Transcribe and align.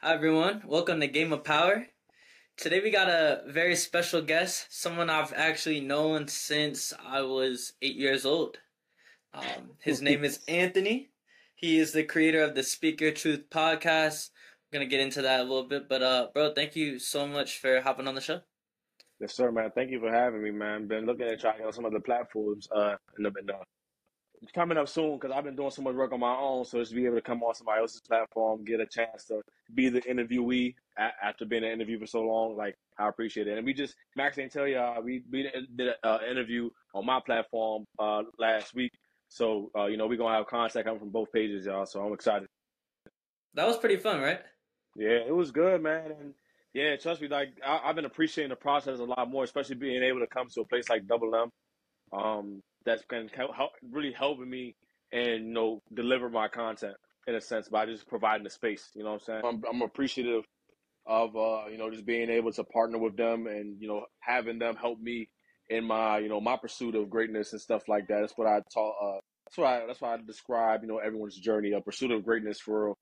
Hi 0.00 0.14
everyone, 0.14 0.62
welcome 0.64 1.00
to 1.00 1.08
Game 1.08 1.32
of 1.32 1.42
Power. 1.42 1.88
Today 2.56 2.78
we 2.78 2.92
got 2.92 3.08
a 3.08 3.42
very 3.48 3.74
special 3.74 4.22
guest, 4.22 4.68
someone 4.70 5.10
I've 5.10 5.32
actually 5.32 5.80
known 5.80 6.28
since 6.28 6.92
I 7.04 7.22
was 7.22 7.72
eight 7.82 7.96
years 7.96 8.24
old. 8.24 8.58
Um, 9.34 9.72
his 9.80 10.00
name 10.00 10.22
is 10.22 10.38
Anthony. 10.48 11.10
He 11.56 11.80
is 11.80 11.92
the 11.92 12.04
creator 12.04 12.42
of 12.42 12.54
the 12.54 12.62
Speak 12.62 13.00
Your 13.00 13.10
Truth 13.10 13.50
podcast. 13.50 14.30
I'm 14.72 14.78
gonna 14.78 14.86
get 14.88 15.00
into 15.00 15.20
that 15.22 15.40
a 15.40 15.42
little 15.42 15.66
bit, 15.66 15.88
but 15.88 16.00
uh, 16.00 16.28
bro, 16.32 16.52
thank 16.54 16.76
you 16.76 17.00
so 17.00 17.26
much 17.26 17.58
for 17.58 17.80
hopping 17.80 18.06
on 18.06 18.14
the 18.14 18.20
show. 18.20 18.42
Yes, 19.18 19.34
sir, 19.34 19.50
man. 19.50 19.72
Thank 19.74 19.90
you 19.90 19.98
for 19.98 20.12
having 20.12 20.44
me, 20.44 20.52
man. 20.52 20.86
Been 20.86 21.06
looking 21.06 21.26
at 21.26 21.40
trying 21.40 21.64
on 21.64 21.72
some 21.72 21.84
other 21.84 21.98
platforms, 21.98 22.68
uh, 22.70 22.94
and 23.16 23.26
I've 23.26 23.34
been 23.34 23.50
uh, 23.50 23.64
coming 24.54 24.78
up 24.78 24.88
soon 24.88 25.18
because 25.18 25.34
I've 25.34 25.44
been 25.44 25.56
doing 25.56 25.70
so 25.70 25.82
much 25.82 25.94
work 25.94 26.12
on 26.12 26.20
my 26.20 26.34
own. 26.34 26.64
So 26.64 26.78
just 26.78 26.94
be 26.94 27.06
able 27.06 27.16
to 27.16 27.22
come 27.22 27.42
on 27.42 27.54
somebody 27.54 27.80
else's 27.80 28.00
platform, 28.00 28.64
get 28.64 28.80
a 28.80 28.86
chance 28.86 29.24
to 29.26 29.42
be 29.74 29.88
the 29.88 30.00
interviewee 30.02 30.74
a- 30.98 31.24
after 31.24 31.44
being 31.44 31.64
an 31.64 31.70
interview 31.70 31.98
for 31.98 32.06
so 32.06 32.22
long, 32.22 32.56
like 32.56 32.74
I 32.98 33.08
appreciate 33.08 33.48
it. 33.48 33.56
And 33.56 33.66
we 33.66 33.74
just 33.74 33.94
Max 34.16 34.36
didn't 34.36 34.52
tell 34.52 34.66
you, 34.66 34.78
uh, 34.78 35.00
we 35.02 35.22
we 35.30 35.50
did 35.76 35.94
an 36.02 36.20
interview 36.30 36.70
on 36.94 37.06
my 37.06 37.20
platform 37.24 37.84
uh, 37.98 38.22
last 38.38 38.74
week. 38.74 38.92
So 39.28 39.70
uh, 39.76 39.86
you 39.86 39.96
know 39.96 40.06
we're 40.06 40.18
gonna 40.18 40.36
have 40.36 40.46
contact 40.46 40.86
coming 40.86 41.00
from 41.00 41.10
both 41.10 41.32
pages, 41.32 41.66
y'all. 41.66 41.86
So 41.86 42.00
I'm 42.00 42.12
excited. 42.12 42.48
That 43.54 43.66
was 43.66 43.76
pretty 43.76 43.96
fun, 43.96 44.20
right? 44.20 44.40
Yeah, 44.96 45.20
it 45.26 45.34
was 45.34 45.50
good, 45.50 45.82
man. 45.82 46.12
And 46.18 46.34
yeah, 46.74 46.96
trust 46.96 47.20
me, 47.20 47.28
like 47.28 47.50
I, 47.66 47.78
have 47.84 47.96
been 47.96 48.04
appreciating 48.04 48.50
the 48.50 48.56
process 48.56 48.98
a 48.98 49.04
lot 49.04 49.30
more, 49.30 49.44
especially 49.44 49.76
being 49.76 50.02
able 50.02 50.20
to 50.20 50.26
come 50.26 50.48
to 50.48 50.60
a 50.60 50.64
place 50.64 50.88
like 50.88 51.06
Double 51.06 51.34
M. 51.34 51.50
Um, 52.12 52.62
that's 52.88 53.04
been 53.04 53.28
help, 53.28 53.72
really 53.90 54.12
helping 54.12 54.48
me 54.48 54.74
and 55.12 55.46
you 55.46 55.52
know 55.52 55.82
deliver 55.94 56.28
my 56.28 56.48
content 56.48 56.96
in 57.26 57.34
a 57.34 57.40
sense 57.40 57.68
by 57.68 57.86
just 57.86 58.08
providing 58.08 58.44
the 58.44 58.50
space. 58.50 58.88
You 58.94 59.04
know 59.04 59.12
what 59.12 59.22
I'm 59.28 59.42
saying? 59.42 59.42
I'm, 59.44 59.62
I'm 59.70 59.82
appreciative 59.82 60.44
of 61.06 61.36
uh, 61.36 61.66
you 61.70 61.78
know 61.78 61.90
just 61.90 62.06
being 62.06 62.30
able 62.30 62.52
to 62.52 62.64
partner 62.64 62.98
with 62.98 63.16
them 63.16 63.46
and 63.46 63.76
you 63.80 63.88
know 63.88 64.04
having 64.20 64.58
them 64.58 64.76
help 64.76 64.98
me 64.98 65.28
in 65.68 65.84
my 65.84 66.18
you 66.18 66.28
know 66.28 66.40
my 66.40 66.56
pursuit 66.56 66.94
of 66.94 67.10
greatness 67.10 67.52
and 67.52 67.60
stuff 67.60 67.82
like 67.88 68.08
that. 68.08 68.20
That's 68.20 68.36
what 68.36 68.48
I 68.48 68.60
taught. 68.72 68.94
Uh, 69.02 69.20
that's 69.46 69.58
why 69.58 69.84
that's 69.86 70.00
why 70.00 70.14
I 70.14 70.18
describe 70.26 70.82
you 70.82 70.88
know 70.88 70.98
everyone's 70.98 71.36
journey, 71.38 71.72
a 71.72 71.80
pursuit 71.80 72.10
of 72.10 72.24
greatness 72.24 72.58
for. 72.60 72.94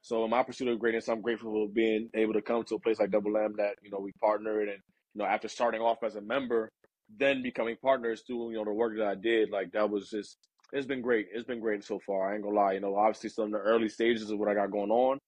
So 0.00 0.22
in 0.24 0.30
my 0.30 0.42
pursuit 0.42 0.68
of 0.68 0.78
greatness, 0.78 1.08
I'm 1.08 1.22
grateful 1.22 1.50
for 1.50 1.72
being 1.72 2.10
able 2.14 2.34
to 2.34 2.42
come 2.42 2.62
to 2.64 2.74
a 2.74 2.78
place 2.78 3.00
like 3.00 3.10
Double 3.10 3.36
M 3.38 3.54
that 3.56 3.76
you 3.82 3.90
know 3.90 4.00
we 4.00 4.12
partnered 4.20 4.68
and 4.68 4.78
you 5.14 5.22
know 5.22 5.24
after 5.24 5.48
starting 5.48 5.80
off 5.80 5.98
as 6.02 6.16
a 6.16 6.20
member 6.20 6.70
then 7.18 7.42
becoming 7.42 7.76
partners 7.82 8.22
through 8.26 8.50
you 8.50 8.56
know 8.56 8.64
the 8.64 8.72
work 8.72 8.96
that 8.96 9.06
I 9.06 9.14
did, 9.14 9.50
like 9.50 9.72
that 9.72 9.88
was 9.88 10.10
just 10.10 10.38
it's 10.72 10.86
been 10.86 11.02
great. 11.02 11.28
It's 11.32 11.46
been 11.46 11.60
great 11.60 11.84
so 11.84 12.00
far. 12.00 12.30
I 12.30 12.34
ain't 12.34 12.42
gonna 12.42 12.56
lie. 12.56 12.72
You 12.72 12.80
know, 12.80 12.96
obviously 12.96 13.30
still 13.30 13.44
in 13.44 13.50
the 13.50 13.58
early 13.58 13.88
stages 13.88 14.30
of 14.30 14.38
what 14.38 14.48
I 14.48 14.54
got 14.54 14.70
going 14.70 14.90
on, 14.90 15.18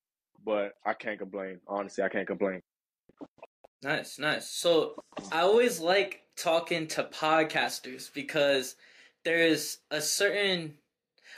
but 0.45 0.73
I 0.85 0.95
can't 0.95 1.19
complain. 1.19 1.61
Honestly, 1.69 2.03
I 2.03 2.09
can't 2.09 2.27
complain. 2.27 2.61
Nice, 3.83 4.19
nice. 4.19 4.51
So 4.51 4.95
I 5.31 5.41
always 5.41 5.81
like 5.81 6.23
talking 6.37 6.89
to 6.89 7.05
podcasters 7.05 8.13
because 8.13 8.75
there's 9.25 9.79
a 9.91 10.01
certain 10.01 10.75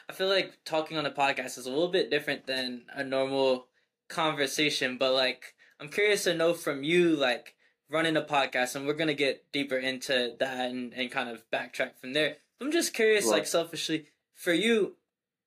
I 0.09 0.15
feel 0.15 0.29
like 0.29 0.59
talking 0.65 0.97
on 0.97 1.05
a 1.05 1.11
podcast 1.11 1.59
is 1.59 1.67
a 1.67 1.71
little 1.71 1.89
bit 1.89 2.11
different 2.11 2.47
than 2.47 2.85
a 2.95 3.05
normal 3.05 3.67
conversation, 4.09 4.97
but 4.97 5.13
like 5.13 5.55
I'm 5.81 5.89
curious 5.89 6.25
to 6.25 6.35
know 6.35 6.55
from 6.55 6.83
you 6.83 7.15
like 7.15 7.55
running 7.91 8.17
a 8.17 8.23
podcast, 8.23 8.77
and 8.77 8.87
we're 8.87 8.95
gonna 8.95 9.15
get 9.15 9.51
deeper 9.53 9.77
into 9.77 10.35
that 10.39 10.71
and, 10.71 10.93
and 10.95 11.11
kind 11.11 11.29
of 11.29 11.43
backtrack 11.51 11.99
from 12.01 12.13
there. 12.13 12.37
I'm 12.61 12.73
just 12.73 12.95
curious, 12.95 13.25
right. 13.27 13.33
like 13.33 13.47
selfishly, 13.47 14.07
for 14.35 14.53
you, 14.53 14.97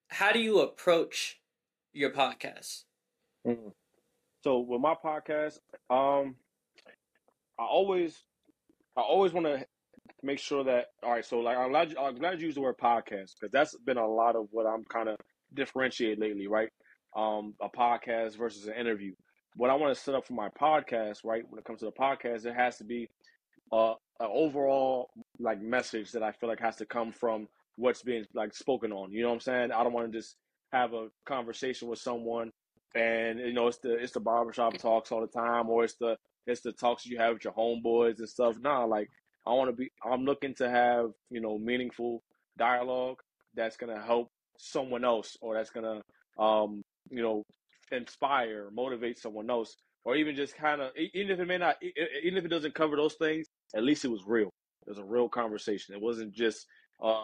how 0.09 0.31
do 0.31 0.39
you 0.39 0.59
approach 0.59 1.39
your 1.93 2.11
podcast? 2.11 2.83
Mm-hmm. 3.45 3.69
So 4.43 4.59
with 4.59 4.81
my 4.81 4.95
podcast, 4.95 5.59
um, 5.89 6.35
I 7.59 7.63
always, 7.63 8.17
I 8.97 9.01
always 9.01 9.33
want 9.33 9.45
to 9.45 9.65
make 10.23 10.39
sure 10.39 10.63
that 10.63 10.87
all 11.03 11.11
right. 11.11 11.25
So 11.25 11.39
like, 11.39 11.57
I'm 11.57 11.69
glad 11.69 11.91
you, 11.91 11.97
I'm 11.97 12.15
glad 12.15 12.39
you 12.39 12.47
use 12.47 12.55
the 12.55 12.61
word 12.61 12.77
podcast 12.77 13.33
because 13.39 13.51
that's 13.51 13.75
been 13.85 13.97
a 13.97 14.07
lot 14.07 14.35
of 14.35 14.47
what 14.51 14.65
I'm 14.65 14.83
kind 14.85 15.09
of 15.09 15.17
differentiate 15.53 16.19
lately, 16.19 16.47
right? 16.47 16.69
Um, 17.15 17.55
a 17.61 17.69
podcast 17.69 18.37
versus 18.37 18.67
an 18.67 18.73
interview 18.75 19.13
what 19.55 19.69
I 19.69 19.75
want 19.75 19.95
to 19.95 20.01
set 20.01 20.15
up 20.15 20.25
for 20.25 20.33
my 20.33 20.49
podcast, 20.49 21.23
right? 21.23 21.43
When 21.49 21.59
it 21.59 21.65
comes 21.65 21.79
to 21.79 21.85
the 21.85 21.91
podcast, 21.91 22.45
it 22.45 22.55
has 22.55 22.77
to 22.77 22.83
be 22.83 23.09
uh, 23.71 23.93
an 24.19 24.29
overall 24.31 25.09
like 25.39 25.61
message 25.61 26.11
that 26.11 26.23
I 26.23 26.31
feel 26.31 26.49
like 26.49 26.59
has 26.59 26.77
to 26.77 26.85
come 26.85 27.11
from 27.11 27.47
what's 27.75 28.03
being 28.03 28.25
like 28.33 28.53
spoken 28.53 28.91
on. 28.91 29.11
You 29.11 29.23
know 29.23 29.29
what 29.29 29.35
I'm 29.35 29.39
saying? 29.41 29.71
I 29.71 29.83
don't 29.83 29.93
want 29.93 30.11
to 30.11 30.17
just 30.17 30.35
have 30.71 30.93
a 30.93 31.07
conversation 31.25 31.87
with 31.87 31.99
someone 31.99 32.51
and 32.95 33.39
you 33.39 33.53
know 33.53 33.67
it's 33.67 33.77
the 33.79 33.93
it's 33.93 34.13
the 34.13 34.19
barbershop 34.19 34.77
talks 34.77 35.11
all 35.11 35.21
the 35.21 35.27
time 35.27 35.69
or 35.69 35.83
it's 35.83 35.95
the 35.95 36.15
it's 36.47 36.61
the 36.61 36.71
talks 36.73 37.05
you 37.05 37.17
have 37.17 37.33
with 37.33 37.43
your 37.43 37.53
homeboys 37.53 38.19
and 38.19 38.29
stuff. 38.29 38.55
Nah, 38.59 38.85
like 38.85 39.07
I 39.45 39.51
want 39.53 39.69
to 39.69 39.75
be 39.75 39.89
I'm 40.05 40.23
looking 40.25 40.53
to 40.55 40.69
have, 40.69 41.11
you 41.29 41.41
know, 41.41 41.57
meaningful 41.57 42.23
dialogue 42.57 43.17
that's 43.55 43.77
going 43.77 43.95
to 43.95 44.01
help 44.01 44.29
someone 44.57 45.03
else 45.05 45.37
or 45.41 45.55
that's 45.55 45.69
going 45.69 45.85
to 45.85 46.43
um, 46.43 46.83
you 47.09 47.21
know, 47.21 47.43
inspire, 47.91 48.69
motivate 48.73 49.17
someone 49.19 49.49
else, 49.49 49.75
or 50.03 50.15
even 50.15 50.35
just 50.35 50.55
kind 50.55 50.81
of, 50.81 50.91
even 50.95 51.31
if 51.31 51.39
it 51.39 51.47
may 51.47 51.57
not, 51.57 51.77
even 51.81 52.37
if 52.37 52.45
it 52.45 52.49
doesn't 52.49 52.75
cover 52.75 52.95
those 52.95 53.15
things, 53.15 53.47
at 53.75 53.83
least 53.83 54.05
it 54.05 54.09
was 54.09 54.23
real. 54.25 54.49
It 54.87 54.89
was 54.89 54.97
a 54.97 55.03
real 55.03 55.29
conversation. 55.29 55.93
It 55.93 56.01
wasn't 56.01 56.33
just, 56.33 56.65
uh, 57.03 57.23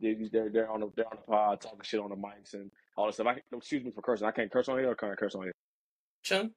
they're, 0.00 0.50
they're 0.50 0.70
on 0.70 0.80
the 0.80 0.90
they're 0.96 1.06
on 1.06 1.16
the 1.16 1.32
pod 1.32 1.60
talking 1.60 1.80
shit 1.82 2.00
on 2.00 2.10
the 2.10 2.16
mics 2.16 2.54
and 2.54 2.70
all 2.96 3.06
this 3.06 3.16
stuff. 3.16 3.26
I 3.26 3.56
excuse 3.56 3.84
me 3.84 3.90
for 3.90 4.02
cursing. 4.02 4.26
I 4.26 4.30
can't 4.32 4.50
curse 4.50 4.68
on 4.68 4.78
here 4.78 4.90
or 4.90 4.94
can 4.94 5.10
I 5.10 5.14
curse 5.14 5.34
on 5.34 5.42
here? 5.42 5.54
Chill. 6.22 6.48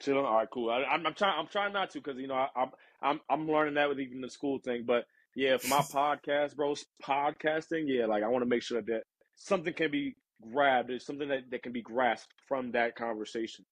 Chill. 0.00 0.18
All 0.18 0.36
right, 0.36 0.48
cool. 0.52 0.70
I, 0.70 0.94
am 0.94 1.02
trying. 1.14 1.38
I'm 1.38 1.48
trying 1.48 1.72
not 1.72 1.90
to 1.90 2.00
because 2.00 2.18
you 2.18 2.28
know 2.28 2.34
I, 2.34 2.48
I'm 2.56 2.70
I'm 3.02 3.20
I'm 3.28 3.48
learning 3.48 3.74
that 3.74 3.88
with 3.88 3.98
even 3.98 4.20
the 4.20 4.30
school 4.30 4.58
thing. 4.64 4.84
But 4.86 5.04
yeah, 5.34 5.56
for 5.56 5.68
my 5.68 5.78
podcast, 5.80 6.54
bro, 6.54 6.74
podcasting, 7.02 7.84
yeah, 7.86 8.06
like 8.06 8.22
I 8.22 8.28
want 8.28 8.42
to 8.42 8.48
make 8.48 8.62
sure 8.62 8.80
that 8.80 9.02
something 9.36 9.72
can 9.72 9.90
be 9.90 10.14
grabbed. 10.52 10.88
There's 10.88 11.06
something 11.06 11.28
that, 11.28 11.50
that 11.50 11.62
can 11.62 11.72
be 11.72 11.82
grasped 11.82 12.32
from 12.46 12.72
that 12.72 12.96
conversation. 12.96 13.64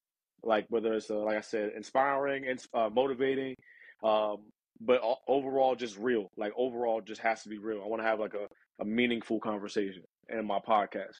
Like 0.42 0.66
whether 0.68 0.94
it's, 0.94 1.10
uh, 1.10 1.18
like 1.18 1.36
I 1.36 1.40
said, 1.40 1.72
inspiring 1.76 2.46
and 2.48 2.62
uh, 2.74 2.90
motivating, 2.92 3.56
um, 4.04 4.36
but 4.80 5.00
overall 5.26 5.74
just 5.74 5.96
real. 5.96 6.30
Like 6.36 6.52
overall 6.56 7.00
just 7.00 7.20
has 7.22 7.42
to 7.42 7.48
be 7.48 7.58
real. 7.58 7.82
I 7.82 7.88
want 7.88 8.02
to 8.02 8.08
have 8.08 8.20
like 8.20 8.34
a, 8.34 8.46
a 8.82 8.84
meaningful 8.84 9.40
conversation 9.40 10.02
in 10.28 10.46
my 10.46 10.58
podcast. 10.58 11.16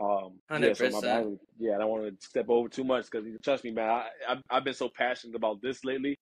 Um, 0.00 0.38
100%. 0.50 0.62
yeah, 0.62 0.72
so 0.72 1.00
my, 1.00 1.24
yeah, 1.58 1.74
I 1.74 1.78
don't 1.78 1.90
want 1.90 2.06
to 2.06 2.26
step 2.26 2.46
over 2.48 2.68
too 2.68 2.84
much 2.84 3.10
because 3.10 3.26
trust 3.42 3.64
me, 3.64 3.72
man, 3.72 3.90
I, 3.90 4.06
I've, 4.28 4.42
I've 4.48 4.64
been 4.64 4.74
so 4.74 4.88
passionate 4.96 5.36
about 5.36 5.60
this 5.60 5.84
lately 5.84 6.16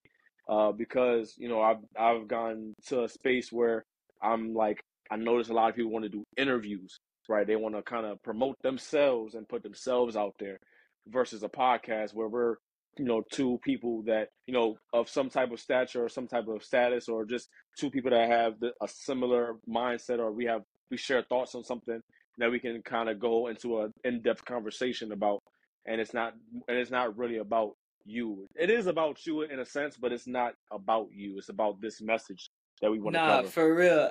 uh, 0.48 0.72
because 0.72 1.34
you 1.38 1.48
know 1.48 1.62
I've 1.62 1.78
I've 1.98 2.26
gone 2.26 2.74
to 2.86 3.04
a 3.04 3.08
space 3.08 3.52
where 3.52 3.84
I'm 4.20 4.52
like 4.52 4.80
I 5.10 5.16
notice 5.16 5.48
a 5.48 5.52
lot 5.52 5.70
of 5.70 5.76
people 5.76 5.92
want 5.92 6.04
to 6.04 6.08
do 6.08 6.24
interviews 6.36 6.98
right? 7.30 7.46
They 7.46 7.56
want 7.56 7.76
to 7.76 7.82
kind 7.82 8.04
of 8.04 8.22
promote 8.22 8.56
themselves 8.62 9.34
and 9.34 9.48
put 9.48 9.62
themselves 9.62 10.16
out 10.16 10.34
there 10.38 10.58
versus 11.06 11.42
a 11.42 11.48
podcast 11.48 12.12
where 12.12 12.28
we're, 12.28 12.56
you 12.98 13.04
know, 13.04 13.22
two 13.30 13.58
people 13.62 14.02
that, 14.06 14.28
you 14.46 14.52
know, 14.52 14.76
of 14.92 15.08
some 15.08 15.30
type 15.30 15.52
of 15.52 15.60
stature 15.60 16.04
or 16.04 16.08
some 16.08 16.26
type 16.26 16.48
of 16.48 16.64
status 16.64 17.08
or 17.08 17.24
just 17.24 17.48
two 17.78 17.88
people 17.88 18.10
that 18.10 18.28
have 18.28 18.58
the, 18.60 18.72
a 18.82 18.88
similar 18.88 19.54
mindset 19.68 20.18
or 20.18 20.32
we 20.32 20.44
have, 20.44 20.62
we 20.90 20.96
share 20.96 21.22
thoughts 21.22 21.54
on 21.54 21.62
something 21.64 22.00
that 22.38 22.50
we 22.50 22.58
can 22.58 22.82
kind 22.82 23.08
of 23.08 23.20
go 23.20 23.46
into 23.46 23.80
an 23.80 23.92
in-depth 24.04 24.44
conversation 24.44 25.12
about. 25.12 25.40
And 25.86 26.00
it's 26.00 26.12
not, 26.12 26.34
and 26.68 26.76
it's 26.76 26.90
not 26.90 27.16
really 27.16 27.38
about 27.38 27.72
you. 28.04 28.48
It 28.54 28.70
is 28.70 28.86
about 28.86 29.24
you 29.24 29.42
in 29.42 29.60
a 29.60 29.64
sense, 29.64 29.96
but 29.96 30.12
it's 30.12 30.26
not 30.26 30.54
about 30.72 31.08
you. 31.12 31.38
It's 31.38 31.48
about 31.48 31.80
this 31.80 32.02
message 32.02 32.50
that 32.82 32.90
we 32.90 32.98
want 32.98 33.14
nah, 33.14 33.26
to 33.26 33.32
cover. 33.32 33.42
Nah, 33.44 33.50
for 33.50 33.74
real. 33.74 34.10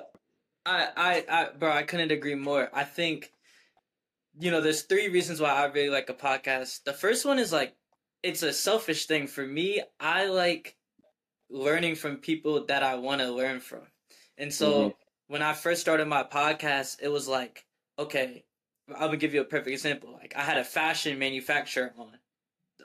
I, 0.66 0.88
I, 0.96 1.24
I, 1.28 1.48
bro, 1.58 1.72
I 1.72 1.82
couldn't 1.82 2.10
agree 2.10 2.34
more. 2.34 2.68
I 2.72 2.84
think, 2.84 3.32
you 4.38 4.50
know, 4.50 4.60
there's 4.60 4.82
three 4.82 5.08
reasons 5.08 5.40
why 5.40 5.50
I 5.50 5.64
really 5.66 5.90
like 5.90 6.10
a 6.10 6.14
podcast. 6.14 6.84
The 6.84 6.92
first 6.92 7.24
one 7.24 7.38
is 7.38 7.52
like, 7.52 7.74
it's 8.22 8.42
a 8.42 8.52
selfish 8.52 9.06
thing 9.06 9.26
for 9.26 9.46
me. 9.46 9.82
I 9.98 10.26
like 10.26 10.76
learning 11.48 11.96
from 11.96 12.16
people 12.16 12.66
that 12.66 12.82
I 12.82 12.94
want 12.96 13.20
to 13.20 13.30
learn 13.30 13.60
from. 13.60 13.82
And 14.38 14.52
so 14.52 14.72
mm-hmm. 14.72 14.88
when 15.28 15.42
I 15.42 15.52
first 15.52 15.80
started 15.80 16.06
my 16.06 16.22
podcast, 16.22 16.98
it 17.02 17.08
was 17.08 17.26
like, 17.26 17.64
okay, 17.98 18.44
I'm 18.88 19.06
gonna 19.06 19.16
give 19.16 19.34
you 19.34 19.40
a 19.40 19.44
perfect 19.44 19.68
example. 19.68 20.12
Like 20.12 20.34
I 20.36 20.42
had 20.42 20.58
a 20.58 20.64
fashion 20.64 21.18
manufacturer 21.18 21.92
on 21.98 22.12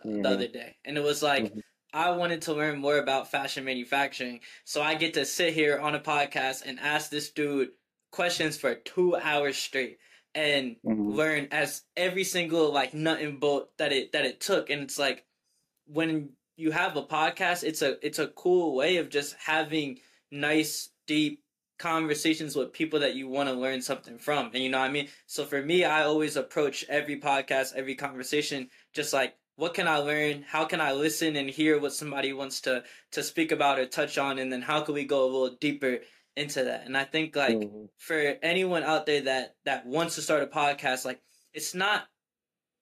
mm-hmm. 0.06 0.22
the 0.22 0.30
other 0.30 0.48
day, 0.48 0.76
and 0.86 0.98
it 0.98 1.04
was 1.04 1.24
like, 1.24 1.46
mm-hmm. 1.46 1.60
I 1.96 2.12
wanted 2.12 2.42
to 2.44 2.54
learn 2.54 2.80
more 2.80 2.98
about 2.98 3.32
fashion 3.32 3.64
manufacturing. 3.64 4.42
So 4.66 4.82
I 4.82 4.96
get 4.96 5.14
to 5.14 5.26
sit 5.26 5.54
here 5.54 5.80
on 5.80 5.96
a 5.96 6.00
podcast 6.00 6.64
and 6.66 6.78
ask 6.78 7.10
this 7.10 7.30
dude 7.32 7.70
questions 8.12 8.58
for 8.58 8.76
two 8.76 9.16
hours 9.16 9.56
straight 9.56 9.98
and 10.36 10.76
mm-hmm. 10.86 11.12
learn 11.12 11.48
as 11.52 11.84
every 11.96 12.26
single 12.26 12.74
like 12.74 12.94
nut 12.94 13.22
and 13.22 13.40
bolt 13.40 13.70
that 13.78 13.94
it 13.94 14.12
that 14.12 14.26
it 14.26 14.42
took. 14.42 14.70
And 14.70 14.82
it's 14.82 15.00
like 15.00 15.24
when 15.88 16.32
you 16.58 16.72
have 16.72 16.98
a 16.98 17.02
podcast, 17.02 17.64
it's 17.64 17.82
a 17.82 18.06
it's 18.06 18.20
a 18.20 18.28
cool 18.28 18.76
way 18.76 18.98
of 18.98 19.10
just 19.10 19.34
having 19.40 20.00
nice, 20.30 20.90
deep 21.08 21.44
conversations 21.80 22.58
with 22.58 22.74
people 22.74 23.00
that 23.00 23.16
you 23.16 23.30
want 23.30 23.48
to 23.48 23.56
learn 23.56 23.82
something 23.82 24.18
from. 24.18 24.48
And 24.48 24.62
you 24.62 24.70
know 24.70 24.80
what 24.80 24.90
I 24.90 24.92
mean? 24.92 25.08
So 25.28 25.46
for 25.46 25.62
me, 25.62 25.86
I 25.86 26.04
always 26.04 26.36
approach 26.36 26.84
every 26.90 27.22
podcast, 27.22 27.74
every 27.74 27.96
conversation 27.96 28.70
just 28.92 29.14
like 29.14 29.36
what 29.58 29.74
can 29.74 29.88
I 29.88 29.98
learn? 29.98 30.44
How 30.48 30.66
can 30.66 30.82
I 30.82 30.92
listen 30.92 31.36
and 31.36 31.50
hear 31.50 31.80
what 31.80 31.94
somebody 31.94 32.34
wants 32.34 32.62
to 32.62 32.84
to 33.12 33.24
speak 33.24 33.52
about 33.52 33.80
or 33.80 33.86
touch 33.86 34.18
on, 34.18 34.40
and 34.40 34.52
then 34.52 34.62
how 34.62 34.82
can 34.82 34.94
we 34.94 35.06
go 35.06 35.24
a 35.24 35.32
little 35.32 35.58
deeper 35.60 36.00
into 36.36 36.66
that? 36.66 36.86
And 36.86 36.98
I 36.98 37.06
think 37.06 37.36
like 37.36 37.58
mm-hmm. 37.58 37.86
for 37.98 38.36
anyone 38.42 38.84
out 38.84 39.06
there 39.06 39.22
that 39.22 39.56
that 39.66 39.86
wants 39.86 40.16
to 40.16 40.22
start 40.22 40.44
a 40.44 40.48
podcast, 40.48 41.06
like 41.06 41.22
it's 41.54 41.74
not, 41.74 42.04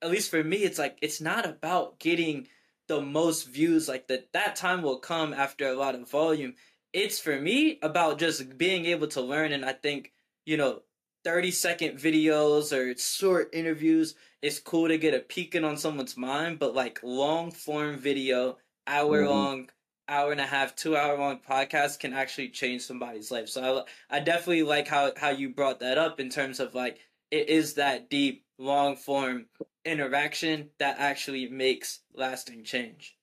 at 0.02 0.10
least 0.10 0.32
for 0.32 0.44
me, 0.44 0.58
it's 0.58 0.80
like 0.80 0.98
it's 1.02 1.22
not 1.22 1.46
about 1.46 2.00
getting 2.00 2.48
the 2.88 3.02
most 3.02 3.44
views. 3.44 3.88
Like 3.88 4.08
that 4.08 4.34
that 4.34 4.56
time 4.56 4.82
will 4.82 5.00
come 5.00 5.34
after 5.34 5.68
a 5.68 5.76
lot 5.76 5.96
of 5.96 6.10
volume. 6.10 6.56
It's 6.92 7.20
for 7.20 7.40
me 7.40 7.80
about 7.82 8.20
just 8.20 8.58
being 8.58 8.86
able 8.86 9.08
to 9.10 9.22
learn, 9.22 9.52
and 9.52 9.66
I 9.66 9.74
think 9.74 10.12
you 10.46 10.58
know 10.58 10.82
30 11.24 11.52
second 11.52 11.98
videos 11.98 12.72
or 12.72 12.98
short 12.98 13.50
interviews 13.54 14.16
it's 14.42 14.60
cool 14.60 14.88
to 14.90 14.98
get 14.98 15.14
a 15.14 15.20
peeking 15.20 15.64
on 15.64 15.78
someone's 15.78 16.18
mind 16.18 16.60
but 16.60 16.76
like 16.76 17.00
long 17.04 17.52
form 17.52 17.98
video 17.98 18.58
hour 18.88 19.22
mm-hmm. 19.22 19.30
long 19.30 19.68
hour 20.08 20.32
and 20.32 20.42
a 20.42 20.46
half 20.46 20.76
two 20.76 20.96
hour 20.98 21.18
long 21.18 21.40
podcast 21.40 22.00
can 22.00 22.14
actually 22.14 22.50
change 22.50 22.82
somebody's 22.82 23.32
life. 23.32 23.50
So 23.50 23.86
I, 24.10 24.18
I 24.18 24.20
definitely 24.20 24.64
like 24.64 24.88
how 24.88 25.12
how 25.18 25.30
you 25.30 25.50
brought 25.50 25.80
that 25.80 25.98
up 25.98 26.20
in 26.20 26.30
terms 26.30 26.60
of 26.60 26.76
like 26.76 27.00
it 27.32 27.50
is 27.50 27.76
that 27.76 28.10
deep 28.10 28.46
long 28.58 28.96
form 28.96 29.46
interaction 29.86 30.70
that 30.80 30.98
actually 31.00 31.50
makes 31.50 32.00
lasting 32.14 32.64
change. 32.64 33.18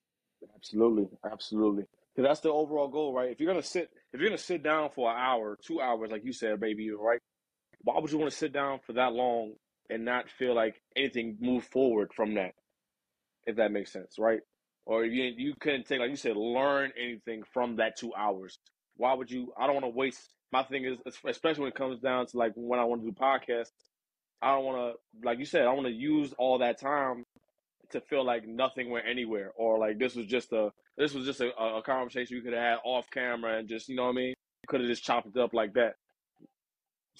Absolutely 0.55 1.07
absolutely. 1.31 1.85
Because 2.15 2.27
that's 2.27 2.39
the 2.41 2.49
overall 2.49 2.87
goal 2.87 3.13
right? 3.13 3.29
If 3.29 3.39
you're 3.39 3.51
gonna 3.51 3.63
sit 3.63 3.91
if 4.11 4.19
you're 4.19 4.29
gonna 4.29 4.37
sit 4.37 4.63
down 4.63 4.89
for 4.89 5.11
an 5.11 5.17
hour 5.17 5.57
two 5.61 5.81
hours 5.81 6.11
like 6.11 6.25
you 6.25 6.33
said 6.33 6.59
baby 6.59 6.89
right 6.91 7.21
why 7.83 7.99
would 7.99 8.11
you 8.11 8.17
want 8.17 8.31
to 8.31 8.37
sit 8.37 8.53
down 8.53 8.79
for 8.85 8.93
that 8.93 9.13
long 9.13 9.53
and 9.89 10.05
not 10.05 10.29
feel 10.29 10.55
like 10.55 10.81
anything 10.95 11.37
moved 11.39 11.67
forward 11.67 12.11
from 12.15 12.35
that? 12.35 12.53
If 13.45 13.55
that 13.55 13.71
makes 13.71 13.91
sense, 13.91 14.15
right? 14.19 14.39
Or 14.85 15.03
you 15.05 15.33
you 15.37 15.53
couldn't 15.59 15.85
take 15.85 15.99
like 15.99 16.09
you 16.09 16.15
said, 16.15 16.35
learn 16.35 16.91
anything 17.01 17.43
from 17.53 17.77
that 17.77 17.97
two 17.97 18.13
hours. 18.13 18.59
Why 18.97 19.13
would 19.13 19.31
you? 19.31 19.53
I 19.57 19.65
don't 19.65 19.75
want 19.75 19.85
to 19.85 19.97
waste. 19.97 20.33
My 20.51 20.63
thing 20.63 20.85
is, 20.85 20.97
especially 21.25 21.61
when 21.61 21.71
it 21.71 21.75
comes 21.75 21.99
down 21.99 22.27
to 22.27 22.37
like 22.37 22.53
when 22.55 22.79
I 22.79 22.83
want 22.83 23.01
to 23.01 23.09
do 23.09 23.15
podcasts, 23.15 23.71
I 24.41 24.53
don't 24.53 24.65
want 24.65 24.95
to, 24.95 25.27
like 25.27 25.39
you 25.39 25.45
said, 25.45 25.63
I 25.63 25.73
want 25.73 25.87
to 25.87 25.93
use 25.93 26.33
all 26.37 26.59
that 26.59 26.79
time 26.79 27.23
to 27.91 28.01
feel 28.01 28.25
like 28.25 28.47
nothing 28.47 28.89
went 28.89 29.05
anywhere, 29.09 29.51
or 29.55 29.79
like 29.79 29.97
this 29.97 30.15
was 30.15 30.25
just 30.25 30.51
a 30.51 30.71
this 30.97 31.13
was 31.13 31.25
just 31.25 31.41
a, 31.41 31.49
a 31.57 31.81
conversation 31.83 32.37
we 32.37 32.43
could 32.43 32.53
have 32.53 32.61
had 32.61 32.77
off 32.83 33.09
camera 33.11 33.57
and 33.57 33.69
just 33.69 33.87
you 33.89 33.95
know 33.95 34.03
what 34.03 34.09
I 34.09 34.15
mean. 34.15 34.33
Could 34.67 34.81
have 34.81 34.89
just 34.89 35.03
chopped 35.03 35.27
it 35.35 35.39
up 35.39 35.53
like 35.53 35.73
that 35.73 35.95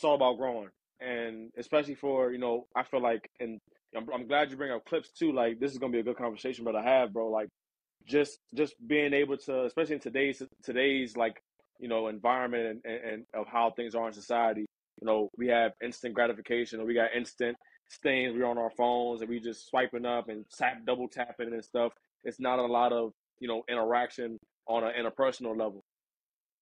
it's 0.02 0.06
all 0.06 0.16
about 0.16 0.40
growing, 0.40 0.70
and 1.00 1.52
especially 1.60 1.94
for 1.94 2.32
you 2.32 2.40
know, 2.40 2.66
I 2.76 2.82
feel 2.82 3.04
like, 3.04 3.30
and 3.40 3.60
I'm, 3.96 4.08
I'm 4.12 4.28
glad 4.28 4.50
you 4.50 4.58
bring 4.58 4.72
up 4.72 4.84
clips 4.84 5.12
too. 5.12 5.32
Like 5.32 5.60
this 5.60 5.72
is 5.72 5.78
gonna 5.78 5.94
be 5.94 6.00
a 6.00 6.04
good 6.04 6.18
conversation, 6.18 6.66
but 6.66 6.76
I 6.76 6.82
have, 6.82 7.14
bro. 7.14 7.30
Like 7.30 7.50
just 8.08 8.40
just 8.56 8.74
being 8.88 9.14
able 9.14 9.38
to, 9.38 9.66
especially 9.66 9.96
in 9.96 10.02
today's 10.02 10.42
today's 10.64 11.16
like 11.16 11.40
you 11.80 11.88
know 11.88 12.08
environment 12.08 12.66
and, 12.66 12.82
and, 12.84 13.12
and 13.12 13.26
of 13.36 13.46
how 13.48 13.70
things 13.70 13.94
are 13.94 14.08
in 14.08 14.14
society. 14.14 14.66
You 15.02 15.06
know, 15.06 15.30
we 15.38 15.50
have 15.50 15.74
instant 15.84 16.16
gratification, 16.16 16.80
or 16.80 16.86
we 16.86 16.96
got 16.96 17.14
instant 17.16 17.56
things. 18.02 18.34
We're 18.36 18.48
on 18.48 18.58
our 18.58 18.72
phones 18.72 19.22
and 19.22 19.30
we 19.30 19.40
just 19.40 19.70
swiping 19.70 20.08
up 20.08 20.30
and 20.30 20.46
tap, 20.58 20.78
double 20.84 21.10
tapping 21.10 21.54
and 21.54 21.64
stuff. 21.64 21.92
It's 22.24 22.40
not 22.40 22.58
a 22.58 22.66
lot 22.66 22.92
of 22.92 23.12
you 23.40 23.48
know 23.48 23.62
interaction 23.70 24.40
on 24.68 24.84
an 24.84 24.94
interpersonal 25.00 25.56
level. 25.56 25.84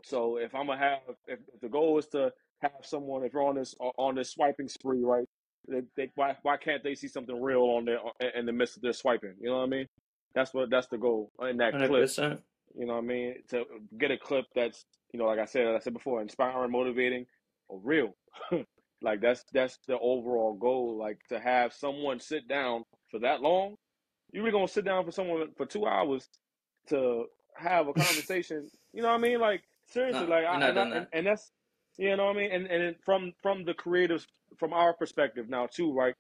So 0.04 0.38
if 0.38 0.54
I'm 0.54 0.68
gonna 0.68 0.80
have, 0.80 1.00
if 1.26 1.40
the 1.62 1.70
goal 1.70 1.98
is 2.00 2.08
to 2.08 2.34
have 2.62 2.72
someone 2.84 3.24
if 3.24 3.34
you're 3.34 3.44
on 3.44 3.56
this 3.56 3.76
on 3.80 4.16
this 4.16 4.32
swiping 4.32 4.68
spree, 4.68 5.02
right? 5.04 5.26
They, 5.68 5.82
they, 5.96 6.12
why 6.16 6.36
why 6.44 6.58
can't 6.58 6.84
they 6.84 6.96
see 6.96 7.08
something 7.08 7.42
real 7.42 7.62
on 7.62 7.86
there 7.86 8.00
in 8.36 8.46
the 8.46 8.52
midst 8.52 8.78
of 8.78 8.84
their 8.84 8.94
swiping? 8.94 9.36
You 9.40 9.50
know 9.50 9.58
what 9.58 9.64
I 9.64 9.68
mean? 9.68 9.88
That's 10.36 10.54
what 10.54 10.70
that's 10.70 10.88
the 10.88 10.98
goal 10.98 11.32
uh, 11.42 11.48
in 11.48 11.58
that 11.58 11.74
100%. 11.74 11.88
clip. 12.16 12.42
You 12.76 12.86
know 12.86 12.94
what 12.94 13.04
I 13.04 13.08
mean? 13.08 13.36
To 13.50 13.66
get 13.98 14.12
a 14.12 14.18
clip 14.18 14.46
that's 14.56 14.86
you 15.14 15.20
know, 15.20 15.26
like 15.26 15.40
I 15.40 15.46
said, 15.46 15.66
like 15.66 15.76
I 15.76 15.80
said 15.80 15.94
before, 15.94 16.22
inspiring, 16.22 16.72
motivating, 16.72 17.26
or 17.68 17.80
real. 17.84 18.16
like 19.02 19.22
that's 19.22 19.44
that's 19.54 19.80
the 19.88 19.98
overall 20.00 20.54
goal. 20.54 20.98
Like 20.98 21.20
to 21.30 21.40
have 21.40 21.74
someone 21.74 22.20
sit 22.20 22.48
down 22.48 22.84
for 23.10 23.20
that 23.20 23.42
long. 23.42 23.76
You 24.32 24.42
really 24.42 24.52
gonna 24.52 24.68
sit 24.68 24.86
down 24.86 25.06
for 25.06 25.12
someone 25.12 25.48
for 25.58 25.66
two 25.66 25.88
hours 25.88 26.30
to 26.90 27.26
have 27.56 27.88
a 27.88 27.94
conversation? 27.94 28.70
you 28.94 29.02
know 29.02 29.10
what 29.10 29.16
I 29.16 29.20
mean? 29.20 29.40
Like 29.40 29.64
seriously, 29.88 30.26
no, 30.26 30.30
like 30.30 30.46
I, 30.46 30.56
and, 30.56 30.80
I, 30.80 30.98
and, 30.98 31.08
and 31.12 31.28
that's 31.28 31.52
you 32.00 32.16
know 32.16 32.28
what 32.28 32.38
I 32.38 32.40
mean? 32.40 32.52
And 32.54 32.66
and 32.68 32.96
from 33.04 33.34
from 33.44 33.66
the 33.66 33.74
creatives, 33.74 34.26
from 34.58 34.72
our 34.72 34.94
perspective 34.94 35.50
now 35.50 35.68
too, 35.68 35.94
right? 35.94 36.16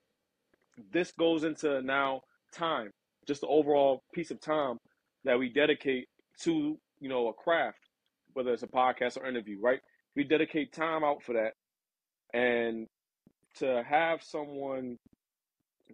This 0.91 1.13
goes 1.13 1.45
into 1.45 1.81
now 1.81 2.21
time, 2.53 2.91
just 3.25 3.41
the 3.41 3.47
overall 3.47 4.03
piece 4.13 4.29
of 4.29 4.41
time 4.41 4.77
that 5.23 5.39
we 5.39 5.47
dedicate 5.47 6.07
to 6.41 6.77
you 6.99 7.09
know 7.09 7.29
a 7.29 7.33
craft, 7.33 7.79
whether 8.33 8.51
it's 8.51 8.63
a 8.63 8.67
podcast 8.67 9.17
or 9.17 9.25
interview, 9.25 9.57
right? 9.61 9.79
We 10.17 10.25
dedicate 10.25 10.73
time 10.73 11.05
out 11.05 11.23
for 11.23 11.33
that, 11.33 11.53
and 12.37 12.85
to 13.59 13.81
have 13.87 14.21
someone 14.21 14.97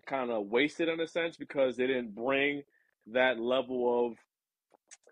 kind 0.08 0.32
of 0.32 0.48
wasted 0.48 0.90
in 0.90 1.00
a 1.00 1.08
sense 1.08 1.38
because 1.38 1.78
they 1.78 1.86
didn't 1.86 2.16
bring 2.16 2.64
that 3.14 3.40
level 3.40 4.08
of 4.08 4.18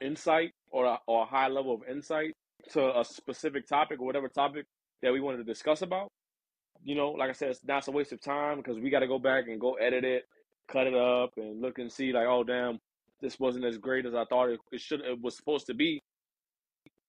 insight 0.01 0.51
or 0.71 0.85
a, 0.85 0.97
or 1.07 1.23
a 1.23 1.25
high 1.25 1.47
level 1.47 1.75
of 1.75 1.81
insight 1.87 2.33
to 2.71 2.99
a 2.99 3.03
specific 3.03 3.67
topic 3.67 3.99
or 3.99 4.05
whatever 4.05 4.27
topic 4.27 4.65
that 5.01 5.11
we 5.11 5.19
wanted 5.19 5.37
to 5.37 5.43
discuss 5.43 5.81
about. 5.81 6.11
You 6.83 6.95
know, 6.95 7.11
like 7.11 7.29
I 7.29 7.33
said, 7.33 7.49
it's 7.49 7.63
not 7.63 7.87
a 7.87 7.91
waste 7.91 8.11
of 8.11 8.21
time 8.21 8.57
because 8.57 8.79
we 8.79 8.89
got 8.89 8.99
to 8.99 9.07
go 9.07 9.19
back 9.19 9.47
and 9.47 9.59
go 9.59 9.73
edit 9.75 10.03
it, 10.03 10.23
cut 10.67 10.87
it 10.87 10.95
up, 10.95 11.31
and 11.37 11.61
look 11.61 11.79
and 11.79 11.91
see 11.91 12.11
like, 12.11 12.27
oh 12.27 12.43
damn, 12.43 12.79
this 13.21 13.39
wasn't 13.39 13.65
as 13.65 13.77
great 13.77 14.05
as 14.05 14.15
I 14.15 14.25
thought 14.25 14.49
it, 14.49 14.59
it 14.71 14.81
should 14.81 15.01
it 15.01 15.21
was 15.21 15.35
supposed 15.35 15.67
to 15.67 15.73
be. 15.73 16.01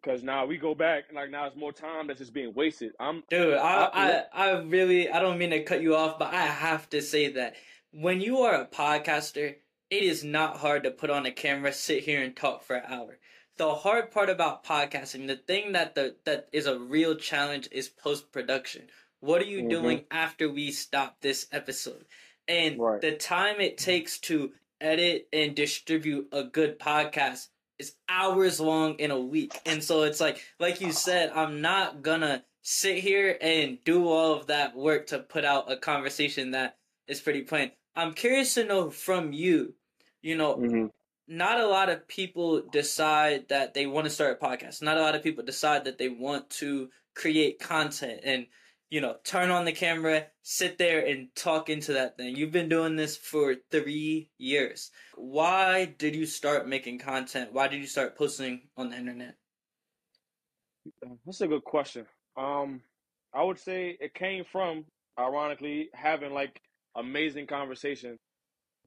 Because 0.02 0.22
now 0.22 0.44
we 0.44 0.58
go 0.58 0.74
back 0.74 1.04
and 1.08 1.16
like 1.16 1.30
now 1.30 1.46
it's 1.46 1.56
more 1.56 1.72
time 1.72 2.06
that's 2.06 2.18
just 2.18 2.34
being 2.34 2.52
wasted. 2.54 2.92
I'm 3.00 3.22
dude. 3.30 3.54
I, 3.54 3.84
I 3.84 4.22
I 4.32 4.50
I 4.50 4.60
really 4.60 5.10
I 5.10 5.18
don't 5.18 5.38
mean 5.38 5.50
to 5.50 5.64
cut 5.64 5.82
you 5.82 5.96
off, 5.96 6.18
but 6.18 6.32
I 6.32 6.42
have 6.42 6.88
to 6.90 7.00
say 7.00 7.32
that 7.32 7.54
when 7.90 8.20
you 8.20 8.40
are 8.40 8.54
a 8.54 8.66
podcaster, 8.66 9.56
it 9.90 10.02
is 10.02 10.22
not 10.22 10.58
hard 10.58 10.84
to 10.84 10.90
put 10.90 11.10
on 11.10 11.24
a 11.26 11.32
camera, 11.32 11.72
sit 11.72 12.04
here, 12.04 12.22
and 12.22 12.36
talk 12.36 12.64
for 12.64 12.76
an 12.76 12.92
hour 12.92 13.18
the 13.56 13.74
hard 13.74 14.10
part 14.10 14.30
about 14.30 14.64
podcasting, 14.64 15.26
the 15.26 15.36
thing 15.36 15.72
that 15.72 15.94
the 15.94 16.16
that 16.24 16.48
is 16.52 16.66
a 16.66 16.78
real 16.78 17.14
challenge 17.14 17.68
is 17.70 17.88
post 17.88 18.32
production. 18.32 18.88
What 19.20 19.40
are 19.40 19.46
you 19.46 19.60
mm-hmm. 19.60 19.68
doing 19.68 20.04
after 20.10 20.50
we 20.50 20.70
stop 20.70 21.20
this 21.20 21.46
episode? 21.52 22.04
And 22.48 22.78
right. 22.78 23.00
the 23.00 23.12
time 23.12 23.60
it 23.60 23.78
takes 23.78 24.18
to 24.20 24.52
edit 24.80 25.28
and 25.32 25.54
distribute 25.54 26.28
a 26.32 26.44
good 26.44 26.78
podcast 26.78 27.48
is 27.78 27.94
hours 28.08 28.60
long 28.60 28.96
in 28.96 29.10
a 29.10 29.18
week. 29.18 29.58
And 29.64 29.82
so 29.82 30.02
it's 30.02 30.20
like 30.20 30.42
like 30.58 30.80
you 30.80 30.92
said, 30.92 31.30
I'm 31.34 31.60
not 31.60 32.02
gonna 32.02 32.44
sit 32.62 32.98
here 32.98 33.38
and 33.40 33.78
do 33.84 34.08
all 34.08 34.34
of 34.34 34.48
that 34.48 34.76
work 34.76 35.08
to 35.08 35.18
put 35.20 35.44
out 35.44 35.70
a 35.70 35.76
conversation 35.76 36.52
that 36.52 36.76
is 37.06 37.20
pretty 37.20 37.42
plain. 37.42 37.70
I'm 37.94 38.14
curious 38.14 38.54
to 38.54 38.64
know 38.64 38.90
from 38.90 39.32
you, 39.32 39.74
you 40.22 40.36
know, 40.36 40.56
mm-hmm 40.56 40.86
not 41.26 41.60
a 41.60 41.66
lot 41.66 41.88
of 41.88 42.06
people 42.06 42.62
decide 42.70 43.48
that 43.48 43.74
they 43.74 43.86
want 43.86 44.04
to 44.04 44.10
start 44.10 44.38
a 44.40 44.44
podcast. 44.44 44.82
Not 44.82 44.98
a 44.98 45.02
lot 45.02 45.14
of 45.14 45.22
people 45.22 45.44
decide 45.44 45.84
that 45.84 45.98
they 45.98 46.08
want 46.08 46.50
to 46.50 46.88
create 47.14 47.60
content 47.60 48.20
and 48.24 48.46
you 48.90 49.00
know 49.00 49.16
turn 49.24 49.50
on 49.50 49.64
the 49.64 49.72
camera, 49.72 50.26
sit 50.42 50.78
there 50.78 51.06
and 51.06 51.28
talk 51.34 51.70
into 51.70 51.94
that 51.94 52.16
thing. 52.16 52.36
You've 52.36 52.52
been 52.52 52.68
doing 52.68 52.96
this 52.96 53.16
for 53.16 53.56
3 53.70 54.30
years. 54.38 54.90
Why 55.16 55.86
did 55.86 56.14
you 56.14 56.26
start 56.26 56.68
making 56.68 56.98
content? 56.98 57.52
Why 57.52 57.68
did 57.68 57.80
you 57.80 57.86
start 57.86 58.16
posting 58.18 58.68
on 58.76 58.90
the 58.90 58.96
internet? 58.96 59.36
That's 61.24 61.40
a 61.40 61.48
good 61.48 61.64
question. 61.64 62.06
Um 62.36 62.82
I 63.32 63.42
would 63.42 63.58
say 63.58 63.96
it 63.98 64.14
came 64.14 64.44
from 64.44 64.84
ironically 65.18 65.88
having 65.94 66.32
like 66.32 66.60
amazing 66.96 67.46
conversation 67.46 68.18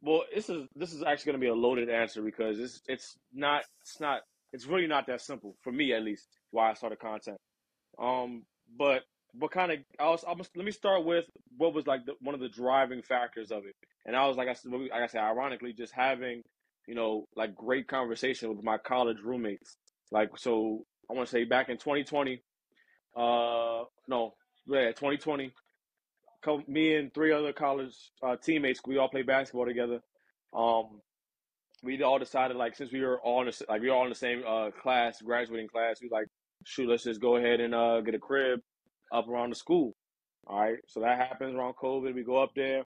well, 0.07 0.23
this 0.33 0.49
is 0.49 0.67
this 0.73 0.93
is 0.93 1.03
actually 1.03 1.33
going 1.33 1.41
to 1.41 1.45
be 1.45 1.49
a 1.49 1.53
loaded 1.53 1.89
answer 1.89 2.21
because 2.21 2.59
it's 2.59 2.81
it's 2.87 3.17
not 3.33 3.63
it's 3.81 3.99
not 3.99 4.21
it's 4.53 4.65
really 4.65 4.87
not 4.87 5.05
that 5.07 5.19
simple 5.19 5.55
for 5.61 5.71
me 5.71 5.93
at 5.93 6.01
least. 6.01 6.27
Why 6.51 6.71
I 6.71 6.75
started 6.75 6.99
content, 6.99 7.37
um, 8.01 8.43
but 8.77 9.03
what 9.33 9.51
kind 9.51 9.73
of 9.73 9.79
I 9.99 10.09
was, 10.09 10.23
I 10.25 10.31
let 10.31 10.65
me 10.65 10.71
start 10.71 11.03
with 11.03 11.25
what 11.57 11.73
was 11.73 11.85
like 11.85 12.05
the, 12.05 12.13
one 12.21 12.33
of 12.33 12.39
the 12.39 12.47
driving 12.47 13.01
factors 13.01 13.51
of 13.51 13.65
it, 13.65 13.75
and 14.05 14.15
I 14.15 14.25
was 14.27 14.37
like 14.37 14.47
I 14.47 14.53
said 14.53 14.71
like 14.71 14.91
I 14.93 15.07
said 15.07 15.21
ironically 15.21 15.73
just 15.73 15.91
having 15.93 16.41
you 16.87 16.95
know 16.95 17.25
like 17.35 17.53
great 17.53 17.89
conversation 17.89 18.47
with 18.55 18.63
my 18.63 18.77
college 18.77 19.17
roommates. 19.21 19.75
Like 20.09 20.29
so, 20.37 20.85
I 21.11 21.15
want 21.15 21.27
to 21.27 21.31
say 21.31 21.43
back 21.43 21.67
in 21.67 21.75
2020, 21.75 22.41
uh, 23.17 23.83
no, 24.07 24.35
yeah, 24.67 24.87
2020 24.87 25.51
me 26.67 26.95
and 26.95 27.13
three 27.13 27.31
other 27.31 27.53
college 27.53 27.93
uh, 28.23 28.35
teammates, 28.35 28.79
we 28.85 28.97
all 28.97 29.09
play 29.09 29.23
basketball 29.23 29.65
together. 29.65 30.01
Um, 30.53 31.01
we 31.83 32.01
all 32.01 32.19
decided 32.19 32.57
like 32.57 32.75
since 32.75 32.91
we 32.91 33.01
were 33.01 33.19
all 33.19 33.41
in 33.41 33.47
the, 33.47 33.65
like 33.69 33.81
we 33.81 33.89
were 33.89 33.95
all 33.95 34.03
in 34.03 34.09
the 34.09 34.15
same 34.15 34.43
uh, 34.47 34.71
class, 34.71 35.21
graduating 35.21 35.67
class, 35.67 36.01
we 36.01 36.09
like 36.09 36.27
shoot, 36.65 36.89
let's 36.89 37.03
just 37.03 37.21
go 37.21 37.35
ahead 37.35 37.59
and 37.59 37.75
uh, 37.75 38.01
get 38.01 38.15
a 38.15 38.19
crib 38.19 38.61
up 39.11 39.27
around 39.27 39.51
the 39.51 39.55
school. 39.55 39.95
All 40.47 40.59
right, 40.59 40.77
so 40.87 41.01
that 41.01 41.17
happens 41.17 41.55
around 41.55 41.75
COVID. 41.75 42.15
We 42.15 42.23
go 42.23 42.41
up 42.41 42.51
there, 42.55 42.83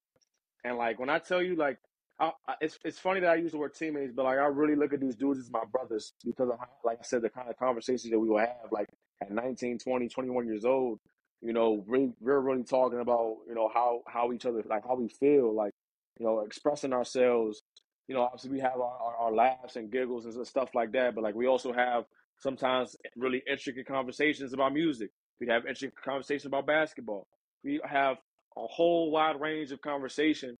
and 0.63 0.77
like 0.77 0.99
when 0.99 1.09
I 1.09 1.19
tell 1.19 1.41
you, 1.41 1.55
like 1.55 1.77
I, 2.19 2.31
I, 2.47 2.55
it's 2.59 2.79
it's 2.83 2.99
funny 2.99 3.19
that 3.19 3.29
I 3.29 3.35
use 3.35 3.51
the 3.51 3.59
word 3.59 3.75
teammates, 3.75 4.13
but 4.15 4.25
like 4.25 4.39
I 4.39 4.45
really 4.45 4.75
look 4.75 4.93
at 4.93 4.99
these 4.99 5.15
dudes 5.15 5.39
as 5.39 5.51
my 5.51 5.63
brothers 5.71 6.13
because 6.25 6.49
of 6.49 6.57
like 6.83 6.99
I 6.99 7.03
said, 7.03 7.21
the 7.21 7.29
kind 7.29 7.49
of 7.49 7.57
conversations 7.57 8.11
that 8.11 8.19
we 8.19 8.29
will 8.29 8.39
have, 8.39 8.71
like 8.71 8.89
at 9.21 9.31
19, 9.31 9.77
20, 9.77 10.09
21 10.09 10.47
years 10.47 10.65
old, 10.65 10.99
you 11.41 11.53
know, 11.53 11.83
we, 11.87 12.11
we're 12.19 12.39
really 12.39 12.63
talking 12.63 12.99
about, 12.99 13.37
you 13.47 13.55
know, 13.55 13.69
how 13.73 14.01
how 14.07 14.31
each 14.33 14.45
other, 14.45 14.63
like 14.69 14.85
how 14.87 14.95
we 14.95 15.09
feel, 15.09 15.53
like, 15.53 15.73
you 16.19 16.25
know, 16.25 16.41
expressing 16.41 16.93
ourselves. 16.93 17.61
You 18.07 18.15
know, 18.15 18.23
obviously 18.23 18.51
we 18.51 18.59
have 18.59 18.75
our, 18.75 18.97
our, 18.99 19.15
our 19.17 19.33
laughs 19.33 19.75
and 19.77 19.91
giggles 19.91 20.25
and 20.25 20.45
stuff 20.47 20.69
like 20.75 20.91
that, 20.93 21.15
but 21.15 21.23
like 21.23 21.35
we 21.35 21.47
also 21.47 21.73
have 21.73 22.05
sometimes 22.39 22.95
really 23.15 23.41
intricate 23.49 23.87
conversations 23.87 24.53
about 24.53 24.73
music. 24.73 25.11
We 25.39 25.47
have 25.47 25.65
intricate 25.65 26.01
conversations 26.03 26.45
about 26.45 26.67
basketball. 26.67 27.27
We 27.63 27.79
have 27.85 28.17
a 28.57 28.67
whole 28.67 29.11
wide 29.11 29.39
range 29.39 29.71
of 29.71 29.81
conversation 29.81 30.57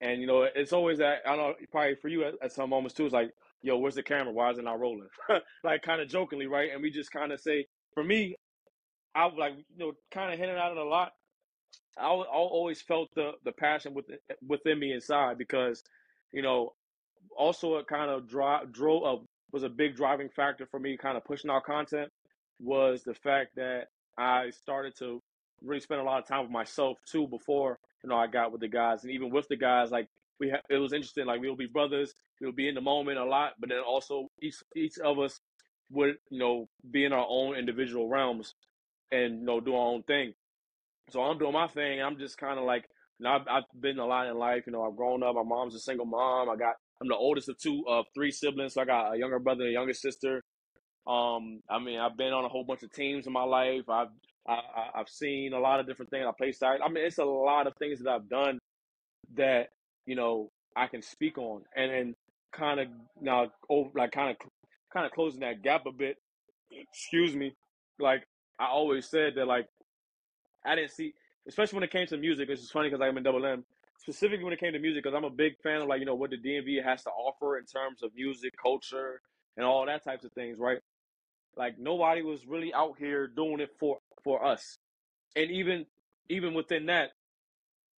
and 0.00 0.20
you 0.20 0.26
know, 0.26 0.46
it's 0.54 0.72
always 0.72 0.98
that 0.98 1.18
I 1.26 1.36
don't 1.36 1.38
know, 1.38 1.54
probably 1.70 1.96
for 1.96 2.08
you 2.08 2.24
at, 2.24 2.34
at 2.42 2.52
some 2.52 2.70
moments 2.70 2.94
too. 2.94 3.04
It's 3.04 3.14
like, 3.14 3.30
yo, 3.62 3.76
where's 3.78 3.94
the 3.94 4.02
camera? 4.02 4.32
Why 4.32 4.50
is 4.50 4.58
it 4.58 4.64
not 4.64 4.80
rolling? 4.80 5.08
like 5.64 5.82
kind 5.82 6.00
of 6.00 6.08
jokingly, 6.08 6.46
right? 6.46 6.70
And 6.72 6.82
we 6.82 6.90
just 6.90 7.10
kind 7.10 7.32
of 7.32 7.40
say, 7.40 7.66
for 7.94 8.02
me, 8.02 8.36
I 9.14 9.24
like 9.36 9.54
you 9.76 9.86
know, 9.86 9.92
kind 10.10 10.32
of 10.32 10.38
hinting 10.38 10.56
at 10.56 10.70
it 10.70 10.76
a 10.76 10.84
lot. 10.84 11.12
I, 11.98 12.06
I 12.06 12.08
always 12.08 12.80
felt 12.80 13.08
the 13.14 13.32
the 13.44 13.52
passion 13.52 13.94
within 13.94 14.18
within 14.46 14.78
me 14.78 14.92
inside 14.92 15.38
because, 15.38 15.82
you 16.32 16.42
know, 16.42 16.74
also 17.36 17.76
it 17.76 17.86
kind 17.86 18.10
of 18.10 18.28
drive 18.28 18.72
drove 18.72 19.04
uh, 19.04 19.22
was 19.52 19.62
a 19.62 19.68
big 19.68 19.96
driving 19.96 20.28
factor 20.28 20.66
for 20.66 20.78
me, 20.78 20.96
kind 20.96 21.16
of 21.16 21.24
pushing 21.24 21.50
out 21.50 21.64
content. 21.64 22.10
Was 22.60 23.02
the 23.02 23.14
fact 23.14 23.56
that 23.56 23.88
I 24.16 24.50
started 24.50 24.96
to 24.98 25.22
really 25.62 25.80
spend 25.80 26.00
a 26.00 26.04
lot 26.04 26.22
of 26.22 26.28
time 26.28 26.42
with 26.42 26.50
myself 26.50 26.98
too 27.10 27.26
before 27.26 27.78
you 28.02 28.10
know 28.10 28.16
I 28.16 28.26
got 28.26 28.52
with 28.52 28.60
the 28.60 28.68
guys, 28.68 29.02
and 29.02 29.12
even 29.12 29.30
with 29.30 29.48
the 29.48 29.56
guys, 29.56 29.90
like 29.90 30.08
we 30.38 30.50
ha- 30.50 30.62
it 30.68 30.76
was 30.76 30.92
interesting. 30.92 31.26
Like 31.26 31.40
we'll 31.40 31.56
be 31.56 31.66
brothers, 31.66 32.14
we'll 32.40 32.52
be 32.52 32.68
in 32.68 32.74
the 32.74 32.80
moment 32.80 33.18
a 33.18 33.24
lot, 33.24 33.54
but 33.58 33.70
then 33.70 33.80
also 33.80 34.28
each 34.40 34.56
each 34.76 34.98
of 34.98 35.18
us 35.18 35.40
would 35.90 36.16
you 36.30 36.38
know 36.38 36.68
be 36.90 37.04
in 37.04 37.12
our 37.12 37.26
own 37.28 37.56
individual 37.56 38.08
realms 38.08 38.54
and 39.12 39.40
you 39.40 39.46
know 39.46 39.60
do 39.60 39.74
our 39.74 39.88
own 39.88 40.02
thing. 40.04 40.34
So 41.10 41.22
I'm 41.22 41.38
doing 41.38 41.52
my 41.52 41.68
thing. 41.68 42.02
I'm 42.02 42.18
just 42.18 42.38
kind 42.38 42.58
of 42.58 42.64
like 42.64 42.84
you 43.18 43.24
know 43.24 43.30
I've, 43.30 43.48
I've 43.50 43.80
been 43.80 43.98
a 43.98 44.06
lot 44.06 44.28
in 44.28 44.36
life. 44.36 44.64
You 44.66 44.72
know 44.72 44.82
I've 44.82 44.96
grown 44.96 45.22
up. 45.22 45.34
My 45.34 45.42
mom's 45.42 45.74
a 45.74 45.80
single 45.80 46.06
mom. 46.06 46.48
I 46.48 46.56
got 46.56 46.74
I'm 47.00 47.08
the 47.08 47.16
oldest 47.16 47.48
of 47.48 47.58
two 47.58 47.84
of 47.88 48.04
three 48.14 48.30
siblings. 48.30 48.74
So 48.74 48.82
I 48.82 48.84
got 48.84 49.14
a 49.14 49.18
younger 49.18 49.38
brother 49.38 49.62
and 49.62 49.70
a 49.70 49.72
younger 49.72 49.94
sister. 49.94 50.42
Um, 51.06 51.60
I 51.68 51.78
mean, 51.78 51.98
I've 51.98 52.16
been 52.16 52.32
on 52.32 52.44
a 52.44 52.48
whole 52.48 52.64
bunch 52.64 52.82
of 52.82 52.92
teams 52.92 53.26
in 53.26 53.32
my 53.32 53.44
life. 53.44 53.88
I've 53.88 54.08
I, 54.46 54.60
have 54.94 55.08
seen 55.08 55.52
a 55.52 55.58
lot 55.58 55.80
of 55.80 55.86
different 55.86 56.10
things. 56.10 56.26
I 56.26 56.32
play 56.36 56.52
side. 56.52 56.80
I 56.84 56.88
mean, 56.88 57.04
it's 57.04 57.18
a 57.18 57.24
lot 57.24 57.66
of 57.66 57.74
things 57.78 58.00
that 58.00 58.10
I've 58.10 58.28
done 58.28 58.58
that 59.36 59.68
you 60.06 60.16
know 60.16 60.50
I 60.76 60.86
can 60.86 61.02
speak 61.02 61.38
on, 61.38 61.62
and 61.76 61.90
then 61.90 62.14
kind 62.52 62.80
of 62.80 62.88
now 63.20 63.48
over 63.68 63.90
like 63.94 64.12
kind 64.12 64.30
of 64.30 64.36
kind 64.92 65.06
of 65.06 65.12
closing 65.12 65.40
that 65.40 65.62
gap 65.62 65.86
a 65.86 65.92
bit. 65.92 66.16
Excuse 66.70 67.34
me. 67.34 67.54
Like 67.98 68.24
I 68.60 68.66
always 68.66 69.08
said 69.08 69.34
that 69.36 69.46
like 69.46 69.66
I 70.64 70.74
didn't 70.74 70.90
see, 70.90 71.14
especially 71.48 71.76
when 71.76 71.84
it 71.84 71.90
came 71.90 72.06
to 72.08 72.16
music. 72.18 72.50
Is 72.50 72.70
funny 72.70 72.90
because 72.90 73.02
I'm 73.02 73.16
in 73.16 73.24
Double 73.24 73.44
M. 73.46 73.64
Specifically 73.98 74.44
when 74.44 74.52
it 74.52 74.60
came 74.60 74.74
to 74.74 74.78
music, 74.78 75.02
because 75.02 75.16
I'm 75.16 75.24
a 75.24 75.30
big 75.30 75.58
fan 75.62 75.80
of 75.80 75.88
like 75.88 76.00
you 76.00 76.06
know 76.06 76.14
what 76.14 76.30
the 76.30 76.36
DMV 76.36 76.84
has 76.84 77.02
to 77.04 77.10
offer 77.10 77.58
in 77.58 77.64
terms 77.64 78.02
of 78.02 78.14
music, 78.14 78.52
culture, 78.62 79.22
and 79.56 79.64
all 79.64 79.86
that 79.86 80.04
types 80.04 80.24
of 80.24 80.32
things, 80.32 80.58
right? 80.58 80.78
Like 81.56 81.78
nobody 81.78 82.22
was 82.22 82.46
really 82.46 82.72
out 82.74 82.96
here 82.98 83.26
doing 83.26 83.60
it 83.60 83.70
for 83.80 83.98
for 84.22 84.44
us, 84.44 84.78
and 85.34 85.50
even 85.50 85.86
even 86.28 86.52
within 86.52 86.86
that, 86.86 87.10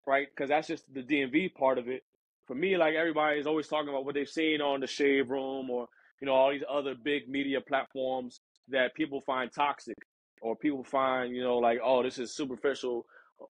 right? 0.06 0.28
Because 0.34 0.48
that's 0.48 0.68
just 0.68 0.84
the 0.94 1.02
DMV 1.02 1.54
part 1.54 1.78
of 1.78 1.88
it. 1.88 2.04
For 2.46 2.54
me, 2.54 2.76
like 2.76 2.94
everybody 2.94 3.40
is 3.40 3.46
always 3.46 3.66
talking 3.66 3.88
about 3.88 4.04
what 4.04 4.14
they've 4.14 4.28
seen 4.28 4.60
on 4.60 4.80
the 4.80 4.86
Shade 4.86 5.28
Room 5.28 5.70
or 5.70 5.88
you 6.20 6.26
know 6.26 6.34
all 6.34 6.52
these 6.52 6.64
other 6.70 6.94
big 6.94 7.28
media 7.28 7.60
platforms 7.60 8.40
that 8.68 8.94
people 8.94 9.20
find 9.20 9.50
toxic 9.52 9.96
or 10.42 10.56
people 10.56 10.84
find 10.84 11.34
you 11.34 11.42
know 11.42 11.58
like 11.58 11.80
oh 11.82 12.02
this 12.02 12.18
is 12.18 12.34
superficial. 12.34 13.06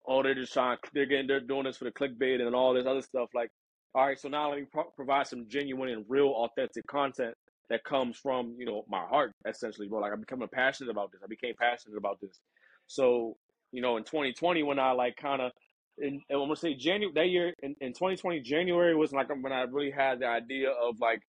Oh, 0.06 0.22
they're 0.22 0.34
just 0.34 0.54
trying. 0.54 0.78
They're 0.94 1.04
getting. 1.04 1.26
They're 1.26 1.40
doing 1.40 1.64
this 1.64 1.76
for 1.76 1.84
the 1.84 1.90
clickbait 1.90 2.40
and 2.40 2.54
all 2.54 2.72
this 2.72 2.86
other 2.86 3.02
stuff. 3.02 3.28
Like, 3.34 3.50
all 3.94 4.06
right, 4.06 4.18
so 4.18 4.30
now 4.30 4.48
let 4.48 4.60
me 4.60 4.66
pro- 4.72 4.90
provide 4.96 5.26
some 5.26 5.46
genuine 5.48 5.90
and 5.90 6.06
real, 6.08 6.28
authentic 6.28 6.86
content 6.86 7.34
that 7.72 7.84
comes 7.84 8.18
from 8.18 8.54
you 8.58 8.66
know 8.66 8.84
my 8.88 9.00
heart 9.00 9.32
essentially 9.48 9.88
bro 9.88 9.98
like 9.98 10.12
i'm 10.12 10.20
becoming 10.20 10.48
passionate 10.52 10.90
about 10.90 11.10
this 11.10 11.22
i 11.24 11.26
became 11.26 11.54
passionate 11.58 11.96
about 11.96 12.20
this 12.20 12.40
so 12.86 13.34
you 13.72 13.80
know 13.80 13.96
in 13.96 14.04
2020 14.04 14.62
when 14.62 14.78
i 14.78 14.92
like 14.92 15.16
kind 15.16 15.40
of 15.40 15.52
and 15.98 16.20
i'm 16.30 16.38
gonna 16.38 16.54
say 16.54 16.74
january 16.74 17.12
that 17.14 17.28
year 17.28 17.54
in, 17.62 17.74
in 17.80 17.92
2020 17.94 18.40
january 18.40 18.94
was 18.94 19.12
like 19.12 19.28
when 19.40 19.52
i 19.52 19.62
really 19.62 19.90
had 19.90 20.20
the 20.20 20.26
idea 20.26 20.68
of 20.70 20.96
like 21.00 21.20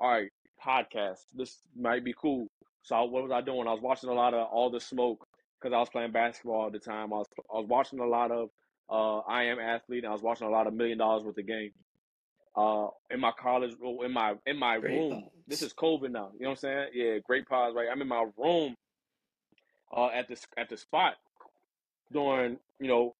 all 0.00 0.10
right 0.10 0.30
podcast 0.64 1.20
this 1.34 1.58
might 1.76 2.04
be 2.04 2.14
cool 2.20 2.48
so 2.82 2.96
I, 2.96 3.00
what 3.02 3.22
was 3.22 3.32
i 3.32 3.40
doing 3.40 3.66
i 3.66 3.72
was 3.72 3.82
watching 3.82 4.10
a 4.10 4.14
lot 4.14 4.34
of 4.34 4.48
all 4.48 4.70
the 4.70 4.80
smoke 4.80 5.26
because 5.60 5.74
i 5.74 5.78
was 5.78 5.88
playing 5.90 6.12
basketball 6.12 6.66
at 6.66 6.72
the 6.72 6.78
time 6.78 7.12
i 7.12 7.16
was, 7.16 7.28
I 7.52 7.58
was 7.58 7.66
watching 7.68 8.00
a 8.00 8.06
lot 8.06 8.30
of 8.30 8.50
uh, 8.90 9.18
i 9.20 9.44
am 9.44 9.58
athlete 9.58 10.04
and 10.04 10.10
i 10.10 10.12
was 10.12 10.22
watching 10.22 10.46
a 10.46 10.50
lot 10.50 10.66
of 10.66 10.74
million 10.74 10.98
dollars 10.98 11.24
worth 11.24 11.38
of 11.38 11.46
game 11.46 11.70
uh 12.56 12.88
in 13.10 13.20
my 13.20 13.32
college 13.32 13.72
in 14.04 14.12
my 14.12 14.34
in 14.46 14.58
my 14.58 14.78
great 14.78 14.92
room. 14.98 15.10
Pods. 15.22 15.32
This 15.46 15.62
is 15.62 15.72
COVID 15.72 16.10
now. 16.10 16.30
You 16.34 16.44
know 16.44 16.50
what 16.50 16.50
I'm 16.50 16.56
saying? 16.56 16.86
Yeah, 16.94 17.18
great 17.26 17.46
pause, 17.48 17.74
right? 17.74 17.88
I'm 17.90 18.02
in 18.02 18.08
my 18.08 18.26
room 18.36 18.76
uh 19.96 20.08
at 20.08 20.28
this 20.28 20.46
at 20.58 20.68
the 20.68 20.76
spot 20.76 21.14
during, 22.12 22.58
you 22.78 22.88
know, 22.88 23.14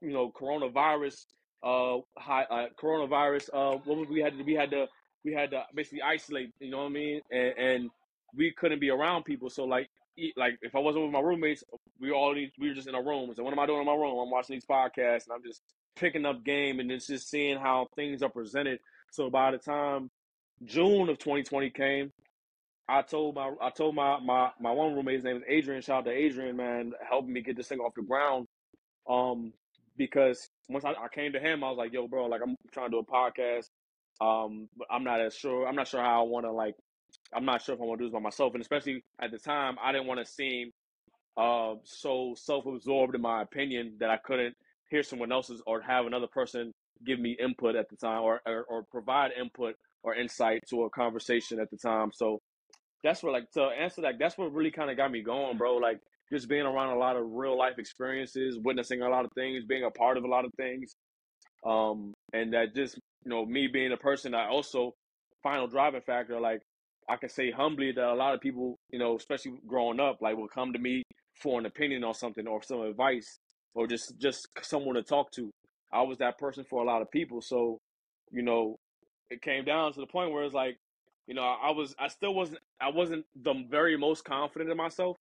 you 0.00 0.12
know, 0.12 0.30
coronavirus 0.30 1.26
uh 1.62 1.98
high 2.16 2.44
uh 2.44 2.66
coronavirus 2.80 3.50
uh 3.52 3.78
what 3.84 3.98
was 3.98 4.08
we 4.08 4.20
had 4.20 4.36
to 4.38 4.44
we 4.44 4.54
had 4.54 4.70
to 4.70 4.86
we 5.24 5.32
had 5.32 5.50
to 5.50 5.64
basically 5.74 6.02
isolate, 6.02 6.50
you 6.58 6.70
know 6.70 6.78
what 6.78 6.86
I 6.86 6.88
mean? 6.90 7.20
And 7.30 7.54
and 7.58 7.90
we 8.36 8.52
couldn't 8.56 8.80
be 8.80 8.90
around 8.90 9.24
people. 9.24 9.50
So 9.50 9.64
like 9.64 9.88
like 10.36 10.58
if 10.62 10.74
I 10.74 10.78
wasn't 10.78 11.04
with 11.04 11.12
my 11.12 11.20
roommates, 11.20 11.64
we 12.00 12.10
all 12.12 12.34
we 12.34 12.68
were 12.68 12.74
just 12.74 12.88
in 12.88 12.94
a 12.94 13.02
room. 13.02 13.32
So 13.34 13.42
what 13.42 13.52
am 13.52 13.58
I 13.58 13.66
doing 13.66 13.80
in 13.80 13.86
my 13.86 13.94
room? 13.94 14.18
I'm 14.18 14.30
watching 14.30 14.56
these 14.56 14.66
podcasts 14.66 15.26
and 15.26 15.34
I'm 15.34 15.42
just 15.44 15.62
picking 15.96 16.26
up 16.26 16.44
game 16.44 16.80
and 16.80 16.90
it's 16.90 17.06
just 17.06 17.28
seeing 17.28 17.58
how 17.58 17.88
things 17.96 18.22
are 18.22 18.28
presented. 18.28 18.80
So 19.10 19.30
by 19.30 19.50
the 19.50 19.58
time 19.58 20.10
June 20.64 21.08
of 21.08 21.18
2020 21.18 21.70
came, 21.70 22.12
I 22.88 23.02
told 23.02 23.34
my 23.34 23.52
I 23.60 23.70
told 23.70 23.94
my 23.94 24.18
my 24.20 24.50
my 24.60 24.70
one 24.70 24.94
roommate's 24.94 25.24
name 25.24 25.36
is 25.38 25.42
Adrian. 25.48 25.82
Shout 25.82 25.98
out 25.98 26.04
to 26.04 26.10
Adrian, 26.10 26.56
man, 26.56 26.92
helping 27.08 27.32
me 27.32 27.40
get 27.40 27.56
this 27.56 27.68
thing 27.68 27.80
off 27.80 27.94
the 27.96 28.02
ground. 28.02 28.46
Um, 29.08 29.52
because 29.96 30.48
once 30.68 30.84
I, 30.84 30.90
I 30.90 31.08
came 31.12 31.32
to 31.32 31.40
him, 31.40 31.64
I 31.64 31.70
was 31.70 31.78
like, 31.78 31.92
"Yo, 31.92 32.08
bro, 32.08 32.26
like 32.26 32.42
I'm 32.42 32.56
trying 32.72 32.90
to 32.90 32.96
do 32.96 32.98
a 32.98 33.04
podcast. 33.04 33.68
Um, 34.20 34.68
but 34.76 34.86
I'm 34.90 35.04
not 35.04 35.20
as 35.20 35.34
sure. 35.34 35.66
I'm 35.66 35.74
not 35.74 35.88
sure 35.88 36.00
how 36.02 36.20
I 36.24 36.28
want 36.28 36.46
to 36.46 36.52
like. 36.52 36.74
I'm 37.34 37.44
not 37.44 37.62
sure 37.62 37.74
if 37.74 37.80
I 37.80 37.84
want 37.84 37.98
to 37.98 38.04
do 38.04 38.08
this 38.08 38.14
by 38.14 38.20
myself. 38.20 38.54
And 38.54 38.62
especially 38.62 39.02
at 39.20 39.30
the 39.30 39.38
time, 39.38 39.76
I 39.82 39.92
didn't 39.92 40.06
want 40.06 40.20
to 40.24 40.26
seem 40.26 40.70
uh 41.36 41.74
so 41.82 42.34
self-absorbed 42.36 43.16
in 43.16 43.20
my 43.20 43.42
opinion 43.42 43.96
that 43.98 44.08
I 44.08 44.18
couldn't 44.18 44.54
hear 44.88 45.02
someone 45.02 45.32
else's 45.32 45.60
or 45.66 45.80
have 45.80 46.06
another 46.06 46.28
person 46.28 46.72
give 47.04 47.18
me 47.18 47.36
input 47.40 47.74
at 47.74 47.88
the 47.90 47.96
time 47.96 48.22
or, 48.22 48.40
or, 48.46 48.64
or 48.68 48.84
provide 48.84 49.32
input 49.38 49.74
or 50.02 50.14
insight 50.14 50.60
to 50.70 50.84
a 50.84 50.90
conversation 50.90 51.58
at 51.60 51.70
the 51.70 51.76
time. 51.76 52.10
So 52.12 52.38
that's 53.02 53.22
what 53.22 53.32
like 53.32 53.50
to 53.52 53.62
answer 53.62 54.02
that, 54.02 54.14
that's 54.18 54.38
what 54.38 54.52
really 54.52 54.70
kind 54.70 54.90
of 54.90 54.96
got 54.96 55.10
me 55.10 55.22
going, 55.22 55.58
bro. 55.58 55.76
Like 55.76 55.98
just 56.32 56.48
being 56.48 56.62
around 56.62 56.96
a 56.96 56.98
lot 56.98 57.16
of 57.16 57.24
real 57.26 57.58
life 57.58 57.78
experiences, 57.78 58.58
witnessing 58.62 59.02
a 59.02 59.08
lot 59.08 59.24
of 59.24 59.32
things, 59.34 59.64
being 59.64 59.84
a 59.84 59.90
part 59.90 60.16
of 60.16 60.24
a 60.24 60.28
lot 60.28 60.44
of 60.44 60.52
things. 60.56 60.94
Um, 61.66 62.14
and 62.32 62.52
that 62.52 62.74
just, 62.74 62.96
you 63.24 63.30
know, 63.30 63.44
me 63.44 63.66
being 63.66 63.92
a 63.92 63.96
person 63.96 64.32
that 64.32 64.48
also 64.48 64.92
final 65.42 65.66
driving 65.66 66.02
factor, 66.02 66.40
like 66.40 66.60
I 67.08 67.16
can 67.16 67.28
say 67.28 67.50
humbly 67.50 67.92
that 67.92 68.04
a 68.04 68.14
lot 68.14 68.34
of 68.34 68.40
people, 68.40 68.78
you 68.90 68.98
know, 68.98 69.16
especially 69.16 69.54
growing 69.66 70.00
up, 70.00 70.18
like 70.20 70.36
will 70.36 70.48
come 70.48 70.72
to 70.72 70.78
me 70.78 71.02
for 71.34 71.58
an 71.58 71.66
opinion 71.66 72.04
on 72.04 72.14
something 72.14 72.46
or 72.46 72.62
some 72.62 72.80
advice 72.82 73.38
or 73.74 73.86
just 73.86 74.18
just 74.18 74.48
someone 74.62 74.94
to 74.94 75.02
talk 75.02 75.30
to. 75.32 75.50
I 75.92 76.02
was 76.02 76.18
that 76.18 76.38
person 76.38 76.64
for 76.68 76.82
a 76.82 76.86
lot 76.86 77.02
of 77.02 77.10
people. 77.10 77.40
So, 77.40 77.78
you 78.30 78.42
know, 78.42 78.78
it 79.30 79.42
came 79.42 79.64
down 79.64 79.92
to 79.92 80.00
the 80.00 80.06
point 80.06 80.32
where 80.32 80.44
it's 80.44 80.54
like, 80.54 80.78
you 81.26 81.34
know, 81.34 81.42
I 81.42 81.70
was 81.70 81.94
I 81.98 82.08
still 82.08 82.34
wasn't 82.34 82.60
I 82.80 82.90
wasn't 82.90 83.24
the 83.34 83.54
very 83.68 83.96
most 83.96 84.24
confident 84.24 84.70
in 84.70 84.76
myself, 84.76 85.16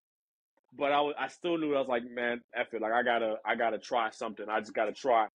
but 0.77 0.91
I 0.91 1.01
was 1.01 1.15
I 1.19 1.27
still 1.27 1.57
knew 1.57 1.75
I 1.75 1.79
was 1.79 1.87
like, 1.87 2.03
man, 2.09 2.41
it, 2.53 2.81
like 2.81 2.91
I 2.91 3.03
gotta 3.03 3.35
I 3.45 3.55
gotta 3.55 3.77
try 3.77 4.09
something. 4.11 4.45
I 4.49 4.59
just 4.59 4.73
gotta 4.73 4.93
try 4.93 5.27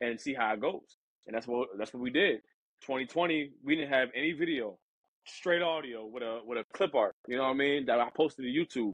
and 0.00 0.20
see 0.20 0.34
how 0.34 0.52
it 0.52 0.60
goes. 0.60 0.96
And 1.26 1.34
that's 1.34 1.46
what 1.46 1.68
that's 1.78 1.92
what 1.92 2.02
we 2.02 2.10
did. 2.10 2.40
2020, 2.82 3.52
we 3.64 3.74
didn't 3.76 3.92
have 3.92 4.08
any 4.14 4.32
video, 4.32 4.78
straight 5.28 5.62
audio 5.62 6.06
with 6.06 6.22
a 6.22 6.40
with 6.46 6.58
a 6.58 6.64
clip 6.74 6.94
art. 6.94 7.14
You 7.28 7.36
know 7.36 7.44
what 7.44 7.50
I 7.50 7.54
mean? 7.54 7.86
That 7.86 8.00
I 8.00 8.10
posted 8.16 8.44
to 8.46 8.50
YouTube. 8.52 8.92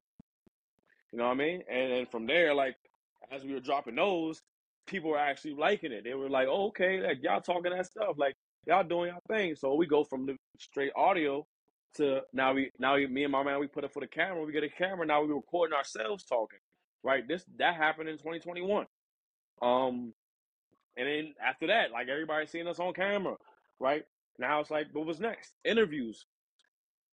You 1.12 1.18
know 1.18 1.26
what 1.26 1.32
I 1.32 1.36
mean? 1.36 1.62
And 1.70 1.92
then 1.92 2.06
from 2.06 2.26
there, 2.26 2.54
like 2.54 2.76
as 3.32 3.44
we 3.44 3.54
were 3.54 3.60
dropping 3.60 3.96
those, 3.96 4.40
people 4.86 5.10
were 5.10 5.18
actually 5.18 5.54
liking 5.54 5.92
it. 5.92 6.04
They 6.04 6.14
were 6.14 6.30
like, 6.30 6.48
"Oh, 6.50 6.68
okay, 6.68 7.00
like 7.02 7.18
y'all 7.22 7.40
talking 7.40 7.72
that 7.76 7.86
stuff, 7.86 8.16
like 8.18 8.34
y'all 8.66 8.84
doing 8.84 9.10
y'all 9.10 9.22
thing." 9.36 9.56
So 9.56 9.74
we 9.74 9.86
go 9.86 10.04
from 10.04 10.26
the 10.26 10.36
straight 10.58 10.92
audio 10.96 11.46
to 11.96 12.22
now 12.32 12.54
we 12.54 12.70
now 12.78 12.96
we, 12.96 13.06
me 13.06 13.24
and 13.24 13.32
my 13.32 13.42
man 13.44 13.60
we 13.60 13.68
put 13.68 13.84
it 13.84 13.92
for 13.92 14.00
the 14.00 14.08
camera. 14.08 14.44
We 14.44 14.52
get 14.52 14.64
a 14.64 14.70
camera 14.70 15.06
now. 15.06 15.22
We 15.22 15.32
recording 15.34 15.76
ourselves 15.76 16.24
talking. 16.24 16.60
Right. 17.04 17.26
This 17.28 17.44
that 17.58 17.76
happened 17.76 18.08
in 18.10 18.16
2021. 18.18 18.86
Um, 19.62 20.14
and 20.96 21.08
then 21.08 21.34
after 21.46 21.68
that, 21.68 21.92
like 21.92 22.08
everybody 22.08 22.46
seeing 22.46 22.68
us 22.68 22.80
on 22.80 22.94
camera. 22.94 23.36
right? 23.80 24.04
Now 24.38 24.60
it's 24.60 24.70
like, 24.70 24.86
what 24.92 25.06
was 25.06 25.20
next? 25.20 25.52
Interviews. 25.64 26.26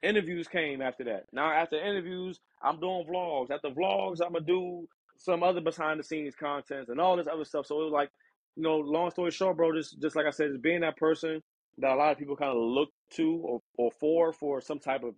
Interviews 0.01 0.47
came 0.47 0.81
after 0.81 1.03
that. 1.05 1.25
Now 1.33 1.51
after 1.51 1.77
interviews, 1.77 2.39
I'm 2.61 2.79
doing 2.79 3.05
vlogs. 3.09 3.51
After 3.51 3.69
vlogs, 3.69 4.21
I'm 4.25 4.33
gonna 4.33 4.45
do 4.45 4.88
some 5.17 5.43
other 5.43 5.61
behind 5.61 5.99
the 5.99 6.03
scenes 6.03 6.35
content 6.35 6.88
and 6.88 6.99
all 6.99 7.17
this 7.17 7.27
other 7.27 7.45
stuff. 7.45 7.65
So 7.65 7.81
it 7.81 7.85
was 7.85 7.93
like, 7.93 8.09
you 8.55 8.63
know, 8.63 8.77
long 8.77 9.11
story 9.11 9.31
short, 9.31 9.57
bro, 9.57 9.73
just 9.73 10.01
just 10.01 10.15
like 10.15 10.25
I 10.25 10.31
said, 10.31 10.51
just 10.51 10.61
being 10.61 10.81
that 10.81 10.97
person 10.97 11.41
that 11.77 11.91
a 11.91 11.95
lot 11.95 12.11
of 12.11 12.17
people 12.17 12.35
kind 12.35 12.51
of 12.51 12.57
look 12.57 12.89
to 13.11 13.35
or, 13.43 13.61
or 13.77 13.91
for 13.99 14.33
for 14.33 14.61
some 14.61 14.79
type 14.79 15.03
of 15.03 15.15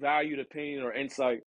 valued 0.00 0.38
opinion 0.38 0.82
or 0.82 0.92
insight 0.92 1.42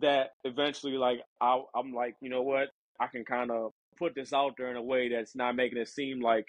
that 0.00 0.30
eventually 0.44 0.92
like 0.92 1.20
I, 1.40 1.60
I'm 1.74 1.92
like, 1.92 2.16
you 2.20 2.30
know 2.30 2.42
what, 2.42 2.68
I 2.98 3.06
can 3.08 3.24
kind 3.24 3.50
of 3.50 3.72
put 3.98 4.14
this 4.14 4.32
out 4.32 4.54
there 4.56 4.70
in 4.70 4.76
a 4.76 4.82
way 4.82 5.08
that's 5.08 5.34
not 5.36 5.56
making 5.56 5.78
it 5.78 5.88
seem 5.88 6.20
like 6.20 6.46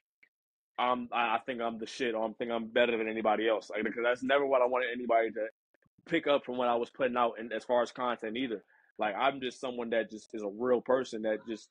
I'm 0.82 1.10
I 1.12 1.38
think 1.46 1.62
I'm 1.62 1.78
the 1.78 1.86
shit 1.86 2.16
or 2.16 2.28
I 2.28 2.32
think 2.34 2.52
I'm 2.52 2.68
better 2.68 2.98
than 2.98 3.08
anybody 3.08 3.48
else. 3.48 3.70
Like 3.70 3.84
because 3.84 4.04
that's 4.04 4.24
never 4.24 4.46
what 4.46 4.62
I 4.62 4.66
wanted 4.66 4.90
anybody 4.94 5.32
to 5.32 5.48
pick 6.08 6.28
up 6.28 6.44
from 6.44 6.58
what 6.58 6.68
I 6.68 6.76
was 6.76 6.90
putting 6.90 7.18
out 7.18 7.34
and 7.40 7.54
as 7.54 7.64
far 7.64 7.84
as 7.84 7.92
content 7.92 8.36
either. 8.36 8.64
Like 8.98 9.16
I'm 9.18 9.40
just 9.42 9.60
someone 9.60 9.92
that 9.92 10.10
just 10.10 10.30
is 10.34 10.42
a 10.42 10.50
real 10.50 10.82
person 10.82 11.22
that 11.24 11.46
just 11.48 11.70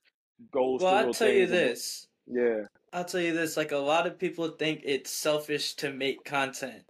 goes. 0.52 0.80
Well, 0.80 0.94
I'll 0.94 1.12
tell 1.12 1.28
you 1.28 1.46
this. 1.46 2.06
Yeah. 2.26 2.62
I'll 2.92 3.04
tell 3.04 3.20
you 3.20 3.32
this. 3.32 3.56
Like 3.56 3.72
a 3.72 3.78
lot 3.78 4.06
of 4.06 4.18
people 4.18 4.48
think 4.48 4.82
it's 4.84 5.10
selfish 5.10 5.74
to 5.76 5.92
make 5.92 6.24
content, 6.24 6.84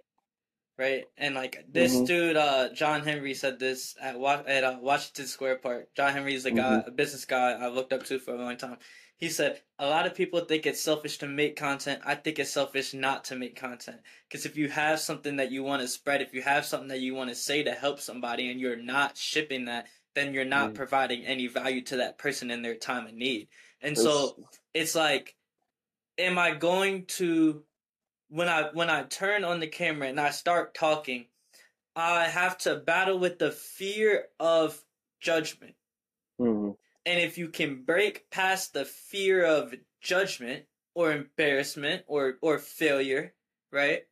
right? 0.78 1.04
And 1.16 1.34
like 1.34 1.64
this 1.70 1.94
mm-hmm. 1.94 2.04
dude, 2.04 2.36
uh, 2.36 2.68
John 2.74 3.02
Henry 3.02 3.32
said 3.34 3.58
this 3.58 3.96
at 4.00 4.16
at 4.16 4.64
uh, 4.64 4.76
Washington 4.80 5.26
Square 5.26 5.56
Park. 5.56 5.88
John 5.96 6.12
Henry 6.12 6.34
is 6.34 6.44
a 6.44 6.50
guy, 6.50 6.62
mm-hmm. 6.62 6.88
a 6.88 6.92
business 6.92 7.24
guy 7.24 7.52
I 7.52 7.68
looked 7.68 7.94
up 7.94 8.04
to 8.04 8.18
for 8.18 8.34
a 8.34 8.38
long 8.38 8.56
time. 8.58 8.76
He 9.20 9.28
said 9.28 9.60
a 9.78 9.86
lot 9.86 10.06
of 10.06 10.14
people 10.14 10.40
think 10.40 10.64
it's 10.66 10.80
selfish 10.80 11.18
to 11.18 11.26
make 11.26 11.54
content. 11.54 12.00
I 12.06 12.14
think 12.14 12.38
it's 12.38 12.50
selfish 12.50 12.94
not 12.94 13.24
to 13.26 13.36
make 13.36 13.54
content. 13.54 13.98
Because 14.28 14.46
if 14.46 14.56
you 14.56 14.68
have 14.70 14.98
something 14.98 15.36
that 15.36 15.52
you 15.52 15.62
want 15.62 15.82
to 15.82 15.88
spread, 15.88 16.22
if 16.22 16.32
you 16.32 16.40
have 16.40 16.64
something 16.64 16.88
that 16.88 17.00
you 17.00 17.14
want 17.14 17.28
to 17.28 17.36
say 17.36 17.62
to 17.62 17.72
help 17.72 18.00
somebody, 18.00 18.50
and 18.50 18.58
you're 18.58 18.82
not 18.82 19.18
shipping 19.18 19.66
that, 19.66 19.86
then 20.14 20.32
you're 20.32 20.46
not 20.46 20.70
mm. 20.70 20.74
providing 20.74 21.24
any 21.26 21.46
value 21.48 21.82
to 21.82 21.98
that 21.98 22.16
person 22.16 22.50
in 22.50 22.62
their 22.62 22.74
time 22.74 23.06
of 23.06 23.12
need. 23.12 23.48
And 23.82 23.92
it's, 23.92 24.02
so 24.02 24.36
it's 24.72 24.94
like, 24.94 25.36
am 26.16 26.38
I 26.38 26.52
going 26.54 27.04
to 27.06 27.62
when 28.30 28.48
I 28.48 28.70
when 28.72 28.88
I 28.88 29.02
turn 29.02 29.44
on 29.44 29.60
the 29.60 29.66
camera 29.66 30.08
and 30.08 30.20
I 30.20 30.30
start 30.30 30.74
talking, 30.74 31.26
I 31.94 32.24
have 32.24 32.56
to 32.58 32.76
battle 32.76 33.18
with 33.18 33.38
the 33.38 33.50
fear 33.50 34.24
of 34.38 34.82
judgment. 35.20 35.74
Mm-hmm. 36.40 36.70
And 37.06 37.20
if 37.20 37.38
you 37.38 37.48
can 37.48 37.82
break 37.82 38.30
past 38.30 38.74
the 38.74 38.84
fear 38.84 39.44
of 39.44 39.74
judgment 40.00 40.64
or 40.94 41.12
embarrassment 41.12 42.04
or 42.06 42.34
or 42.42 42.58
failure, 42.58 43.34
right? 43.72 44.02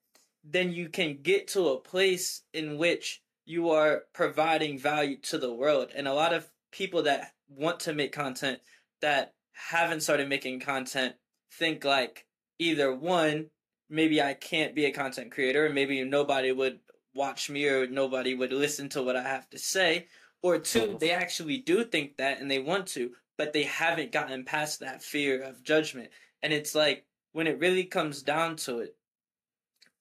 Then 0.44 0.72
you 0.72 0.88
can 0.88 1.18
get 1.22 1.48
to 1.48 1.68
a 1.68 1.80
place 1.80 2.42
in 2.52 2.78
which 2.78 3.22
you 3.44 3.70
are 3.70 4.04
providing 4.12 4.78
value 4.78 5.16
to 5.22 5.38
the 5.38 5.52
world. 5.52 5.90
And 5.94 6.06
a 6.06 6.14
lot 6.14 6.32
of 6.32 6.50
people 6.70 7.02
that 7.04 7.32
want 7.48 7.80
to 7.80 7.94
make 7.94 8.12
content 8.12 8.60
that 9.00 9.34
haven't 9.52 10.02
started 10.02 10.28
making 10.28 10.60
content 10.60 11.14
think 11.52 11.84
like 11.84 12.26
either 12.58 12.94
one, 12.94 13.46
maybe 13.88 14.20
I 14.22 14.34
can't 14.34 14.74
be 14.74 14.84
a 14.84 14.92
content 14.92 15.32
creator, 15.32 15.66
and 15.66 15.74
maybe 15.74 16.02
nobody 16.04 16.52
would 16.52 16.80
watch 17.14 17.50
me 17.50 17.66
or 17.66 17.86
nobody 17.86 18.34
would 18.34 18.52
listen 18.52 18.88
to 18.90 19.02
what 19.02 19.16
I 19.16 19.22
have 19.22 19.48
to 19.50 19.58
say, 19.58 20.06
or 20.42 20.58
two, 20.58 20.96
they 21.00 21.10
actually 21.10 21.58
do 21.58 21.84
think 21.84 22.16
that 22.16 22.40
and 22.40 22.50
they 22.50 22.58
want 22.58 22.86
to, 22.88 23.12
but 23.36 23.52
they 23.52 23.64
haven't 23.64 24.12
gotten 24.12 24.44
past 24.44 24.80
that 24.80 25.02
fear 25.02 25.42
of 25.42 25.62
judgment. 25.62 26.10
And 26.42 26.52
it's 26.52 26.74
like 26.74 27.04
when 27.32 27.46
it 27.46 27.58
really 27.58 27.84
comes 27.84 28.22
down 28.22 28.56
to 28.56 28.78
it, 28.80 28.96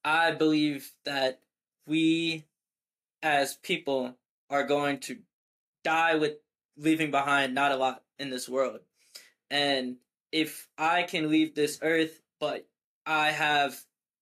I 0.03 0.31
believe 0.31 0.91
that 1.05 1.39
we 1.85 2.45
as 3.23 3.55
people 3.55 4.17
are 4.49 4.63
going 4.63 4.99
to 4.99 5.17
die 5.83 6.15
with 6.15 6.33
leaving 6.77 7.11
behind 7.11 7.55
not 7.55 7.71
a 7.71 7.77
lot 7.77 8.03
in 8.19 8.29
this 8.29 8.47
world. 8.47 8.79
And 9.49 9.97
if 10.31 10.67
I 10.77 11.03
can 11.03 11.29
leave 11.29 11.55
this 11.55 11.79
earth, 11.81 12.21
but 12.39 12.67
I 13.05 13.31
have 13.31 13.79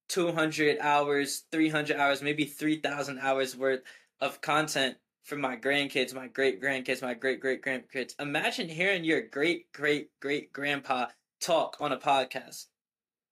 200 0.09 0.77
hours, 0.79 1.43
300 1.51 1.97
hours, 1.97 2.21
maybe 2.21 2.45
3,000 2.45 3.19
hours 3.19 3.55
worth 3.55 3.81
of 4.21 4.41
content 4.41 4.97
for 5.25 5.35
my 5.35 5.57
grandkids, 5.57 6.13
my 6.13 6.27
great 6.27 6.61
grandkids, 6.61 7.01
my 7.01 7.15
great 7.15 7.41
great 7.41 7.63
grandkids. 7.63 8.13
Imagine 8.19 8.69
hearing 8.69 9.03
your 9.03 9.21
great 9.21 9.71
great 9.73 10.09
great 10.21 10.53
grandpa 10.53 11.07
talk 11.41 11.77
on 11.79 11.91
a 11.91 11.97
podcast. 11.97 12.67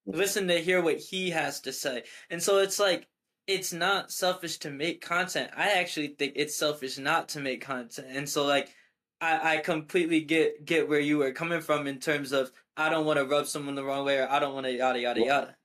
Listen 0.06 0.48
to 0.48 0.60
hear 0.60 0.82
what 0.82 0.98
he 0.98 1.30
has 1.30 1.62
to 1.62 1.72
say. 1.72 2.04
And 2.30 2.42
so 2.42 2.58
it's 2.58 2.80
like 2.80 3.08
it's 3.46 3.72
not 3.72 4.12
selfish 4.12 4.58
to 4.60 4.72
make 4.72 5.02
content. 5.02 5.52
I 5.56 5.74
actually 5.74 6.08
think 6.08 6.34
it's 6.36 6.58
selfish 6.58 6.98
not 6.98 7.30
to 7.30 7.40
make 7.40 7.64
content. 7.64 8.08
And 8.10 8.28
so 8.28 8.46
like 8.46 8.74
I, 9.22 9.54
I 9.54 9.58
completely 9.58 10.22
get 10.22 10.66
get 10.66 10.90
where 10.90 11.00
you 11.00 11.20
were 11.20 11.32
coming 11.32 11.62
from 11.62 11.86
in 11.86 12.00
terms 12.00 12.32
of 12.32 12.52
I 12.76 12.90
don't 12.90 13.06
want 13.06 13.20
to 13.20 13.26
rub 13.26 13.46
someone 13.46 13.76
the 13.76 13.84
wrong 13.84 14.04
way 14.04 14.18
or 14.18 14.28
I 14.30 14.40
don't 14.40 14.56
want 14.56 14.66
to 14.66 14.74
yada 14.74 15.00
yada 15.00 15.22
yada. 15.22 15.56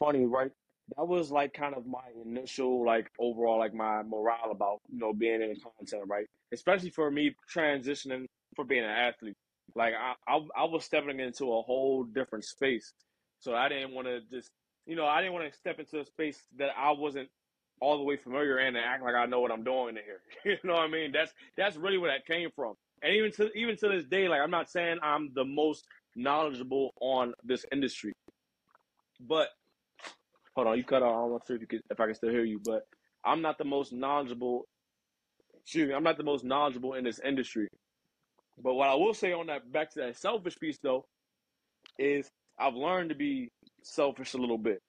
Funny, 0.00 0.26
right? 0.26 0.50
That 0.96 1.08
was 1.08 1.30
like 1.32 1.52
kind 1.52 1.74
of 1.74 1.86
my 1.86 2.04
initial 2.24 2.84
like 2.84 3.10
overall 3.18 3.58
like 3.58 3.74
my 3.74 4.02
morale 4.02 4.50
about 4.50 4.80
you 4.92 4.98
know 4.98 5.12
being 5.12 5.42
in 5.42 5.56
content, 5.56 6.04
right? 6.06 6.26
Especially 6.52 6.90
for 6.90 7.10
me 7.10 7.34
transitioning 7.52 8.26
for 8.54 8.64
being 8.64 8.84
an 8.84 8.90
athlete. 8.90 9.36
Like 9.74 9.94
I 9.94 10.14
I, 10.28 10.40
I 10.56 10.64
was 10.64 10.84
stepping 10.84 11.18
into 11.18 11.46
a 11.52 11.62
whole 11.62 12.04
different 12.04 12.44
space, 12.44 12.92
so 13.40 13.54
I 13.54 13.68
didn't 13.68 13.92
want 13.92 14.06
to 14.06 14.20
just 14.30 14.50
you 14.86 14.94
know, 14.94 15.06
I 15.06 15.20
didn't 15.20 15.34
want 15.34 15.50
to 15.50 15.58
step 15.58 15.80
into 15.80 16.00
a 16.00 16.04
space 16.04 16.40
that 16.58 16.70
I 16.76 16.92
wasn't 16.92 17.28
all 17.80 17.98
the 17.98 18.04
way 18.04 18.16
familiar 18.16 18.60
in 18.60 18.68
and 18.68 18.78
act 18.78 19.02
like 19.02 19.14
I 19.14 19.26
know 19.26 19.40
what 19.40 19.50
I'm 19.50 19.64
doing 19.64 19.96
in 19.96 20.02
here. 20.04 20.20
you 20.62 20.68
know 20.68 20.74
what 20.74 20.84
I 20.84 20.88
mean? 20.88 21.12
That's 21.12 21.32
that's 21.56 21.76
really 21.76 21.98
where 21.98 22.10
that 22.10 22.26
came 22.26 22.50
from. 22.54 22.74
And 23.02 23.12
even 23.14 23.32
to 23.32 23.52
even 23.52 23.76
to 23.78 23.88
this 23.88 24.04
day, 24.04 24.28
like 24.28 24.40
I'm 24.40 24.50
not 24.50 24.70
saying 24.70 24.98
I'm 25.02 25.32
the 25.34 25.44
most 25.44 25.86
knowledgeable 26.14 26.94
on 27.00 27.34
this 27.44 27.66
industry, 27.72 28.12
but 29.20 29.48
hold 30.56 30.66
on, 30.66 30.78
you 30.78 30.84
cut 30.84 31.02
off. 31.02 31.26
I'm 31.26 31.32
not 31.32 31.46
sure 31.46 31.56
if 31.56 31.62
you 31.62 31.68
could, 31.68 31.82
if 31.90 32.00
I 32.00 32.06
can 32.06 32.14
still 32.14 32.30
hear 32.30 32.44
you, 32.44 32.60
but 32.64 32.82
I'm 33.24 33.42
not 33.42 33.58
the 33.58 33.64
most 33.64 33.92
knowledgeable. 33.92 34.66
Excuse 35.62 35.88
me, 35.88 35.94
I'm 35.94 36.02
not 36.02 36.16
the 36.16 36.24
most 36.24 36.44
knowledgeable 36.44 36.94
in 36.94 37.04
this 37.04 37.20
industry. 37.24 37.68
But 38.58 38.74
what 38.74 38.88
I 38.88 38.94
will 38.94 39.14
say 39.14 39.32
on 39.32 39.46
that, 39.48 39.70
back 39.70 39.92
to 39.92 40.00
that 40.00 40.16
selfish 40.16 40.58
piece 40.58 40.78
though, 40.82 41.04
is 41.98 42.30
I've 42.58 42.74
learned 42.74 43.10
to 43.10 43.14
be 43.14 43.50
selfish 43.82 44.32
a 44.32 44.38
little 44.38 44.58
bit 44.58 44.80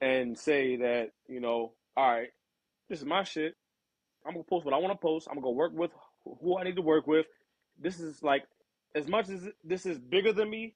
and 0.00 0.36
say 0.36 0.76
that, 0.76 1.10
you 1.28 1.40
know, 1.40 1.72
all 1.96 2.10
right, 2.10 2.28
this 2.88 2.98
is 2.98 3.04
my 3.04 3.22
shit. 3.22 3.54
I'm 4.26 4.32
gonna 4.32 4.44
post 4.44 4.64
what 4.64 4.74
I 4.74 4.78
want 4.78 4.92
to 4.92 4.98
post. 4.98 5.28
I'm 5.30 5.36
gonna 5.36 5.44
go 5.44 5.52
work 5.52 5.72
with 5.72 5.92
who 6.24 6.58
I 6.58 6.64
need 6.64 6.76
to 6.76 6.82
work 6.82 7.06
with. 7.06 7.26
This 7.80 8.00
is 8.00 8.22
like 8.22 8.42
as 8.96 9.06
much 9.06 9.28
as 9.28 9.48
this 9.62 9.86
is 9.86 9.98
bigger 9.98 10.32
than 10.32 10.50
me, 10.50 10.74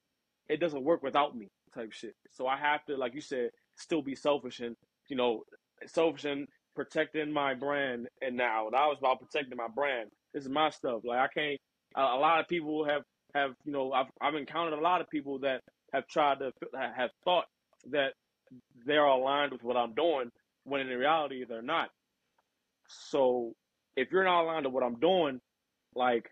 it 0.48 0.61
doesn't 0.61 0.85
work 0.85 1.03
without 1.03 1.37
me 1.37 1.48
type 1.74 1.92
shit. 1.92 2.14
So 2.31 2.46
I 2.46 2.57
have 2.57 2.85
to, 2.87 2.96
like 2.96 3.14
you 3.14 3.20
said, 3.20 3.50
still 3.76 4.02
be 4.02 4.14
selfish 4.14 4.60
and 4.60 4.76
you 5.08 5.16
know, 5.16 5.42
selfish 5.87 6.24
and 6.24 6.46
protecting 6.74 7.32
my 7.32 7.54
brand. 7.54 8.08
And 8.22 8.37
now 8.37 8.68
that 8.70 8.87
was 8.87 8.98
about 8.98 9.20
protecting 9.20 9.56
my 9.56 9.68
brand. 9.74 10.10
This 10.32 10.44
is 10.44 10.50
my 10.50 10.70
stuff. 10.70 11.02
Like 11.04 11.18
I 11.18 11.28
can't. 11.28 11.60
A, 11.96 12.00
a 12.00 12.20
lot 12.20 12.40
of 12.40 12.48
people 12.48 12.84
have 12.87 13.02
have 13.34 13.50
you 13.64 13.72
know 13.72 13.92
I've 13.92 14.06
I've 14.20 14.34
encountered 14.34 14.78
a 14.78 14.82
lot 14.82 15.00
of 15.00 15.08
people 15.10 15.40
that 15.40 15.60
have 15.92 16.06
tried 16.08 16.38
to 16.40 16.52
have 16.96 17.10
thought 17.24 17.44
that 17.90 18.12
they're 18.87 19.04
aligned 19.04 19.52
with 19.52 19.62
what 19.62 19.76
I'm 19.76 19.94
doing 19.94 20.30
when 20.64 20.80
in 20.80 20.88
reality 20.88 21.44
they're 21.48 21.62
not. 21.62 21.90
So 22.88 23.52
if 23.96 24.10
you're 24.10 24.24
not 24.24 24.44
aligned 24.44 24.66
with 24.66 24.74
what 24.74 24.82
I'm 24.82 24.98
doing, 24.98 25.40
like 25.94 26.30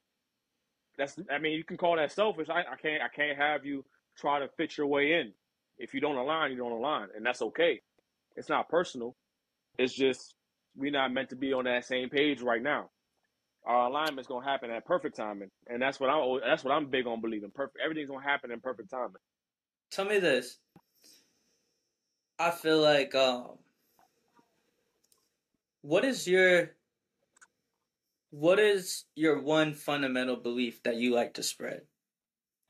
that's 0.99 1.17
I 1.31 1.39
mean 1.39 1.53
you 1.53 1.65
can 1.65 1.77
call 1.77 1.97
that 1.97 2.13
selfish. 2.13 2.49
I, 2.51 2.61
I 2.61 2.77
can't 2.81 3.03
I 3.03 3.09
can't 3.15 3.39
have 3.39 3.65
you 3.65 3.85
try 4.19 4.41
to 4.41 4.49
fit 4.57 4.77
your 4.77 4.87
way 4.89 5.13
in. 5.21 5.33
If 5.79 5.95
you 5.95 6.01
don't 6.01 6.17
align, 6.17 6.53
you 6.53 6.59
don't 6.59 6.73
align, 6.73 7.09
and 7.17 7.25
that's 7.25 7.43
okay. 7.43 7.81
It's 8.37 8.49
not 8.49 8.69
personal. 8.69 9.17
It's 9.79 9.93
just 9.93 10.35
we're 10.77 10.93
not 10.93 11.13
meant 11.13 11.31
to 11.31 11.37
be 11.37 11.53
on 11.53 11.65
that 11.65 11.85
same 11.85 12.09
page 12.09 12.41
right 12.41 12.63
now. 12.63 12.91
Our 13.65 13.89
alignment's 13.89 14.29
gonna 14.29 14.45
happen 14.47 14.71
at 14.71 14.85
perfect 14.85 15.17
timing, 15.17 15.51
and 15.69 15.81
that's 15.81 16.01
what 16.01 16.11
I'm. 16.11 16.41
That's 16.45 16.65
what 16.65 16.73
I'm 16.73 16.87
big 16.87 17.07
on 17.07 17.21
believing. 17.21 17.51
Perfect. 17.55 17.79
Everything's 17.83 18.11
gonna 18.11 18.25
happen 18.25 18.51
in 18.51 18.61
perfect 18.61 18.91
timing 18.91 19.17
tell 19.93 20.07
me 20.07 20.19
this. 20.19 20.59
I 22.39 22.51
feel 22.51 22.81
like 22.81 23.15
um 23.15 23.59
what 25.83 26.05
is 26.05 26.27
your 26.27 26.71
what 28.31 28.59
is 28.59 29.05
your 29.15 29.41
one 29.41 29.75
fundamental 29.75 30.37
belief 30.37 30.83
that 30.85 30.97
you 30.97 31.15
like 31.15 31.35
to 31.35 31.43
spread? 31.43 31.83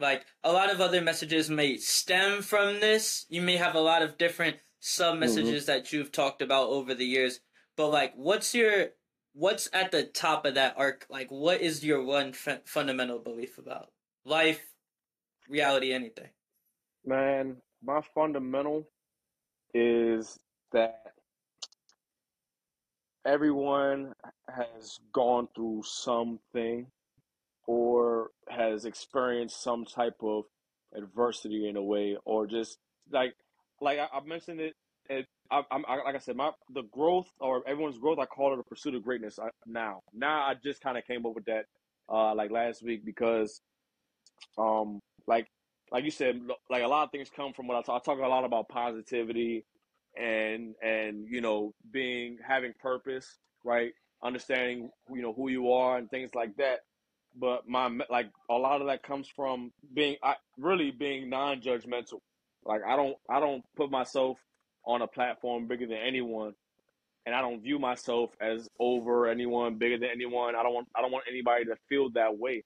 Like 0.02 0.26
a 0.42 0.52
lot 0.52 0.70
of 0.70 0.80
other 0.80 1.00
messages 1.00 1.48
may 1.48 1.76
stem 1.76 2.42
from 2.42 2.80
this. 2.80 3.24
You 3.28 3.40
may 3.40 3.56
have 3.56 3.76
a 3.76 3.80
lot 3.80 4.02
of 4.02 4.18
different 4.18 4.56
sub 4.80 5.16
messages 5.16 5.62
mm-hmm. 5.62 5.72
that 5.72 5.92
you've 5.92 6.10
talked 6.10 6.42
about 6.42 6.68
over 6.68 6.92
the 6.92 7.06
years, 7.06 7.38
but 7.76 7.88
like 7.88 8.12
what's 8.16 8.52
your 8.52 8.88
what's 9.32 9.70
at 9.72 9.92
the 9.92 10.02
top 10.02 10.44
of 10.44 10.54
that 10.56 10.74
arc? 10.76 11.06
Like 11.08 11.30
what 11.30 11.60
is 11.60 11.84
your 11.84 12.02
one 12.02 12.30
f- 12.30 12.66
fundamental 12.66 13.20
belief 13.20 13.58
about 13.58 13.92
life, 14.24 14.60
reality, 15.48 15.92
anything? 15.92 16.30
Man, 17.06 17.56
my 17.84 18.00
fundamental 18.12 18.88
is 19.72 20.36
that 20.72 21.12
everyone 23.24 24.14
has 24.48 24.98
gone 25.12 25.46
through 25.54 25.82
something 25.84 26.86
or 27.66 28.30
has 28.48 28.84
experienced 28.84 29.62
some 29.62 29.84
type 29.84 30.16
of 30.22 30.44
adversity 30.94 31.68
in 31.68 31.76
a 31.76 31.82
way, 31.82 32.16
or 32.24 32.46
just 32.46 32.78
like 33.10 33.34
like 33.80 33.98
I, 33.98 34.08
I 34.12 34.24
mentioned 34.24 34.60
it. 34.60 34.74
it 35.08 35.26
I, 35.50 35.62
am 35.70 35.84
like 35.88 36.14
I 36.14 36.18
said, 36.18 36.36
my 36.36 36.50
the 36.72 36.82
growth 36.82 37.28
or 37.40 37.62
everyone's 37.66 37.98
growth. 37.98 38.18
I 38.18 38.26
call 38.26 38.52
it 38.52 38.58
a 38.58 38.62
pursuit 38.62 38.94
of 38.94 39.02
greatness. 39.02 39.38
I, 39.38 39.48
now, 39.66 40.00
now 40.12 40.42
I 40.42 40.54
just 40.62 40.80
kind 40.80 40.96
of 40.96 41.04
came 41.04 41.26
up 41.26 41.34
with 41.34 41.44
that 41.46 41.66
uh, 42.08 42.34
like 42.34 42.50
last 42.50 42.82
week 42.82 43.04
because, 43.04 43.60
um, 44.58 45.00
like 45.26 45.48
like 45.90 46.04
you 46.04 46.10
said, 46.10 46.40
like 46.70 46.82
a 46.82 46.88
lot 46.88 47.04
of 47.04 47.10
things 47.10 47.28
come 47.34 47.52
from 47.52 47.66
what 47.66 47.76
I 47.76 47.82
talk. 47.82 48.02
I 48.02 48.04
talk 48.04 48.24
a 48.24 48.28
lot 48.28 48.44
about 48.44 48.68
positivity 48.68 49.64
and 50.16 50.74
and 50.82 51.26
you 51.28 51.40
know 51.40 51.74
being 51.90 52.38
having 52.46 52.72
purpose, 52.80 53.38
right? 53.64 53.92
Understanding 54.22 54.90
you 55.12 55.22
know 55.22 55.32
who 55.32 55.48
you 55.48 55.72
are 55.72 55.98
and 55.98 56.10
things 56.10 56.34
like 56.34 56.56
that 56.56 56.80
but 57.38 57.68
my 57.68 57.90
like 58.10 58.30
a 58.50 58.54
lot 58.54 58.80
of 58.80 58.88
that 58.88 59.02
comes 59.02 59.28
from 59.28 59.72
being 59.94 60.16
I 60.22 60.34
really 60.58 60.90
being 60.90 61.30
non-judgmental. 61.30 62.20
Like 62.64 62.82
I 62.86 62.96
don't 62.96 63.16
I 63.30 63.40
don't 63.40 63.62
put 63.76 63.90
myself 63.90 64.38
on 64.84 65.02
a 65.02 65.06
platform 65.06 65.66
bigger 65.66 65.86
than 65.86 65.98
anyone, 65.98 66.54
and 67.26 67.34
I 67.34 67.40
don't 67.40 67.62
view 67.62 67.78
myself 67.78 68.30
as 68.40 68.68
over 68.78 69.28
anyone, 69.28 69.76
bigger 69.76 69.98
than 69.98 70.10
anyone. 70.10 70.54
I 70.56 70.62
don't 70.62 70.74
want 70.74 70.88
I 70.96 71.02
don't 71.02 71.12
want 71.12 71.24
anybody 71.28 71.64
to 71.66 71.76
feel 71.88 72.10
that 72.10 72.38
way, 72.38 72.62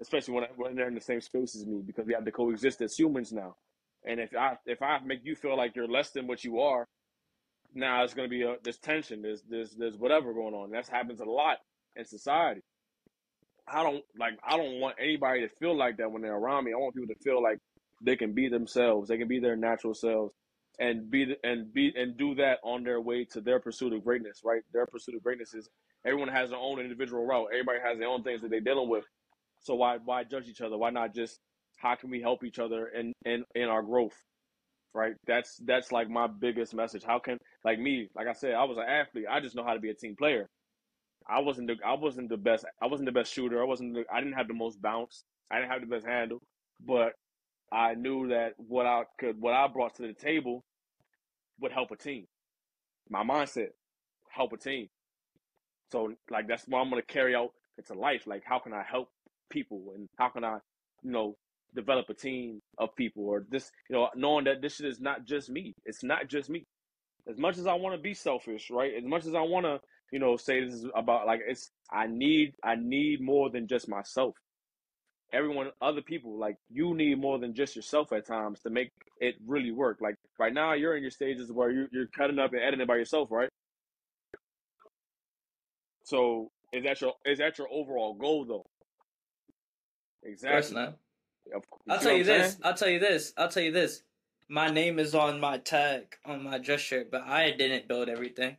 especially 0.00 0.34
when 0.34 0.44
when 0.56 0.74
they're 0.74 0.88
in 0.88 0.94
the 0.94 1.00
same 1.00 1.20
space 1.20 1.54
as 1.56 1.66
me 1.66 1.82
because 1.86 2.06
we 2.06 2.14
have 2.14 2.24
to 2.24 2.32
coexist 2.32 2.82
as 2.82 2.96
humans 2.96 3.32
now. 3.32 3.54
And 4.04 4.20
if 4.20 4.34
I 4.36 4.56
if 4.66 4.82
I 4.82 4.98
make 5.04 5.20
you 5.24 5.36
feel 5.36 5.56
like 5.56 5.76
you're 5.76 5.88
less 5.88 6.10
than 6.10 6.26
what 6.26 6.44
you 6.44 6.60
are, 6.60 6.86
now 7.74 8.04
it's 8.04 8.14
going 8.14 8.28
to 8.28 8.30
be 8.30 8.44
uh, 8.44 8.50
a 8.50 8.56
there's 8.62 8.78
tension, 8.78 9.22
there's 9.22 9.42
there's 9.48 9.70
there's 9.72 9.96
whatever 9.96 10.32
going 10.32 10.54
on. 10.54 10.70
That 10.70 10.88
happens 10.88 11.20
a 11.20 11.24
lot 11.24 11.58
in 11.96 12.04
society. 12.04 12.62
I 13.72 13.82
don't 13.82 14.02
like 14.18 14.38
I 14.46 14.56
don't 14.56 14.80
want 14.80 14.96
anybody 15.00 15.42
to 15.42 15.48
feel 15.48 15.76
like 15.76 15.98
that 15.98 16.10
when 16.10 16.22
they're 16.22 16.36
around 16.36 16.64
me. 16.64 16.72
I 16.72 16.76
want 16.76 16.94
people 16.94 17.14
to 17.14 17.22
feel 17.22 17.42
like 17.42 17.58
they 18.02 18.16
can 18.16 18.32
be 18.32 18.48
themselves. 18.48 19.08
They 19.08 19.18
can 19.18 19.28
be 19.28 19.40
their 19.40 19.56
natural 19.56 19.94
selves 19.94 20.32
and 20.78 21.10
be 21.10 21.36
and 21.42 21.72
be 21.72 21.92
and 21.96 22.16
do 22.16 22.34
that 22.36 22.58
on 22.62 22.84
their 22.84 23.00
way 23.00 23.24
to 23.32 23.40
their 23.40 23.60
pursuit 23.60 23.92
of 23.92 24.04
greatness, 24.04 24.40
right? 24.44 24.62
Their 24.72 24.86
pursuit 24.86 25.16
of 25.16 25.22
greatness 25.22 25.54
is 25.54 25.68
everyone 26.06 26.28
has 26.28 26.50
their 26.50 26.58
own 26.58 26.80
individual 26.80 27.24
route. 27.26 27.48
Everybody 27.52 27.78
has 27.84 27.98
their 27.98 28.08
own 28.08 28.22
things 28.22 28.42
that 28.42 28.50
they're 28.50 28.60
dealing 28.60 28.88
with. 28.88 29.04
So 29.62 29.74
why 29.74 29.98
why 30.04 30.24
judge 30.24 30.48
each 30.48 30.60
other? 30.60 30.78
Why 30.78 30.90
not 30.90 31.14
just 31.14 31.38
how 31.78 31.94
can 31.96 32.10
we 32.10 32.20
help 32.20 32.44
each 32.44 32.58
other 32.58 32.86
in 32.86 33.12
in, 33.24 33.44
in 33.54 33.64
our 33.64 33.82
growth? 33.82 34.16
Right? 34.94 35.14
That's 35.26 35.56
that's 35.64 35.92
like 35.92 36.08
my 36.08 36.26
biggest 36.26 36.74
message. 36.74 37.02
How 37.04 37.18
can 37.18 37.38
like 37.64 37.78
me, 37.78 38.08
like 38.14 38.28
I 38.28 38.32
said, 38.32 38.54
I 38.54 38.64
was 38.64 38.78
an 38.78 38.84
athlete. 38.88 39.26
I 39.28 39.40
just 39.40 39.56
know 39.56 39.64
how 39.64 39.74
to 39.74 39.80
be 39.80 39.90
a 39.90 39.94
team 39.94 40.14
player. 40.16 40.48
I 41.28 41.40
wasn't 41.40 41.68
the 41.68 41.76
I 41.84 41.94
wasn't 41.94 42.30
the 42.30 42.36
best 42.36 42.64
I 42.82 42.86
wasn't 42.86 43.06
the 43.06 43.12
best 43.12 43.32
shooter. 43.32 43.60
I 43.60 43.66
wasn't 43.66 43.94
the, 43.94 44.04
I 44.12 44.20
didn't 44.20 44.34
have 44.34 44.48
the 44.48 44.54
most 44.54 44.80
bounce. 44.80 45.24
I 45.50 45.58
didn't 45.58 45.70
have 45.70 45.80
the 45.80 45.86
best 45.86 46.06
handle, 46.06 46.40
but 46.84 47.12
I 47.72 47.94
knew 47.94 48.28
that 48.28 48.54
what 48.56 48.86
I 48.86 49.04
could 49.18 49.40
what 49.40 49.54
I 49.54 49.66
brought 49.68 49.96
to 49.96 50.02
the 50.02 50.14
table 50.14 50.64
would 51.60 51.72
help 51.72 51.90
a 51.90 51.96
team. 51.96 52.26
My 53.10 53.22
mindset 53.22 53.68
help 54.30 54.52
a 54.52 54.56
team. 54.56 54.88
So 55.92 56.14
like 56.30 56.48
that's 56.48 56.66
what 56.66 56.80
I'm 56.80 56.90
gonna 56.90 57.02
carry 57.02 57.34
out 57.34 57.50
into 57.76 57.94
life. 57.94 58.26
Like 58.26 58.42
how 58.44 58.58
can 58.58 58.72
I 58.72 58.82
help 58.88 59.08
people 59.50 59.92
and 59.94 60.08
how 60.18 60.30
can 60.30 60.44
I, 60.44 60.58
you 61.02 61.10
know, 61.10 61.36
develop 61.74 62.06
a 62.08 62.14
team 62.14 62.60
of 62.78 62.94
people 62.96 63.24
or 63.24 63.44
this, 63.50 63.70
you 63.90 63.96
know, 63.96 64.08
knowing 64.14 64.44
that 64.44 64.62
this 64.62 64.76
shit 64.76 64.86
is 64.86 65.00
not 65.00 65.26
just 65.26 65.50
me. 65.50 65.74
It's 65.84 66.02
not 66.02 66.28
just 66.28 66.48
me. 66.48 66.64
As 67.28 67.36
much 67.38 67.58
as 67.58 67.66
I 67.66 67.74
want 67.74 67.94
to 67.94 68.00
be 68.00 68.14
selfish, 68.14 68.70
right? 68.70 68.92
As 68.96 69.04
much 69.04 69.26
as 69.26 69.34
I 69.34 69.42
want 69.42 69.66
to 69.66 69.78
you 70.12 70.18
know, 70.18 70.36
say 70.36 70.64
this 70.64 70.74
is 70.74 70.86
about 70.94 71.26
like 71.26 71.40
it's 71.46 71.70
I 71.90 72.06
need 72.06 72.54
I 72.62 72.76
need 72.76 73.20
more 73.20 73.50
than 73.50 73.66
just 73.66 73.88
myself. 73.88 74.34
Everyone, 75.32 75.70
other 75.82 76.00
people, 76.00 76.38
like 76.38 76.56
you 76.70 76.94
need 76.94 77.20
more 77.20 77.38
than 77.38 77.54
just 77.54 77.76
yourself 77.76 78.12
at 78.12 78.26
times 78.26 78.60
to 78.60 78.70
make 78.70 78.90
it 79.20 79.34
really 79.46 79.70
work. 79.70 79.98
Like 80.00 80.14
right 80.38 80.52
now, 80.52 80.72
you're 80.72 80.96
in 80.96 81.02
your 81.02 81.10
stages 81.10 81.52
where 81.52 81.70
you're, 81.70 81.88
you're 81.92 82.06
cutting 82.06 82.38
up 82.38 82.52
and 82.54 82.62
editing 82.62 82.86
by 82.86 82.96
yourself, 82.96 83.30
right? 83.30 83.50
So 86.04 86.50
is 86.72 86.84
that 86.84 87.00
your 87.02 87.12
is 87.26 87.38
that 87.38 87.58
your 87.58 87.68
overall 87.70 88.14
goal 88.14 88.46
though? 88.46 88.66
Exactly. 90.22 90.76
I'll 91.88 91.98
tell 92.00 92.16
you 92.16 92.24
this. 92.24 92.56
I'll 92.62 92.74
tell 92.74 92.88
you 92.88 92.98
this. 92.98 93.32
I'll 93.36 93.48
tell 93.48 93.62
you 93.62 93.72
this. 93.72 94.02
My 94.48 94.70
name 94.70 94.98
is 94.98 95.14
on 95.14 95.40
my 95.40 95.58
tag 95.58 96.16
on 96.24 96.42
my 96.42 96.58
dress 96.58 96.80
shirt, 96.80 97.10
but 97.10 97.22
I 97.22 97.50
didn't 97.50 97.88
build 97.88 98.08
everything. 98.08 98.56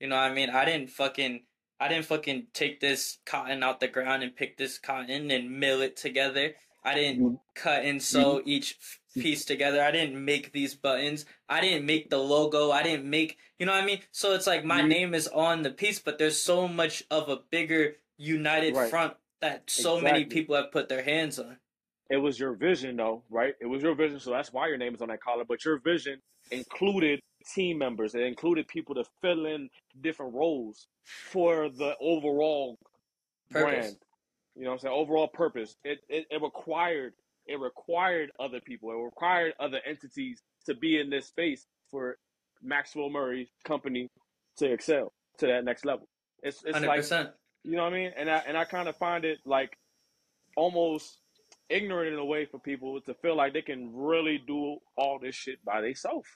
You 0.00 0.08
know 0.08 0.16
what 0.16 0.30
I 0.30 0.34
mean? 0.34 0.50
I 0.50 0.64
didn't 0.64 0.90
fucking 0.90 1.42
I 1.78 1.88
didn't 1.88 2.06
fucking 2.06 2.48
take 2.54 2.80
this 2.80 3.18
cotton 3.26 3.62
out 3.62 3.80
the 3.80 3.88
ground 3.88 4.22
and 4.22 4.34
pick 4.34 4.56
this 4.56 4.78
cotton 4.78 5.30
and 5.30 5.60
mill 5.60 5.82
it 5.82 5.96
together. 5.96 6.54
I 6.84 6.94
didn't 6.94 7.22
mm-hmm. 7.22 7.34
cut 7.54 7.84
and 7.84 8.02
sew 8.02 8.36
mm-hmm. 8.36 8.48
each 8.48 8.78
piece 9.14 9.44
together. 9.44 9.82
I 9.82 9.90
didn't 9.90 10.24
make 10.24 10.52
these 10.52 10.74
buttons. 10.74 11.24
I 11.48 11.60
didn't 11.60 11.84
make 11.84 12.10
the 12.10 12.18
logo. 12.18 12.70
I 12.70 12.82
didn't 12.82 13.10
make, 13.10 13.38
you 13.58 13.66
know 13.66 13.72
what 13.72 13.82
I 13.82 13.86
mean? 13.86 14.00
So 14.12 14.34
it's 14.34 14.46
like 14.46 14.64
my 14.64 14.80
mm-hmm. 14.80 14.88
name 14.88 15.14
is 15.14 15.26
on 15.28 15.62
the 15.62 15.70
piece, 15.70 15.98
but 15.98 16.18
there's 16.18 16.40
so 16.40 16.68
much 16.68 17.02
of 17.10 17.28
a 17.28 17.40
bigger 17.50 17.96
united 18.16 18.76
right. 18.76 18.88
front 18.88 19.14
that 19.40 19.68
so 19.68 19.96
exactly. 19.96 20.12
many 20.12 20.24
people 20.26 20.56
have 20.56 20.72
put 20.72 20.88
their 20.88 21.02
hands 21.02 21.38
on. 21.38 21.56
It 22.08 22.18
was 22.18 22.38
your 22.38 22.54
vision 22.54 22.96
though, 22.96 23.24
right? 23.30 23.54
It 23.60 23.66
was 23.66 23.82
your 23.82 23.94
vision, 23.94 24.20
so 24.20 24.30
that's 24.30 24.52
why 24.52 24.68
your 24.68 24.78
name 24.78 24.94
is 24.94 25.02
on 25.02 25.08
that 25.08 25.20
collar, 25.20 25.44
but 25.44 25.64
your 25.64 25.78
vision 25.80 26.20
included 26.50 27.20
team 27.54 27.78
members. 27.78 28.14
It 28.14 28.22
included 28.22 28.68
people 28.68 28.94
to 28.96 29.04
fill 29.20 29.46
in 29.46 29.68
different 30.00 30.34
roles 30.34 30.86
for 31.04 31.68
the 31.68 31.94
overall 32.00 32.78
purpose. 33.50 33.74
brand. 33.74 33.96
You 34.54 34.64
know 34.64 34.70
what 34.70 34.74
I'm 34.74 34.78
saying? 34.80 34.94
Overall 34.94 35.28
purpose. 35.28 35.76
It, 35.84 35.98
it 36.08 36.26
it 36.30 36.42
required 36.42 37.12
it 37.46 37.60
required 37.60 38.30
other 38.40 38.60
people. 38.60 38.90
It 38.90 39.04
required 39.04 39.54
other 39.60 39.80
entities 39.86 40.42
to 40.66 40.74
be 40.74 40.98
in 40.98 41.10
this 41.10 41.26
space 41.26 41.66
for 41.90 42.18
Maxwell 42.62 43.10
Murray's 43.10 43.48
company 43.64 44.10
to 44.58 44.72
excel 44.72 45.12
to 45.38 45.46
that 45.46 45.64
next 45.64 45.84
level. 45.84 46.08
It's 46.42 46.62
it's 46.64 46.78
100%. 46.78 46.86
like 46.86 47.34
you 47.64 47.76
know 47.76 47.84
what 47.84 47.92
I 47.92 47.96
mean? 47.96 48.12
And 48.16 48.30
I 48.30 48.42
and 48.46 48.56
I 48.56 48.64
kind 48.64 48.88
of 48.88 48.96
find 48.96 49.24
it 49.24 49.38
like 49.44 49.76
almost 50.56 51.18
ignorant 51.68 52.12
in 52.12 52.18
a 52.18 52.24
way 52.24 52.46
for 52.46 52.58
people 52.58 53.00
to 53.00 53.14
feel 53.14 53.36
like 53.36 53.52
they 53.52 53.62
can 53.62 53.90
really 53.94 54.38
do 54.46 54.78
all 54.96 55.18
this 55.20 55.34
shit 55.34 55.64
by 55.64 55.80
themselves. 55.80 56.28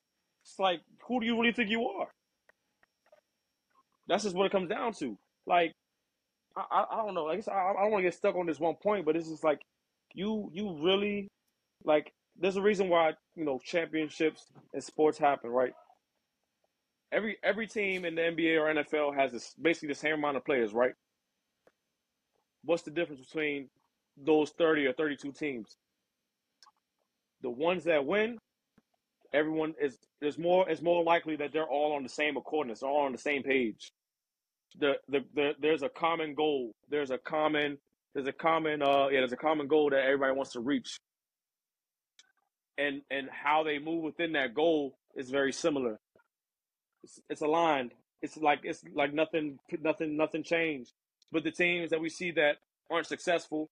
It's 0.43 0.59
like, 0.59 0.81
who 1.07 1.21
do 1.21 1.27
you 1.27 1.39
really 1.39 1.53
think 1.53 1.71
you 1.71 1.87
are? 1.87 2.09
That's 4.09 4.25
just 4.25 4.35
what 4.35 4.47
it 4.47 4.53
comes 4.53 4.69
down 4.69 4.93
to. 4.95 5.17
Like, 5.47 5.73
I, 6.57 6.65
I, 6.71 6.85
I 6.93 6.97
don't 7.05 7.15
know. 7.15 7.25
Like, 7.25 7.47
I, 7.49 7.73
I 7.79 7.83
don't 7.83 7.93
want 7.93 8.03
to 8.03 8.11
get 8.11 8.15
stuck 8.15 8.35
on 8.35 8.47
this 8.47 8.59
one 8.59 8.75
point, 8.83 9.05
but 9.05 9.17
it's 9.17 9.29
just 9.29 9.45
like, 9.45 9.61
you, 10.15 10.51
you 10.53 10.79
really, 10.83 11.29
like, 11.85 12.13
there's 12.41 12.57
a 12.57 12.63
reason 12.63 12.89
why 12.89 13.13
you 13.37 13.45
know 13.45 13.61
championships 13.65 14.47
and 14.73 14.83
sports 14.83 15.19
happen, 15.19 15.51
right? 15.51 15.73
Every 17.13 17.37
every 17.43 17.67
team 17.67 18.05
in 18.05 18.15
the 18.15 18.23
NBA 18.23 18.59
or 18.59 18.83
NFL 18.83 19.15
has 19.15 19.33
this 19.33 19.55
basically 19.61 19.89
the 19.89 19.95
same 19.95 20.15
amount 20.15 20.37
of 20.37 20.45
players, 20.45 20.73
right? 20.73 20.95
What's 22.65 22.83
the 22.83 22.91
difference 22.91 23.25
between 23.25 23.69
those 24.17 24.51
30 24.51 24.87
or 24.87 24.93
32 24.93 25.33
teams? 25.33 25.77
The 27.43 27.51
ones 27.51 27.85
that 27.85 28.05
win 28.05 28.39
everyone 29.33 29.75
is 29.81 29.99
there's 30.21 30.39
more 30.39 30.69
it's 30.69 30.83
more 30.83 31.03
likely 31.05 31.37
that 31.37 31.53
they're 31.53 31.69
all 31.69 31.93
on 31.95 32.03
the 32.03 32.09
same 32.09 32.37
accordance, 32.37 32.83
all 32.83 33.05
on 33.07 33.13
the 33.13 33.19
same 33.19 33.43
page. 33.43 33.93
The, 34.79 34.95
the 35.09 35.21
the 35.35 35.53
there's 35.61 35.83
a 35.83 35.89
common 35.89 36.35
goal. 36.35 36.73
There's 36.89 37.11
a 37.11 37.19
common 37.19 37.79
there's 38.15 38.27
a 38.27 38.33
common 38.33 38.83
uh 38.83 39.09
yeah 39.09 39.21
there's 39.21 39.33
a 39.33 39.37
common 39.37 39.69
goal 39.69 39.91
that 39.91 40.01
everybody 40.05 40.35
wants 40.35 40.53
to 40.53 40.61
reach. 40.61 40.99
And 42.79 43.03
and 43.11 43.29
how 43.31 43.63
they 43.65 43.79
move 43.79 44.03
within 44.03 44.33
that 44.33 44.55
goal 44.55 44.97
is 45.15 45.31
very 45.31 45.53
similar. 45.53 45.99
It's, 47.03 47.21
it's 47.29 47.43
aligned. 47.43 47.93
It's 48.23 48.37
like 48.37 48.61
it's 48.65 48.83
like 48.95 49.13
nothing 49.15 49.59
nothing 49.81 50.17
nothing 50.17 50.43
changed. 50.43 50.93
But 51.33 51.45
the 51.45 51.51
teams 51.53 51.91
that 51.91 52.01
we 52.01 52.09
see 52.09 52.33
that 52.33 52.57
aren't 52.91 53.07
successful, 53.07 53.71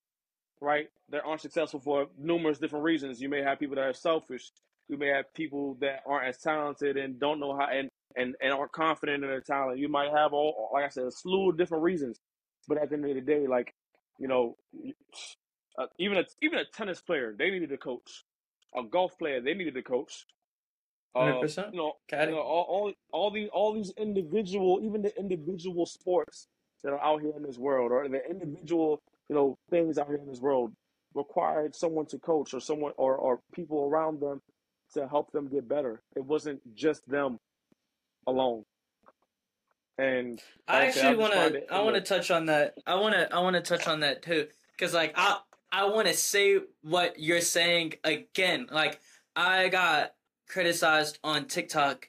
right? 0.60 0.88
They 1.10 1.18
aren't 1.18 1.40
successful 1.40 1.80
for 1.80 2.06
numerous 2.18 2.58
different 2.58 2.84
reasons. 2.84 3.20
You 3.20 3.28
may 3.28 3.42
have 3.42 3.58
people 3.58 3.76
that 3.76 3.82
are 3.82 3.94
selfish 3.94 4.50
you 4.88 4.96
may 4.96 5.08
have 5.08 5.32
people 5.34 5.76
that 5.80 6.02
aren't 6.06 6.28
as 6.28 6.38
talented 6.38 6.96
and 6.96 7.20
don't 7.20 7.40
know 7.40 7.56
how 7.56 7.66
and 7.66 7.88
and, 8.16 8.34
and 8.40 8.52
aren't 8.52 8.72
confident 8.72 9.22
in 9.22 9.30
their 9.30 9.40
talent. 9.40 9.78
You 9.78 9.88
might 9.88 10.10
have 10.10 10.32
all 10.32 10.70
like 10.72 10.84
I 10.84 10.88
said, 10.88 11.04
a 11.04 11.10
slew 11.10 11.50
of 11.50 11.58
different 11.58 11.84
reasons. 11.84 12.18
But 12.66 12.78
at 12.78 12.88
the 12.88 12.96
end 12.96 13.04
of 13.06 13.14
the 13.14 13.20
day, 13.20 13.46
like 13.46 13.74
you 14.18 14.28
know, 14.28 14.56
uh, 15.78 15.86
even 15.98 16.18
a 16.18 16.24
even 16.42 16.58
a 16.58 16.64
tennis 16.64 17.00
player, 17.00 17.34
they 17.38 17.50
needed 17.50 17.72
a 17.72 17.78
coach. 17.78 18.24
A 18.74 18.82
golf 18.82 19.18
player, 19.18 19.40
they 19.40 19.54
needed 19.54 19.76
a 19.76 19.82
coach. 19.82 20.26
Uh, 21.16 21.40
you 21.72 21.78
know, 21.78 21.92
you 22.30 22.32
know 22.32 22.40
all, 22.42 22.66
all 22.68 22.92
all 23.12 23.30
these 23.30 23.48
all 23.52 23.72
these 23.72 23.92
individual, 23.96 24.80
even 24.82 25.02
the 25.02 25.16
individual 25.18 25.86
sports 25.86 26.46
that 26.82 26.92
are 26.92 27.00
out 27.00 27.22
here 27.22 27.32
in 27.36 27.42
this 27.42 27.58
world, 27.58 27.92
or 27.92 28.08
the 28.08 28.20
individual 28.28 29.00
you 29.28 29.34
know 29.34 29.56
things 29.70 29.98
out 29.98 30.08
here 30.08 30.16
in 30.16 30.26
this 30.26 30.40
world, 30.40 30.72
required 31.14 31.74
someone 31.74 32.06
to 32.06 32.18
coach 32.18 32.52
or 32.52 32.60
someone 32.60 32.92
or 32.96 33.16
or 33.16 33.40
people 33.54 33.84
around 33.84 34.20
them 34.20 34.40
to 34.94 35.06
help 35.08 35.32
them 35.32 35.48
get 35.48 35.68
better. 35.68 36.00
It 36.16 36.24
wasn't 36.24 36.60
just 36.74 37.08
them 37.08 37.38
alone. 38.26 38.64
And 39.98 40.40
I 40.68 40.86
actually 40.86 41.16
want 41.16 41.32
to 41.32 41.72
I 41.74 41.82
want 41.82 41.96
to 41.96 42.00
touch 42.00 42.30
on 42.30 42.46
that. 42.46 42.74
I 42.86 42.94
want 42.94 43.14
to. 43.14 43.34
I 43.34 43.40
want 43.40 43.56
to 43.56 43.62
touch 43.62 43.88
on 43.88 44.00
that 44.00 44.22
too, 44.22 44.46
because 44.72 44.94
like 44.94 45.12
I. 45.16 45.38
I 45.70 45.84
want 45.84 46.08
to 46.08 46.14
say 46.14 46.60
what 46.80 47.18
you're 47.18 47.42
saying 47.42 47.92
again. 48.02 48.68
Like 48.72 49.00
I 49.36 49.68
got 49.68 50.14
criticized 50.48 51.18
on 51.22 51.44
TikTok 51.44 52.08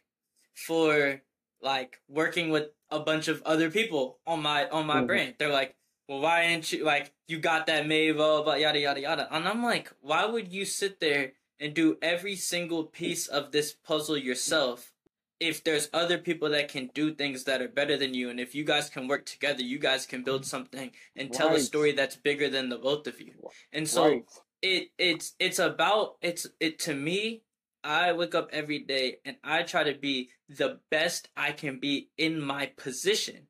for 0.56 1.22
like 1.62 2.00
working 2.08 2.52
with 2.52 2.70
a 2.90 3.02
bunch 3.02 3.28
of 3.28 3.42
other 3.44 3.70
people 3.70 4.20
on 4.26 4.42
my 4.42 4.70
on 4.70 4.86
my 4.86 5.02
Mhm. 5.02 5.08
brand. 5.08 5.36
They're 5.40 5.52
like, 5.52 5.76
"Well, 6.08 6.22
why 6.22 6.44
didn't 6.48 6.72
you 6.72 6.86
like 6.86 7.12
you 7.28 7.40
got 7.40 7.66
that 7.68 7.86
made 7.86 8.14
blah 8.14 8.44
blah 8.44 8.54
yada 8.54 8.80
yada 8.80 9.02
yada?" 9.02 9.28
And 9.30 9.46
I'm 9.46 9.62
like, 9.62 9.92
"Why 10.00 10.24
would 10.26 10.54
you 10.54 10.64
sit 10.64 11.02
there 11.02 11.34
and 11.60 11.74
do 11.74 11.98
every 12.02 12.36
single 12.36 12.86
piece 12.86 13.28
of 13.28 13.52
this 13.52 13.74
puzzle 13.74 14.18
yourself?" 14.18 14.94
If 15.40 15.64
there's 15.64 15.90
other 15.94 16.18
people 16.18 16.50
that 16.50 16.68
can 16.68 16.88
do 16.94 17.16
things 17.16 17.46
that 17.46 17.62
are 17.62 17.70
better 17.70 17.96
than 17.96 18.14
you, 18.14 18.30
and 18.30 18.42
if 18.42 18.54
you 18.54 18.66
guys 18.66 18.90
can 18.90 19.08
work 19.08 19.26
together, 19.26 19.64
you 19.64 19.80
guys 19.80 20.06
can 20.06 20.22
build 20.24 20.46
something 20.46 20.92
and 21.16 21.32
tell 21.32 21.56
a 21.56 21.62
story 21.62 21.94
that's 21.94 22.18
bigger 22.18 22.50
than 22.50 22.68
the 22.68 22.78
both 22.78 23.08
of 23.08 23.22
you. 23.22 23.34
And 23.72 23.88
so 23.88 24.04
right. 24.04 24.26
it 24.62 24.90
it's 24.98 25.36
it's 25.40 25.60
about 25.60 26.18
it's 26.22 26.46
it 26.60 26.80
to 26.80 26.94
me 26.94 27.44
i 27.84 28.12
wake 28.12 28.36
up 28.36 28.50
every 28.52 28.80
day 28.80 29.18
and 29.24 29.38
i 29.44 29.64
try 29.64 29.84
to 29.84 29.98
be 29.98 30.30
the 30.50 30.80
best 30.92 31.30
i 31.38 31.52
can 31.52 31.80
be 31.80 32.10
in 32.18 32.42
my 32.42 32.66
position 32.66 33.48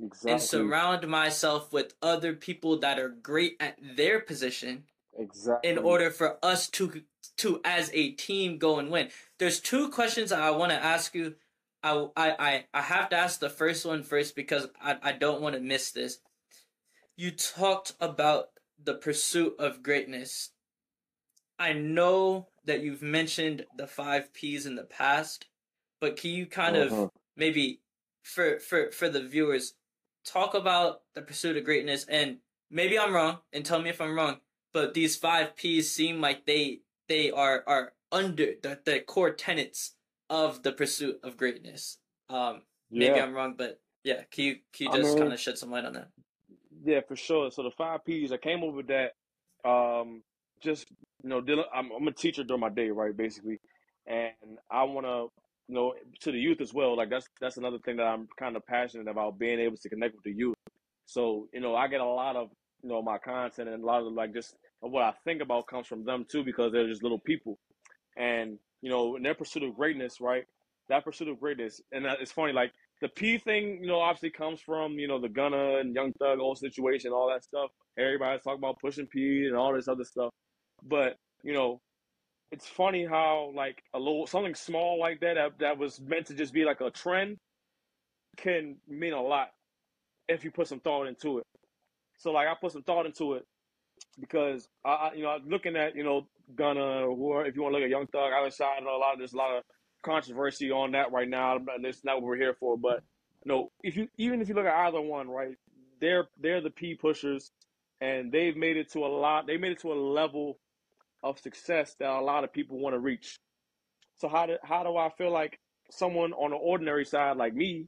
Exactly. 0.00 0.32
and 0.32 0.42
surround 0.42 1.06
myself 1.08 1.72
with 1.72 1.94
other 2.02 2.34
people 2.34 2.78
that 2.80 2.98
are 2.98 3.08
great 3.08 3.56
at 3.60 3.78
their 3.96 4.20
position 4.20 4.84
exactly. 5.16 5.70
in 5.70 5.78
order 5.78 6.10
for 6.10 6.38
us 6.44 6.68
to 6.70 7.02
to 7.38 7.60
as 7.64 7.90
a 7.92 8.10
team 8.12 8.58
go 8.58 8.78
and 8.78 8.90
win. 8.90 9.08
There's 9.38 9.60
two 9.60 9.88
questions 9.90 10.32
i 10.32 10.50
want 10.50 10.72
to 10.72 10.82
ask 10.82 11.14
you. 11.14 11.34
I, 11.82 12.06
I 12.16 12.30
i 12.38 12.64
i 12.74 12.80
have 12.80 13.10
to 13.10 13.16
ask 13.16 13.40
the 13.40 13.50
first 13.50 13.84
one 13.84 14.02
first 14.02 14.34
because 14.34 14.68
i, 14.80 14.96
I 15.02 15.12
don't 15.12 15.42
want 15.42 15.54
to 15.54 15.60
miss 15.60 15.90
this. 15.90 16.18
You 17.16 17.30
talked 17.30 17.92
about 18.00 18.48
the 18.82 18.94
pursuit 18.94 19.54
of 19.58 19.82
greatness. 19.82 20.50
I 21.58 21.72
know 21.72 22.48
that 22.64 22.80
you've 22.80 23.02
mentioned 23.02 23.66
the 23.76 23.86
five 23.86 24.32
p's 24.32 24.66
in 24.66 24.76
the 24.76 24.84
past 24.84 25.46
but 26.00 26.16
can 26.16 26.30
you 26.32 26.46
kind 26.46 26.76
of 26.76 26.90
Mhm. 26.90 27.10
maybe 27.36 27.80
for 28.22 28.58
for 28.58 28.90
for 28.90 29.08
the 29.08 29.22
viewers 29.22 29.74
talk 30.24 30.54
about 30.54 31.02
the 31.14 31.22
pursuit 31.22 31.56
of 31.56 31.64
greatness? 31.64 32.04
And 32.08 32.40
maybe 32.70 32.98
i'm 32.98 33.14
wrong 33.14 33.38
and 33.52 33.64
tell 33.64 33.80
me 33.80 33.90
if 33.90 34.00
i'm 34.00 34.16
wrong 34.16 34.40
but 34.72 34.94
these 34.94 35.16
five 35.16 35.54
p's 35.54 35.90
seem 35.90 36.20
like 36.20 36.44
they 36.46 36.80
they 37.08 37.30
are 37.30 37.62
are 37.66 37.92
under 38.12 38.54
the, 38.62 38.78
the 38.84 39.00
core 39.00 39.32
tenets 39.32 39.94
of 40.30 40.62
the 40.62 40.72
pursuit 40.72 41.18
of 41.22 41.36
greatness 41.36 41.98
um 42.30 42.62
maybe 42.90 43.16
yeah. 43.16 43.22
i'm 43.22 43.34
wrong 43.34 43.54
but 43.56 43.80
yeah 44.04 44.22
can 44.30 44.44
you 44.44 44.54
can 44.72 44.86
you 44.86 44.92
I 44.92 44.96
just 44.96 45.10
mean- 45.10 45.18
kind 45.18 45.32
of 45.32 45.40
shed 45.40 45.58
some 45.58 45.70
light 45.70 45.84
on 45.84 45.94
that 45.94 46.08
Yeah, 46.84 47.00
for 47.08 47.16
sure. 47.16 47.50
So 47.50 47.62
the 47.62 47.70
five 47.70 48.04
P's, 48.04 48.32
I 48.32 48.36
came 48.36 48.62
up 48.62 48.74
with 48.74 48.88
that. 48.88 49.12
Um, 49.64 50.22
just 50.60 50.86
you 51.22 51.30
know, 51.30 51.40
dealing. 51.40 51.64
I'm, 51.74 51.90
I'm 51.92 52.08
a 52.08 52.12
teacher 52.12 52.44
during 52.44 52.60
my 52.60 52.68
day, 52.68 52.90
right? 52.90 53.16
Basically, 53.16 53.58
and 54.06 54.58
I 54.70 54.82
want 54.84 55.06
to, 55.06 55.28
you 55.68 55.74
know, 55.74 55.94
to 56.20 56.32
the 56.32 56.38
youth 56.38 56.60
as 56.60 56.74
well. 56.74 56.96
Like 56.96 57.08
that's 57.08 57.26
that's 57.40 57.56
another 57.56 57.78
thing 57.78 57.96
that 57.96 58.06
I'm 58.06 58.28
kind 58.38 58.56
of 58.56 58.66
passionate 58.66 59.08
about, 59.08 59.38
being 59.38 59.60
able 59.60 59.78
to 59.78 59.88
connect 59.88 60.14
with 60.14 60.24
the 60.24 60.32
youth. 60.32 60.56
So 61.06 61.48
you 61.54 61.60
know, 61.60 61.74
I 61.74 61.88
get 61.88 62.00
a 62.00 62.04
lot 62.04 62.36
of 62.36 62.48
you 62.82 62.90
know 62.90 63.00
my 63.00 63.16
content 63.18 63.68
and 63.70 63.82
a 63.82 63.86
lot 63.86 64.02
of 64.02 64.12
like 64.12 64.34
just 64.34 64.54
what 64.90 65.02
I 65.02 65.12
think 65.24 65.42
about 65.42 65.66
comes 65.66 65.86
from 65.86 66.04
them 66.04 66.24
too, 66.30 66.44
because 66.44 66.72
they're 66.72 66.88
just 66.88 67.02
little 67.02 67.20
people, 67.20 67.58
and 68.16 68.58
you 68.82 68.90
know, 68.90 69.16
in 69.16 69.22
their 69.22 69.34
pursuit 69.34 69.62
of 69.62 69.74
greatness, 69.74 70.20
right? 70.20 70.44
That 70.88 71.04
pursuit 71.04 71.28
of 71.28 71.40
greatness, 71.40 71.80
and 71.92 72.04
it's 72.20 72.32
funny, 72.32 72.52
like 72.52 72.72
the 73.00 73.08
P 73.08 73.38
thing, 73.38 73.80
you 73.80 73.88
know, 73.88 74.00
obviously 74.00 74.30
comes 74.30 74.60
from, 74.60 74.92
you 74.92 75.08
know, 75.08 75.20
the 75.20 75.28
Gunna 75.28 75.78
and 75.78 75.94
Young 75.94 76.12
Thug 76.18 76.38
whole 76.38 76.54
situation, 76.54 77.12
all 77.12 77.28
that 77.30 77.44
stuff. 77.44 77.70
Everybody's 77.98 78.42
talking 78.42 78.58
about 78.58 78.78
pushing 78.80 79.06
P 79.06 79.46
and 79.46 79.56
all 79.56 79.74
this 79.74 79.88
other 79.88 80.04
stuff. 80.04 80.30
But, 80.82 81.16
you 81.42 81.52
know, 81.52 81.80
it's 82.52 82.66
funny 82.66 83.04
how 83.04 83.52
like 83.54 83.82
a 83.94 83.98
little 83.98 84.26
something 84.26 84.54
small 84.54 84.98
like 85.00 85.20
that, 85.20 85.34
that 85.34 85.58
that 85.60 85.78
was 85.78 86.00
meant 86.00 86.26
to 86.26 86.34
just 86.34 86.52
be 86.52 86.64
like 86.64 86.80
a 86.80 86.90
trend 86.90 87.36
can 88.36 88.76
mean 88.88 89.12
a 89.12 89.20
lot 89.20 89.48
if 90.28 90.44
you 90.44 90.50
put 90.50 90.68
some 90.68 90.80
thought 90.80 91.06
into 91.06 91.38
it. 91.38 91.44
So 92.18 92.32
like 92.32 92.48
I 92.48 92.54
put 92.60 92.72
some 92.72 92.82
thought 92.82 93.06
into 93.06 93.34
it 93.34 93.44
because 94.18 94.68
I, 94.84 95.12
you 95.14 95.22
know, 95.22 95.38
looking 95.46 95.76
at, 95.76 95.96
you 95.96 96.04
know, 96.04 96.26
Gunna 96.54 97.06
or 97.06 97.46
if 97.46 97.56
you 97.56 97.62
want 97.62 97.74
to 97.74 97.78
look 97.78 97.84
at 97.84 97.90
Young 97.90 98.06
Thug, 98.06 98.32
I 98.32 98.42
was 98.42 98.60
I 98.60 98.80
know 98.80 98.96
a 98.96 98.98
lot 98.98 99.14
of 99.14 99.18
there's 99.18 99.32
a 99.32 99.36
lot 99.36 99.56
of 99.56 99.64
controversy 100.04 100.70
on 100.70 100.92
that 100.92 101.12
right 101.12 101.28
now. 101.28 101.58
That's 101.82 102.04
not 102.04 102.16
what 102.16 102.24
we're 102.24 102.36
here 102.36 102.56
for. 102.60 102.76
But 102.76 103.02
no, 103.44 103.70
if 103.82 103.96
you 103.96 104.08
even 104.18 104.40
if 104.40 104.48
you 104.48 104.54
look 104.54 104.66
at 104.66 104.86
either 104.86 105.00
one, 105.00 105.28
right, 105.28 105.56
they're 106.00 106.28
they're 106.40 106.60
the 106.60 106.70
P 106.70 106.94
pushers, 106.94 107.50
and 108.00 108.30
they've 108.30 108.56
made 108.56 108.76
it 108.76 108.92
to 108.92 109.00
a 109.00 109.08
lot. 109.08 109.46
They 109.46 109.56
made 109.56 109.72
it 109.72 109.80
to 109.80 109.92
a 109.92 109.94
level 109.94 110.58
of 111.22 111.38
success 111.38 111.96
that 111.98 112.10
a 112.10 112.20
lot 112.20 112.44
of 112.44 112.52
people 112.52 112.78
want 112.78 112.94
to 112.94 113.00
reach. 113.00 113.38
So 114.16 114.28
how 114.28 114.46
do 114.46 114.56
how 114.62 114.82
do 114.82 114.96
I 114.96 115.10
feel 115.16 115.32
like 115.32 115.58
someone 115.90 116.32
on 116.32 116.50
the 116.50 116.56
ordinary 116.56 117.04
side 117.04 117.36
like 117.36 117.54
me, 117.54 117.86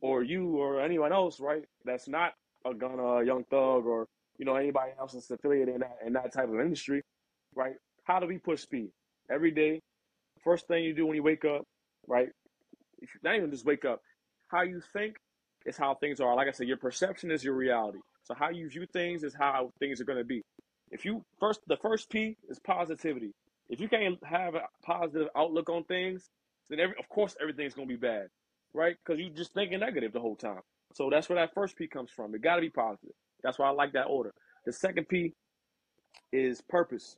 or 0.00 0.22
you, 0.22 0.56
or 0.56 0.80
anyone 0.80 1.12
else, 1.12 1.40
right? 1.40 1.62
That's 1.84 2.08
not 2.08 2.32
a 2.64 2.74
Gunna, 2.74 3.02
a 3.02 3.24
Young 3.24 3.44
Thug, 3.44 3.86
or 3.86 4.06
you 4.38 4.44
know 4.44 4.56
anybody 4.56 4.92
else 4.98 5.12
that's 5.12 5.30
affiliated 5.30 5.74
in 5.74 5.80
that 5.80 5.98
in 6.06 6.12
that 6.14 6.32
type 6.32 6.48
of 6.48 6.60
industry, 6.60 7.02
right? 7.54 7.74
How 8.04 8.20
do 8.20 8.26
we 8.26 8.38
push 8.38 8.64
P 8.70 8.88
every 9.30 9.50
day? 9.50 9.80
First 10.42 10.66
thing 10.68 10.84
you 10.84 10.94
do 10.94 11.06
when 11.06 11.16
you 11.16 11.22
wake 11.22 11.44
up, 11.44 11.64
right? 12.06 12.28
If 13.00 13.14
you, 13.14 13.20
not 13.22 13.36
even 13.36 13.50
just 13.50 13.64
wake 13.64 13.84
up, 13.84 14.00
how 14.48 14.62
you 14.62 14.82
think 14.92 15.16
is 15.64 15.76
how 15.76 15.94
things 15.94 16.20
are. 16.20 16.34
Like 16.34 16.48
I 16.48 16.52
said, 16.52 16.68
your 16.68 16.76
perception 16.76 17.30
is 17.30 17.42
your 17.42 17.54
reality. 17.54 17.98
So 18.24 18.34
how 18.34 18.50
you 18.50 18.68
view 18.68 18.86
things 18.92 19.22
is 19.22 19.34
how 19.34 19.70
things 19.78 20.00
are 20.00 20.04
going 20.04 20.18
to 20.18 20.24
be. 20.24 20.42
If 20.90 21.04
you 21.04 21.22
first, 21.40 21.60
the 21.66 21.76
first 21.76 22.10
P 22.10 22.36
is 22.48 22.58
positivity. 22.58 23.32
If 23.68 23.80
you 23.80 23.88
can't 23.88 24.18
have 24.24 24.54
a 24.54 24.62
positive 24.84 25.28
outlook 25.36 25.70
on 25.70 25.84
things, 25.84 26.28
then 26.68 26.80
every, 26.80 26.96
of 26.98 27.08
course 27.08 27.36
everything's 27.40 27.74
going 27.74 27.88
to 27.88 27.94
be 27.94 28.00
bad, 28.00 28.28
right? 28.74 28.96
Because 29.04 29.20
you're 29.20 29.30
just 29.30 29.54
thinking 29.54 29.80
negative 29.80 30.12
the 30.12 30.20
whole 30.20 30.36
time. 30.36 30.60
So 30.92 31.10
that's 31.10 31.28
where 31.28 31.38
that 31.38 31.54
first 31.54 31.76
P 31.76 31.86
comes 31.86 32.10
from. 32.10 32.34
It 32.34 32.42
got 32.42 32.56
to 32.56 32.60
be 32.60 32.70
positive. 32.70 33.14
That's 33.44 33.58
why 33.58 33.68
I 33.68 33.72
like 33.72 33.92
that 33.92 34.06
order. 34.06 34.32
The 34.66 34.72
second 34.72 35.08
P 35.08 35.34
is 36.32 36.62
purpose, 36.62 37.16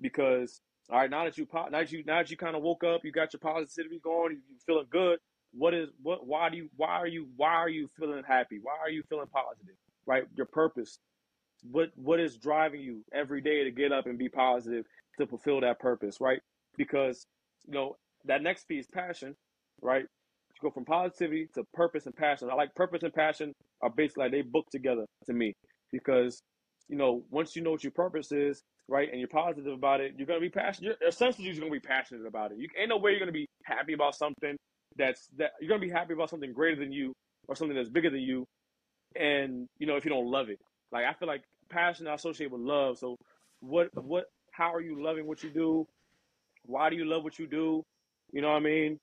because 0.00 0.60
all 0.90 0.98
right, 0.98 1.10
now 1.10 1.24
that 1.24 1.38
you 1.38 1.46
now 1.52 1.68
that 1.70 1.92
you 1.92 2.02
now 2.04 2.18
that 2.18 2.30
you 2.30 2.36
kind 2.36 2.56
of 2.56 2.62
woke 2.62 2.82
up, 2.82 3.02
you 3.04 3.12
got 3.12 3.32
your 3.32 3.40
positivity 3.40 4.00
going, 4.02 4.32
you 4.48 4.56
feeling 4.66 4.86
good. 4.90 5.18
What 5.52 5.74
is 5.74 5.90
what? 6.02 6.26
Why 6.26 6.50
do 6.50 6.56
you? 6.56 6.70
Why 6.76 6.90
are 6.90 7.06
you? 7.06 7.28
Why 7.36 7.52
are 7.52 7.68
you 7.68 7.88
feeling 7.98 8.22
happy? 8.26 8.58
Why 8.62 8.74
are 8.82 8.90
you 8.90 9.02
feeling 9.08 9.28
positive? 9.32 9.76
Right, 10.06 10.24
your 10.36 10.46
purpose. 10.46 10.98
What 11.70 11.90
what 11.96 12.20
is 12.20 12.38
driving 12.38 12.80
you 12.80 13.04
every 13.14 13.42
day 13.42 13.64
to 13.64 13.70
get 13.70 13.92
up 13.92 14.06
and 14.06 14.18
be 14.18 14.28
positive 14.28 14.86
to 15.18 15.26
fulfill 15.26 15.60
that 15.60 15.78
purpose? 15.78 16.20
Right, 16.20 16.40
because 16.78 17.26
you 17.66 17.74
know 17.74 17.96
that 18.24 18.42
next 18.42 18.64
piece, 18.66 18.86
passion. 18.92 19.36
Right, 19.82 20.02
you 20.02 20.60
go 20.62 20.70
from 20.70 20.84
positivity 20.84 21.48
to 21.54 21.64
purpose 21.74 22.06
and 22.06 22.16
passion. 22.16 22.48
I 22.50 22.54
like 22.54 22.74
purpose 22.74 23.02
and 23.02 23.12
passion 23.14 23.54
are 23.82 23.90
basically 23.90 24.24
like 24.24 24.32
they 24.32 24.42
book 24.42 24.66
together 24.70 25.04
to 25.26 25.32
me 25.32 25.54
because 25.92 26.40
you 26.88 26.96
know 26.96 27.22
once 27.30 27.56
you 27.56 27.62
know 27.62 27.70
what 27.72 27.84
your 27.84 27.92
purpose 27.92 28.32
is, 28.32 28.62
right, 28.88 29.08
and 29.10 29.18
you're 29.18 29.28
positive 29.28 29.72
about 29.72 30.00
it, 30.00 30.14
you're 30.16 30.26
gonna 30.26 30.40
be 30.40 30.50
passionate. 30.50 30.96
You're, 31.00 31.08
essentially, 31.08 31.46
you're 31.46 31.56
gonna 31.56 31.70
be 31.70 31.80
passionate 31.80 32.26
about 32.26 32.52
it. 32.52 32.58
You 32.58 32.68
ain't 32.78 32.88
no 32.88 32.98
way 32.98 33.12
you're 33.12 33.20
gonna 33.20 33.32
be 33.32 33.46
happy 33.64 33.92
about 33.92 34.14
something 34.14 34.56
that's 34.96 35.28
that 35.38 35.52
you're 35.60 35.68
gonna 35.68 35.80
be 35.80 35.90
happy 35.90 36.14
about 36.14 36.30
something 36.30 36.52
greater 36.52 36.80
than 36.80 36.92
you 36.92 37.12
or 37.48 37.54
something 37.54 37.76
that's 37.76 37.88
bigger 37.88 38.10
than 38.10 38.20
you, 38.20 38.44
and 39.16 39.66
you 39.78 39.86
know 39.86 39.96
if 39.96 40.04
you 40.04 40.10
don't 40.10 40.30
love 40.30 40.48
it. 40.48 40.58
Like 40.92 41.04
I 41.04 41.12
feel 41.14 41.28
like 41.28 41.42
passion 41.70 42.06
I 42.06 42.14
associate 42.14 42.50
with 42.50 42.60
love. 42.60 42.98
So 42.98 43.16
what 43.60 43.88
what 43.94 44.24
how 44.52 44.74
are 44.74 44.80
you 44.80 45.02
loving 45.02 45.26
what 45.26 45.42
you 45.42 45.50
do? 45.50 45.86
Why 46.66 46.90
do 46.90 46.96
you 46.96 47.04
love 47.04 47.24
what 47.24 47.38
you 47.38 47.46
do? 47.46 47.82
You 48.32 48.42
know 48.42 48.48
what 48.50 48.56
I 48.56 48.60
mean? 48.60 48.98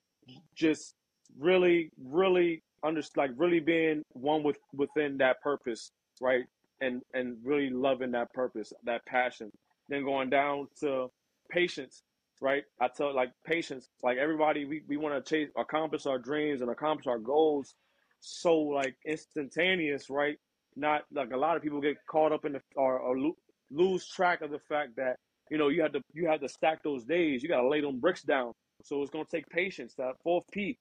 Just 0.55 0.93
really, 1.39 1.89
really 1.97 2.61
under 2.83 3.01
like 3.15 3.31
really 3.35 3.59
being 3.59 4.03
one 4.13 4.43
with 4.43 4.57
within 4.73 5.17
that 5.17 5.41
purpose, 5.41 5.91
right? 6.21 6.43
And 6.81 7.01
and 7.13 7.37
really 7.43 7.69
loving 7.69 8.11
that 8.11 8.33
purpose, 8.33 8.73
that 8.85 9.05
passion. 9.05 9.51
Then 9.89 10.03
going 10.03 10.29
down 10.29 10.67
to 10.81 11.07
patience, 11.49 12.03
right? 12.41 12.63
I 12.81 12.89
tell 12.89 13.15
like 13.15 13.31
patience, 13.45 13.89
like 14.03 14.17
everybody, 14.17 14.65
we, 14.65 14.81
we 14.87 14.97
want 14.97 15.23
to 15.23 15.29
chase, 15.29 15.49
accomplish 15.57 16.05
our 16.05 16.19
dreams 16.19 16.61
and 16.61 16.69
accomplish 16.69 17.07
our 17.07 17.19
goals 17.19 17.73
so 18.19 18.57
like 18.57 18.95
instantaneous, 19.05 20.09
right? 20.09 20.37
Not 20.75 21.03
like 21.13 21.31
a 21.31 21.37
lot 21.37 21.55
of 21.55 21.63
people 21.63 21.81
get 21.81 21.97
caught 22.09 22.31
up 22.31 22.45
in 22.45 22.53
the 22.53 22.61
or, 22.75 22.99
or 22.99 23.17
lo- 23.17 23.37
lose 23.71 24.07
track 24.07 24.41
of 24.41 24.51
the 24.51 24.59
fact 24.69 24.95
that 24.97 25.17
you 25.49 25.57
know 25.57 25.69
you 25.69 25.81
have 25.81 25.93
to 25.93 26.01
you 26.13 26.27
have 26.27 26.41
to 26.41 26.49
stack 26.49 26.83
those 26.83 27.05
days. 27.05 27.41
You 27.41 27.49
got 27.49 27.61
to 27.61 27.69
lay 27.69 27.81
them 27.81 27.99
bricks 27.99 28.23
down. 28.23 28.53
So 28.83 29.01
it's 29.01 29.11
gonna 29.11 29.25
take 29.29 29.47
patience. 29.49 29.95
That 29.97 30.13
fourth 30.23 30.45
P, 30.51 30.77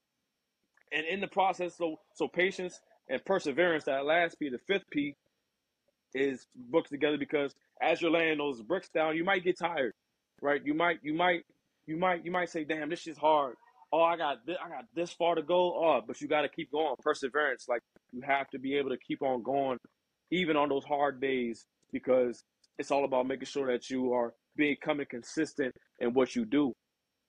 and 0.96 1.06
in 1.06 1.20
the 1.20 1.28
process, 1.28 1.76
so 1.76 2.00
so 2.14 2.26
patience 2.26 2.80
and 3.08 3.24
perseverance. 3.24 3.84
That 3.84 4.06
last 4.06 4.38
P, 4.38 4.48
the 4.48 4.58
fifth 4.66 4.88
P, 4.90 5.14
is 6.14 6.46
booked 6.56 6.90
together 6.90 7.18
because 7.18 7.54
as 7.80 8.00
you're 8.00 8.10
laying 8.10 8.38
those 8.38 8.62
bricks 8.62 8.88
down, 8.88 9.16
you 9.16 9.24
might 9.24 9.44
get 9.44 9.58
tired, 9.58 9.92
right? 10.40 10.60
You 10.64 10.74
might 10.74 10.98
you 11.02 11.14
might 11.14 11.42
you 11.86 11.96
might 11.96 12.24
you 12.24 12.32
might 12.32 12.48
say, 12.48 12.64
damn, 12.64 12.88
this 12.88 13.00
shit's 13.00 13.18
hard. 13.18 13.54
Oh, 13.92 14.02
I 14.02 14.16
got 14.16 14.44
this, 14.46 14.56
I 14.64 14.68
got 14.68 14.84
this 14.94 15.12
far 15.12 15.36
to 15.36 15.42
go. 15.42 15.74
Oh, 15.74 16.00
but 16.06 16.20
you 16.20 16.28
got 16.28 16.42
to 16.42 16.48
keep 16.48 16.72
going. 16.72 16.94
Perseverance, 17.02 17.66
like 17.68 17.82
you 18.12 18.22
have 18.22 18.48
to 18.50 18.58
be 18.58 18.76
able 18.76 18.90
to 18.90 18.98
keep 18.98 19.22
on 19.22 19.42
going, 19.42 19.78
even 20.30 20.56
on 20.56 20.68
those 20.68 20.84
hard 20.84 21.20
days, 21.20 21.66
because 21.92 22.42
it's 22.78 22.90
all 22.90 23.04
about 23.04 23.26
making 23.26 23.46
sure 23.46 23.70
that 23.72 23.90
you 23.90 24.12
are 24.12 24.34
becoming 24.56 25.06
consistent 25.08 25.74
in 26.00 26.14
what 26.14 26.34
you 26.34 26.44
do, 26.44 26.72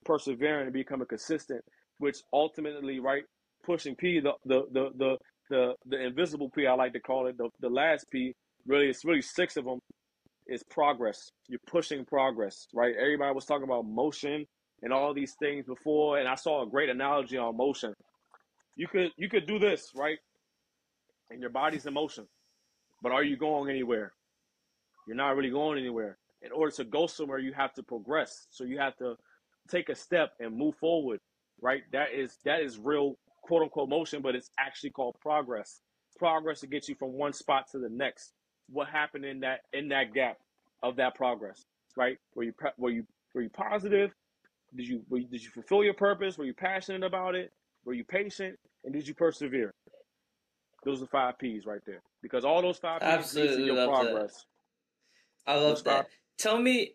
persevering 0.06 0.63
and 0.63 0.73
becoming 0.73 1.08
consistent, 1.08 1.62
which 1.99 2.17
ultimately, 2.34 2.99
right, 2.99 3.23
pushing 3.67 3.95
P, 3.97 4.21
the 4.21 4.34
the 4.45 4.63
the 4.73 4.89
the 4.97 5.17
the, 5.51 5.73
the 5.88 6.06
invisible 6.06 6.49
P, 6.49 6.67
I 6.67 6.73
like 6.75 6.93
to 6.93 7.01
call 7.01 7.27
it, 7.27 7.38
the, 7.38 7.49
the 7.62 7.69
last 7.69 8.08
P, 8.12 8.34
really, 8.67 8.88
it's 8.88 9.06
really 9.06 9.21
six 9.21 9.58
of 9.58 9.65
them, 9.65 9.80
is 10.47 10.63
progress. 10.71 11.30
You're 11.49 11.62
pushing 11.67 12.06
progress, 12.06 12.67
right? 12.73 12.95
Everybody 12.99 13.34
was 13.36 13.45
talking 13.45 13.65
about 13.65 13.86
motion 13.86 14.45
and 14.82 14.93
all 14.93 15.13
these 15.13 15.36
things 15.39 15.65
before, 15.65 16.19
and 16.19 16.27
I 16.27 16.36
saw 16.36 16.63
a 16.63 16.69
great 16.69 16.89
analogy 16.89 17.38
on 17.38 17.58
motion. 17.58 17.93
You 18.75 18.88
could 18.88 19.12
you 19.17 19.30
could 19.30 19.47
do 19.47 19.60
this, 19.60 19.91
right? 19.95 20.19
And 21.32 21.41
your 21.41 21.51
body's 21.51 21.86
in 21.86 21.93
motion. 21.93 22.27
But 23.03 23.12
are 23.13 23.23
you 23.23 23.38
going 23.38 23.69
anywhere? 23.69 24.13
You're 25.08 25.17
not 25.17 25.36
really 25.36 25.51
going 25.51 25.80
anywhere. 25.80 26.17
In 26.41 26.51
order 26.51 26.71
to 26.77 26.86
go 26.86 27.08
somewhere, 27.08 27.39
you 27.39 27.53
have 27.53 27.73
to 27.75 27.84
progress. 27.84 28.47
So 28.51 28.63
you 28.65 28.80
have 28.80 28.95
to 28.97 29.15
take 29.69 29.89
a 29.89 29.95
step 29.95 30.32
and 30.39 30.56
move 30.56 30.75
forward, 30.75 31.19
right? 31.62 31.82
That 31.93 32.10
is 32.15 32.38
that 32.45 32.62
is 32.62 32.77
real 32.80 33.15
quote 33.48 33.64
unquote 33.64 33.90
motion, 33.90 34.22
but 34.22 34.36
it's 34.36 34.52
actually 34.60 34.92
called 34.92 35.16
progress. 35.22 35.82
Progress 36.20 36.60
to 36.62 36.68
get 36.68 36.88
you 36.90 36.96
from 36.96 37.14
one 37.14 37.34
spot 37.34 37.66
to 37.72 37.80
the 37.80 37.90
next. 37.90 38.34
What 38.70 38.88
happened 38.88 39.26
in 39.26 39.40
that 39.42 39.62
in 39.72 39.90
that 39.90 40.14
gap 40.14 40.38
of 40.84 40.98
that 40.98 41.16
progress, 41.16 41.66
right? 41.96 42.18
Were 42.36 42.44
you 42.44 42.54
were 42.78 42.90
you 42.90 43.06
were 43.34 43.42
you 43.42 43.50
positive? 43.50 44.12
Did 44.76 44.88
you, 44.88 45.02
were 45.10 45.20
you 45.20 45.28
did 45.28 45.44
you 45.44 45.50
fulfill 45.50 45.84
your 45.84 45.94
purpose? 45.94 46.38
Were 46.38 46.46
you 46.46 46.54
passionate 46.54 47.04
about 47.04 47.36
it? 47.36 47.52
Were 47.86 47.94
you 47.94 48.04
patient? 48.04 48.58
And 48.84 48.94
did 48.94 49.08
you 49.08 49.14
persevere? 49.14 49.74
Those 50.84 51.02
are 51.02 51.08
five 51.08 51.38
P's 51.40 51.66
right 51.66 51.82
there. 51.86 52.02
Because 52.22 52.44
all 52.44 52.62
those 52.62 52.78
five 52.78 53.00
P's 53.00 53.10
Absolutely 53.10 53.66
your 53.66 53.76
love 53.76 53.90
progress. 53.90 54.46
That. 55.46 55.52
I 55.52 55.56
love 55.56 55.64
those 55.70 55.84
that. 55.84 56.04
Five, 56.04 56.06
Tell 56.38 56.60
me 56.60 56.94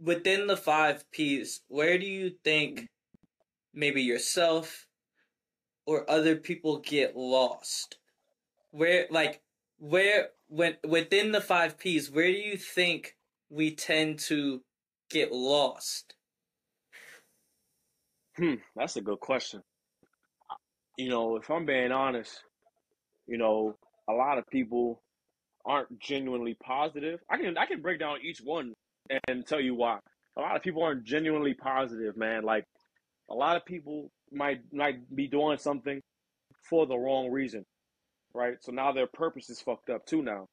within 0.00 0.46
the 0.46 0.56
five 0.56 1.10
P's, 1.10 1.60
where 1.68 1.98
do 1.98 2.06
you 2.06 2.32
think 2.44 2.88
maybe 3.74 4.02
yourself 4.02 4.86
or 5.86 6.08
other 6.10 6.36
people 6.36 6.78
get 6.78 7.16
lost? 7.16 7.98
Where 8.70 9.06
like 9.10 9.42
where 9.78 10.28
when 10.48 10.76
within 10.86 11.32
the 11.32 11.40
five 11.40 11.78
P's, 11.78 12.10
where 12.10 12.30
do 12.30 12.38
you 12.38 12.56
think 12.56 13.16
we 13.50 13.74
tend 13.74 14.18
to 14.20 14.62
get 15.10 15.32
lost? 15.32 16.14
Hmm, 18.36 18.54
that's 18.74 18.96
a 18.96 19.02
good 19.02 19.20
question. 19.20 19.62
You 20.96 21.10
know, 21.10 21.36
if 21.36 21.50
I'm 21.50 21.66
being 21.66 21.92
honest, 21.92 22.42
you 23.26 23.38
know, 23.38 23.76
a 24.08 24.12
lot 24.12 24.38
of 24.38 24.46
people 24.48 25.02
aren't 25.64 25.98
genuinely 26.00 26.54
positive. 26.54 27.20
I 27.30 27.36
can 27.36 27.56
I 27.58 27.66
can 27.66 27.82
break 27.82 28.00
down 28.00 28.18
each 28.22 28.40
one 28.42 28.74
and 29.28 29.46
tell 29.46 29.60
you 29.60 29.74
why. 29.74 29.98
A 30.36 30.40
lot 30.40 30.56
of 30.56 30.62
people 30.62 30.82
aren't 30.82 31.04
genuinely 31.04 31.54
positive, 31.54 32.16
man. 32.16 32.42
Like 32.42 32.64
a 33.30 33.34
lot 33.34 33.56
of 33.56 33.64
people 33.64 34.10
might 34.30 34.60
might 34.72 35.14
be 35.14 35.26
doing 35.28 35.58
something 35.58 36.00
for 36.68 36.86
the 36.86 36.96
wrong 36.96 37.30
reason, 37.30 37.64
right? 38.34 38.56
So 38.60 38.72
now 38.72 38.92
their 38.92 39.06
purpose 39.06 39.50
is 39.50 39.60
fucked 39.60 39.90
up 39.90 40.06
too 40.06 40.22
now, 40.22 40.46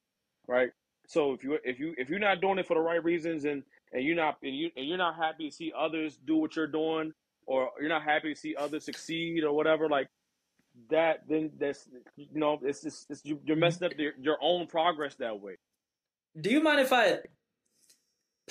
right? 0.46 0.70
So 1.06 1.32
if 1.32 1.42
you 1.42 1.58
if 1.64 1.78
you 1.80 1.94
if 1.98 2.08
you're 2.08 2.18
not 2.18 2.40
doing 2.40 2.58
it 2.58 2.66
for 2.66 2.74
the 2.74 2.80
right 2.80 3.02
reasons 3.02 3.44
and 3.44 3.62
and 3.92 4.04
you're 4.04 4.16
not 4.16 4.38
and 4.42 4.56
you 4.56 4.70
and 4.76 4.86
you're 4.86 4.98
not 4.98 5.16
happy 5.16 5.48
to 5.48 5.54
see 5.54 5.72
others 5.76 6.18
do 6.24 6.36
what 6.36 6.56
you're 6.56 6.66
doing 6.66 7.12
or 7.46 7.70
you're 7.80 7.88
not 7.88 8.02
happy 8.02 8.34
to 8.34 8.38
see 8.38 8.54
others 8.56 8.84
succeed 8.84 9.42
or 9.42 9.52
whatever, 9.52 9.88
like 9.88 10.08
that, 10.90 11.22
then 11.28 11.50
that's 11.58 11.88
you 12.16 12.38
know 12.38 12.58
it's 12.62 12.82
just 12.82 13.10
it's, 13.10 13.22
you're 13.24 13.56
messing 13.56 13.86
up 13.86 13.92
your 14.20 14.38
own 14.40 14.66
progress 14.66 15.16
that 15.16 15.40
way. 15.40 15.56
Do 16.40 16.50
you 16.50 16.62
mind 16.62 16.80
if 16.80 16.92
I 16.92 17.18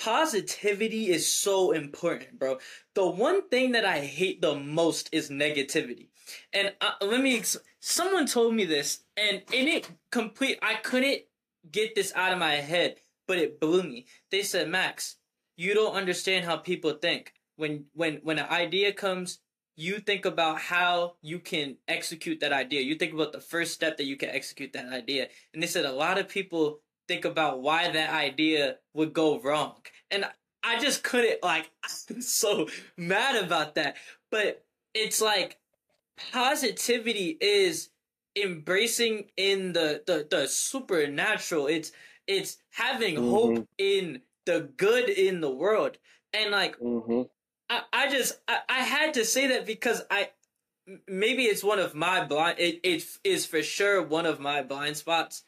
positivity 0.00 1.10
is 1.10 1.30
so 1.30 1.72
important, 1.72 2.38
bro. 2.38 2.58
The 2.94 3.06
one 3.06 3.48
thing 3.48 3.72
that 3.72 3.84
I 3.84 4.00
hate 4.00 4.40
the 4.40 4.54
most 4.54 5.10
is 5.12 5.28
negativity. 5.28 6.08
And 6.52 6.72
uh, 6.80 6.92
let 7.02 7.20
me, 7.20 7.36
ex- 7.36 7.58
someone 7.80 8.26
told 8.26 8.54
me 8.54 8.64
this, 8.64 9.04
and 9.16 9.42
in 9.52 9.68
it 9.68 9.90
complete, 10.10 10.58
I 10.62 10.74
couldn't 10.74 11.22
get 11.70 11.94
this 11.94 12.12
out 12.16 12.32
of 12.32 12.38
my 12.38 12.54
head, 12.54 12.96
but 13.28 13.38
it 13.38 13.60
blew 13.60 13.82
me. 13.82 14.06
They 14.30 14.42
said, 14.42 14.68
Max, 14.68 15.16
you 15.56 15.74
don't 15.74 15.94
understand 15.94 16.46
how 16.46 16.56
people 16.56 16.92
think. 16.92 17.34
When 17.56 17.84
when 17.92 18.20
when 18.22 18.38
an 18.38 18.48
idea 18.48 18.90
comes, 18.94 19.40
you 19.76 19.98
think 19.98 20.24
about 20.24 20.58
how 20.58 21.16
you 21.20 21.38
can 21.38 21.76
execute 21.86 22.40
that 22.40 22.54
idea. 22.54 22.80
You 22.80 22.94
think 22.94 23.12
about 23.12 23.32
the 23.32 23.40
first 23.40 23.74
step 23.74 23.98
that 23.98 24.06
you 24.06 24.16
can 24.16 24.30
execute 24.30 24.72
that 24.72 24.90
idea. 24.90 25.28
And 25.52 25.62
they 25.62 25.66
said 25.66 25.84
a 25.84 25.92
lot 25.92 26.16
of 26.16 26.26
people 26.26 26.80
think 27.10 27.24
about 27.24 27.60
why 27.60 27.90
that 27.90 28.10
idea 28.10 28.76
would 28.94 29.12
go 29.12 29.40
wrong. 29.40 29.74
And 30.12 30.24
I 30.62 30.78
just 30.78 31.02
couldn't 31.02 31.42
like 31.42 31.68
I'm 32.10 32.22
so 32.22 32.68
mad 32.96 33.42
about 33.44 33.74
that. 33.74 33.96
But 34.30 34.64
it's 34.94 35.20
like 35.20 35.58
positivity 36.32 37.36
is 37.40 37.90
embracing 38.40 39.30
in 39.36 39.72
the 39.72 40.02
the, 40.06 40.26
the 40.30 40.46
supernatural. 40.46 41.66
It's 41.66 41.90
it's 42.28 42.58
having 42.70 43.16
mm-hmm. 43.16 43.30
hope 43.30 43.68
in 43.76 44.22
the 44.46 44.70
good 44.76 45.08
in 45.08 45.40
the 45.40 45.50
world. 45.50 45.98
And 46.32 46.52
like 46.52 46.78
mm-hmm. 46.78 47.22
I, 47.68 47.82
I 47.92 48.08
just 48.08 48.40
I, 48.46 48.60
I 48.68 48.78
had 48.82 49.14
to 49.14 49.24
say 49.24 49.48
that 49.48 49.66
because 49.66 50.02
I 50.12 50.30
maybe 51.08 51.42
it's 51.42 51.64
one 51.64 51.80
of 51.80 51.92
my 51.92 52.24
blind 52.24 52.60
it, 52.60 52.78
it 52.84 53.02
is 53.24 53.46
for 53.46 53.64
sure 53.64 54.00
one 54.00 54.26
of 54.26 54.38
my 54.38 54.62
blind 54.62 54.96
spots. 54.96 55.42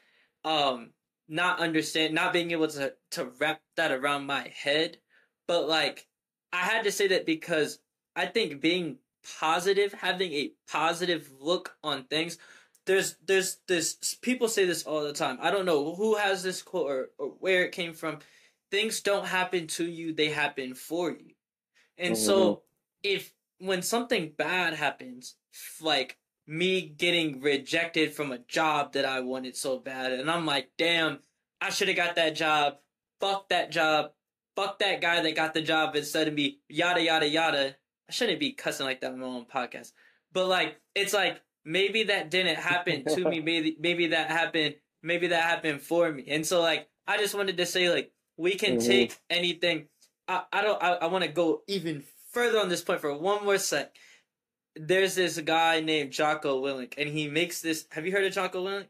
Um 0.45 0.91
not 1.29 1.61
understand, 1.61 2.15
not 2.15 2.33
being 2.33 2.51
able 2.51 2.69
to 2.69 2.95
to 3.13 3.31
wrap 3.39 3.61
that 3.77 3.93
around 3.93 4.27
my 4.27 4.49
head. 4.55 4.99
But 5.47 5.69
like, 5.69 6.07
I 6.53 6.59
had 6.59 6.85
to 6.85 6.93
say 6.93 7.09
that 7.09 7.27
because 7.27 7.79
I 8.15 8.27
think 8.27 8.61
being 8.61 8.99
positive, 9.39 9.93
having 9.93 10.33
a 10.33 10.53
positive 10.71 11.31
look 11.41 11.77
on 11.83 12.05
things. 12.05 12.39
There's 12.85 13.17
there's 13.25 13.59
this 13.69 14.17
people 14.23 14.49
say 14.49 14.65
this 14.65 14.83
all 14.85 15.05
the 15.05 15.13
time. 15.13 15.39
I 15.41 15.51
don't 15.51 15.67
know 15.67 15.95
who 15.95 16.17
has 16.17 16.43
this 16.43 16.63
quote 16.63 16.91
or, 16.91 17.11
or 17.19 17.29
where 17.39 17.65
it 17.65 17.73
came 17.73 17.95
from. 17.95 18.19
Things 18.71 19.01
don't 19.01 19.27
happen 19.27 19.67
to 19.69 19.85
you; 19.85 20.13
they 20.13 20.31
happen 20.31 20.75
for 20.75 21.11
you. 21.11 21.35
And 21.97 22.15
mm-hmm. 22.15 22.25
so, 22.25 22.63
if 23.03 23.33
when 23.59 23.83
something 23.83 24.33
bad 24.37 24.75
happens, 24.75 25.37
like 25.81 26.19
me 26.47 26.81
getting 26.83 27.41
rejected 27.41 28.15
from 28.15 28.33
a 28.33 28.39
job 28.39 28.93
that 28.93 29.05
I 29.05 29.21
wanted 29.21 29.57
so 29.57 29.79
bad. 29.79 30.13
And 30.13 30.31
I'm 30.31 30.47
like, 30.47 30.71
damn, 30.77 31.21
I 31.61 31.71
should 31.71 31.89
have 31.89 31.97
got 31.97 32.17
that 32.17 32.35
job. 32.35 32.79
Fuck 33.21 33.49
that 33.51 33.71
job. 33.71 34.13
Fuck 34.57 34.81
that 34.81 35.01
guy 35.01 35.23
that 35.23 35.37
got 35.37 35.55
the 35.55 35.63
job 35.63 35.95
instead 35.97 36.29
of 36.29 36.35
me. 36.35 36.59
Yada, 36.69 37.03
yada, 37.03 37.29
yada. 37.29 37.77
I 38.09 38.13
shouldn't 38.13 38.41
be 38.41 38.53
cussing 38.53 38.87
like 38.87 39.01
that 39.01 39.13
on 39.13 39.21
my 39.21 39.27
own 39.27 39.47
podcast. 39.47 39.93
But 40.33 40.49
like, 40.49 40.81
it's 40.95 41.13
like, 41.13 41.41
maybe 41.65 42.05
that 42.05 42.31
didn't 42.31 42.57
happen 42.57 43.05
to 43.05 43.29
me. 43.29 43.41
Maybe, 43.45 43.77
maybe 43.79 44.09
that 44.09 44.31
happened. 44.31 44.75
Maybe 45.03 45.29
that 45.29 45.45
happened 45.45 45.81
for 45.81 46.11
me. 46.11 46.25
And 46.29 46.45
so 46.45 46.61
like, 46.61 46.89
I 47.07 47.19
just 47.19 47.35
wanted 47.35 47.57
to 47.59 47.67
say 47.67 47.91
like, 47.91 48.13
we 48.37 48.55
can 48.55 48.79
mm-hmm. 48.79 48.87
take 48.87 49.17
anything. 49.31 49.87
I, 50.27 50.43
I 50.53 50.63
don't, 50.63 50.83
I, 50.83 50.95
I 50.95 51.07
want 51.07 51.25
to 51.25 51.31
go 51.31 51.63
even 51.69 52.03
further 52.33 52.59
on 52.59 52.69
this 52.69 52.83
point 52.83 53.01
for 53.01 53.17
one 53.17 53.45
more 53.45 53.59
sec 53.59 53.95
there's 54.77 55.15
this 55.15 55.39
guy 55.41 55.81
named 55.81 56.13
Jocko 56.13 56.63
Willink, 56.63 56.95
and 56.99 57.09
he 57.09 57.29
makes 57.29 57.61
this. 57.61 57.87
Have 57.91 58.07
you 58.07 58.13
heard 58.13 58.25
of 58.25 58.33
Jocko 58.33 58.65
Willink, 58.65 58.87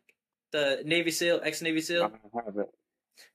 the 0.52 0.82
Navy 0.84 1.10
SEAL, 1.10 1.40
ex 1.42 1.62
Navy 1.62 1.80
SEAL? 1.80 2.04
I 2.04 2.40
haven't. 2.44 2.68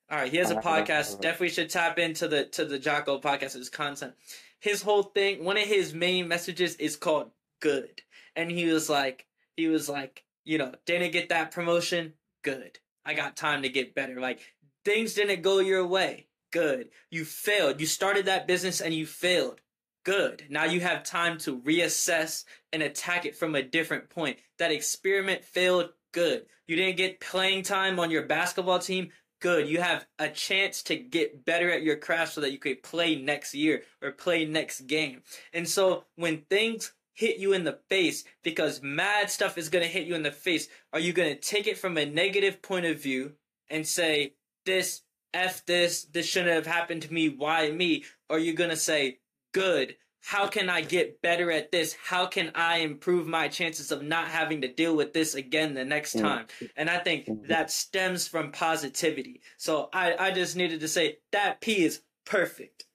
All 0.09 0.17
right, 0.17 0.31
he 0.31 0.37
has 0.37 0.51
a 0.51 0.55
podcast. 0.55 1.19
Definitely 1.19 1.49
should 1.49 1.69
tap 1.69 1.99
into 1.99 2.27
the 2.27 2.45
to 2.45 2.65
the 2.65 2.79
Jocko 2.79 3.19
podcast. 3.19 3.53
His 3.53 3.69
content, 3.69 4.13
his 4.59 4.81
whole 4.81 5.03
thing. 5.03 5.43
One 5.43 5.57
of 5.57 5.67
his 5.67 5.93
main 5.93 6.27
messages 6.27 6.75
is 6.75 6.95
called 6.95 7.31
"Good," 7.59 8.01
and 8.35 8.49
he 8.49 8.71
was 8.71 8.89
like, 8.89 9.25
he 9.57 9.67
was 9.67 9.89
like, 9.89 10.23
you 10.45 10.57
know, 10.57 10.73
didn't 10.85 11.11
get 11.11 11.29
that 11.29 11.51
promotion. 11.51 12.13
Good. 12.43 12.79
I 13.05 13.13
got 13.13 13.35
time 13.35 13.63
to 13.63 13.69
get 13.69 13.95
better. 13.95 14.19
Like 14.21 14.39
things 14.85 15.13
didn't 15.13 15.41
go 15.41 15.59
your 15.59 15.85
way. 15.85 16.27
Good. 16.51 16.89
You 17.11 17.25
failed. 17.25 17.81
You 17.81 17.85
started 17.85 18.25
that 18.25 18.47
business 18.47 18.79
and 18.79 18.93
you 18.93 19.05
failed 19.05 19.59
good. 20.07 20.45
Now 20.49 20.63
you 20.63 20.79
have 20.79 21.03
time 21.03 21.37
to 21.39 21.59
reassess 21.59 22.45
and 22.71 22.81
attack 22.81 23.25
it 23.25 23.35
from 23.35 23.55
a 23.55 23.61
different 23.61 24.09
point. 24.09 24.37
That 24.57 24.71
experiment 24.71 25.43
failed, 25.43 25.89
good. 26.13 26.45
You 26.65 26.77
didn't 26.77 26.95
get 26.95 27.19
playing 27.19 27.63
time 27.63 27.99
on 27.99 28.09
your 28.09 28.23
basketball 28.23 28.79
team, 28.79 29.09
good. 29.41 29.67
You 29.67 29.81
have 29.81 30.07
a 30.17 30.29
chance 30.29 30.81
to 30.83 30.95
get 30.95 31.43
better 31.43 31.69
at 31.69 31.83
your 31.83 31.97
craft 31.97 32.33
so 32.33 32.41
that 32.41 32.53
you 32.53 32.57
could 32.57 32.83
play 32.83 33.21
next 33.21 33.53
year 33.53 33.83
or 34.01 34.11
play 34.11 34.45
next 34.45 34.87
game. 34.87 35.23
And 35.51 35.67
so 35.67 36.05
when 36.15 36.43
things 36.49 36.93
hit 37.13 37.37
you 37.37 37.51
in 37.51 37.65
the 37.65 37.79
face 37.89 38.23
because 38.43 38.81
mad 38.81 39.29
stuff 39.29 39.57
is 39.57 39.67
going 39.67 39.83
to 39.83 39.91
hit 39.91 40.07
you 40.07 40.15
in 40.15 40.23
the 40.23 40.31
face, 40.31 40.69
are 40.93 41.01
you 41.01 41.11
going 41.11 41.35
to 41.35 41.41
take 41.41 41.67
it 41.67 41.77
from 41.77 41.97
a 41.97 42.05
negative 42.05 42.61
point 42.61 42.85
of 42.85 43.03
view 43.03 43.33
and 43.69 43.85
say, 43.85 44.35
this 44.65 45.01
F 45.33 45.65
this, 45.65 46.05
this 46.05 46.25
shouldn't 46.25 46.53
have 46.53 46.65
happened 46.65 47.01
to 47.01 47.13
me, 47.13 47.27
why 47.27 47.69
me? 47.71 48.05
Or 48.29 48.37
are 48.37 48.39
you're 48.39 48.55
gonna 48.55 48.75
say, 48.75 49.19
good, 49.51 49.95
how 50.27 50.47
can 50.47 50.69
I 50.69 50.81
get 50.81 51.21
better 51.21 51.51
at 51.51 51.71
this? 51.71 51.95
How 52.03 52.25
can 52.25 52.51
I 52.53 52.79
improve 52.79 53.27
my 53.27 53.47
chances 53.47 53.93
of 53.93 54.03
not 54.03 54.27
having 54.27 54.61
to 54.61 54.67
deal 54.67 54.93
with 54.93 55.13
this 55.13 55.35
again 55.35 55.73
the 55.73 55.85
next 55.85 56.15
mm. 56.15 56.21
time? 56.21 56.47
And 56.75 56.89
I 56.89 56.97
think 56.97 57.27
mm-hmm. 57.27 57.47
that 57.47 57.71
stems 57.71 58.27
from 58.27 58.51
positivity. 58.51 59.39
So 59.55 59.89
I, 59.93 60.15
I 60.19 60.31
just 60.31 60.57
needed 60.57 60.81
to 60.81 60.87
say 60.89 61.19
that 61.31 61.61
P 61.61 61.85
is 61.85 62.01
perfect. 62.25 62.85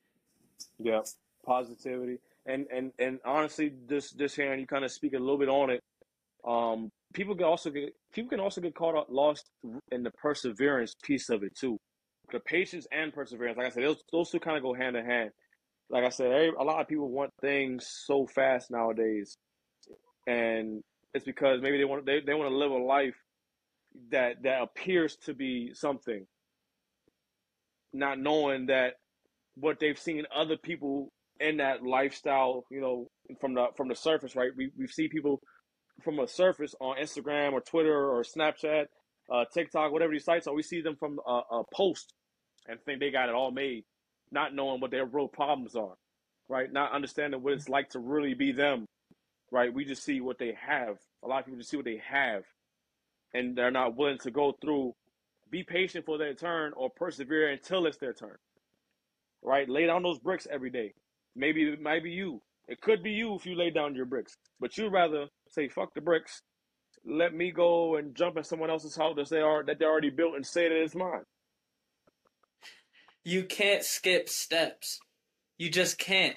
Yeah, 0.79 1.01
positivity. 1.47 2.19
And 2.45 2.67
and 2.71 2.93
and 2.99 3.19
honestly, 3.25 3.73
this 3.87 4.11
this 4.11 4.35
hearing 4.35 4.61
you 4.61 4.67
kind 4.67 4.85
of 4.85 4.91
speak 4.91 5.15
a 5.15 5.19
little 5.19 5.39
bit 5.39 5.49
on 5.49 5.71
it. 5.71 5.83
Um, 6.45 6.91
people 7.15 7.35
can 7.35 7.45
also 7.45 7.71
get 7.71 7.95
people 8.13 8.29
can 8.29 8.41
also 8.41 8.61
get 8.61 8.75
caught 8.75 8.97
up 8.97 9.07
lost 9.09 9.49
in 9.91 10.03
the 10.03 10.11
perseverance 10.11 10.95
piece 11.03 11.31
of 11.31 11.45
it 11.45 11.57
too. 11.57 11.79
The 12.31 12.41
patience 12.41 12.87
and 12.93 13.13
perseverance, 13.13 13.57
like 13.57 13.67
I 13.67 13.71
said, 13.71 13.85
those, 13.85 14.03
those 14.11 14.31
two 14.31 14.41
kind 14.41 14.57
of 14.57 14.63
go 14.63 14.75
hand 14.75 14.97
in 14.97 15.05
hand 15.07 15.31
like 15.93 16.05
I 16.05 16.09
said, 16.09 16.33
a 16.59 16.65
lot 16.65 16.81
of 16.81 16.89
people 16.89 17.11
want 17.11 17.33
things 17.41 17.87
so 17.87 18.27
fast 18.27 18.71
nowadays, 18.71 19.37
and 20.27 20.83
it's 21.13 21.25
because 21.25 21.61
maybe 21.61 21.77
they 21.77 21.85
want 21.85 22.07
they, 22.07 22.21
they 22.21 22.33
want 22.33 22.51
to 22.51 22.57
live 22.57 22.71
a 22.71 22.77
life 22.77 23.17
that 24.11 24.43
that 24.43 24.63
appears 24.63 25.17
to 25.27 25.35
be 25.35 25.73
something, 25.75 26.27
not 27.93 28.19
knowing 28.19 28.67
that 28.67 28.95
what 29.55 29.79
they've 29.81 29.99
seen 29.99 30.25
other 30.35 30.57
people 30.57 31.13
in 31.39 31.59
that 31.59 31.83
lifestyle, 31.83 32.65
you 32.71 32.81
know, 32.81 33.09
from 33.39 33.53
the 33.53 33.67
from 33.77 33.89
the 33.89 33.95
surface, 33.95 34.35
right? 34.35 34.51
We 34.57 34.71
we 34.79 34.87
see 34.87 35.09
people 35.09 35.43
from 36.03 36.19
a 36.21 36.27
surface 36.27 36.75
on 36.81 36.97
Instagram 36.97 37.53
or 37.53 37.61
Twitter 37.61 38.11
or 38.11 38.23
Snapchat, 38.23 38.87
uh, 39.31 39.45
TikTok, 39.53 39.93
whatever 39.93 40.13
these 40.13 40.25
sites 40.25 40.47
are. 40.47 40.55
We 40.55 40.63
see 40.63 40.81
them 40.81 40.97
from 40.97 41.21
a, 41.27 41.41
a 41.51 41.65
post 41.75 42.15
and 42.67 42.81
think 42.81 43.01
they 43.01 43.11
got 43.11 43.29
it 43.29 43.35
all 43.35 43.51
made 43.51 43.85
not 44.33 44.55
knowing 44.55 44.81
what 44.81 44.91
their 44.91 45.05
real 45.05 45.29
problems 45.29 45.77
are, 45.77 45.95
right? 46.49 46.73
Not 46.73 46.93
understanding 46.93 47.43
what 47.43 47.53
it's 47.53 47.69
like 47.69 47.91
to 47.91 47.99
really 47.99 48.35
be 48.35 48.53
them, 48.53 48.87
right? 49.51 49.73
We 49.73 49.85
just 49.85 50.05
see 50.05 50.21
what 50.21 50.39
they 50.39 50.57
have. 50.67 50.97
A 51.25 51.29
lot 51.29 51.41
of 51.41 51.45
people 51.45 51.59
just 51.59 51.71
see 51.71 51.77
what 51.77 51.87
they 51.87 52.03
have, 52.11 52.45
and 53.35 53.57
they're 53.57 53.71
not 53.71 53.97
willing 53.97 54.19
to 54.19 54.31
go 54.31 54.55
through, 54.61 54.95
be 55.51 55.63
patient 55.63 56.07
for 56.07 56.19
their 56.19 56.35
turn 56.35 56.73
or 56.77 56.91
persevere 56.91 57.51
until 57.51 57.87
it's 57.87 57.99
their 57.99 58.15
turn, 58.15 58.37
right? 59.43 59.69
Lay 59.69 59.87
down 59.87 60.03
those 60.03 60.19
bricks 60.19 60.47
every 60.51 60.71
day. 60.71 60.95
Maybe 61.37 61.63
it 61.65 61.81
might 61.81 62.03
be 62.03 62.11
you. 62.11 62.43
It 62.69 62.81
could 62.81 63.03
be 63.03 63.11
you 63.11 63.35
if 63.35 63.45
you 63.45 63.55
lay 63.55 63.71
down 63.71 63.95
your 63.95 64.07
bricks, 64.07 64.37
but 64.61 64.77
you'd 64.79 64.93
rather 64.93 65.27
say, 65.49 65.69
fuck 65.69 65.95
the 65.95 66.01
bricks. 66.01 66.41
Let 67.05 67.35
me 67.35 67.51
go 67.51 67.97
and 67.97 68.15
jump 68.15 68.37
in 68.37 68.45
someone 68.45 68.71
else's 68.71 68.97
house 68.97 69.17
that 69.17 69.29
they 69.29 69.41
are 69.41 69.65
that 69.65 69.81
they 69.81 69.85
already 69.85 70.11
built 70.11 70.37
and 70.37 70.47
say 70.47 70.69
that 70.69 70.83
it's 70.83 70.95
mine 70.95 71.25
you 73.25 73.45
can't 73.45 73.85
skip 73.85 74.29
steps. 74.29 75.01
You 75.59 75.71
just 75.71 75.99
can't. 75.99 76.37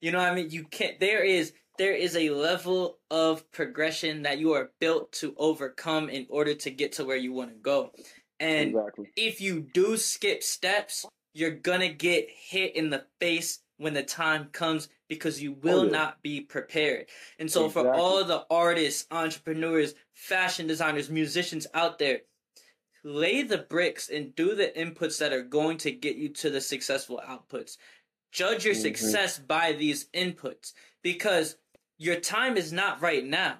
You 0.00 0.12
know 0.12 0.18
what 0.18 0.32
I 0.32 0.34
mean? 0.34 0.50
You 0.50 0.64
can't. 0.64 0.98
There 1.00 1.24
is 1.24 1.52
there 1.78 1.94
is 1.94 2.14
a 2.14 2.30
level 2.30 2.98
of 3.10 3.50
progression 3.52 4.22
that 4.22 4.38
you 4.38 4.52
are 4.52 4.70
built 4.80 5.12
to 5.12 5.34
overcome 5.38 6.10
in 6.10 6.26
order 6.28 6.54
to 6.54 6.70
get 6.70 6.92
to 6.92 7.04
where 7.04 7.16
you 7.16 7.32
want 7.32 7.50
to 7.50 7.56
go. 7.56 7.92
And 8.38 8.70
exactly. 8.70 9.10
if 9.16 9.40
you 9.40 9.60
do 9.60 9.96
skip 9.96 10.42
steps, 10.42 11.06
you're 11.32 11.50
gonna 11.50 11.92
get 11.92 12.28
hit 12.30 12.76
in 12.76 12.90
the 12.90 13.04
face 13.18 13.60
when 13.78 13.94
the 13.94 14.02
time 14.02 14.48
comes 14.52 14.88
because 15.08 15.42
you 15.42 15.52
will 15.52 15.80
oh, 15.80 15.84
yeah. 15.84 15.90
not 15.90 16.22
be 16.22 16.42
prepared. 16.42 17.06
And 17.38 17.50
so 17.50 17.64
exactly. 17.64 17.92
for 17.92 17.98
all 17.98 18.24
the 18.24 18.44
artists, 18.50 19.06
entrepreneurs, 19.10 19.94
fashion 20.12 20.66
designers, 20.66 21.08
musicians 21.08 21.66
out 21.72 21.98
there, 21.98 22.20
lay 23.04 23.42
the 23.42 23.58
bricks 23.58 24.08
and 24.08 24.34
do 24.34 24.54
the 24.54 24.72
inputs 24.76 25.18
that 25.18 25.32
are 25.32 25.42
going 25.42 25.78
to 25.78 25.90
get 25.90 26.16
you 26.16 26.28
to 26.28 26.50
the 26.50 26.60
successful 26.60 27.20
outputs. 27.26 27.76
Judge 28.32 28.64
your 28.64 28.74
mm-hmm. 28.74 28.82
success 28.82 29.38
by 29.38 29.72
these 29.72 30.06
inputs 30.14 30.72
because 31.02 31.56
your 31.98 32.16
time 32.16 32.56
is 32.56 32.72
not 32.72 33.02
right 33.02 33.24
now. 33.24 33.56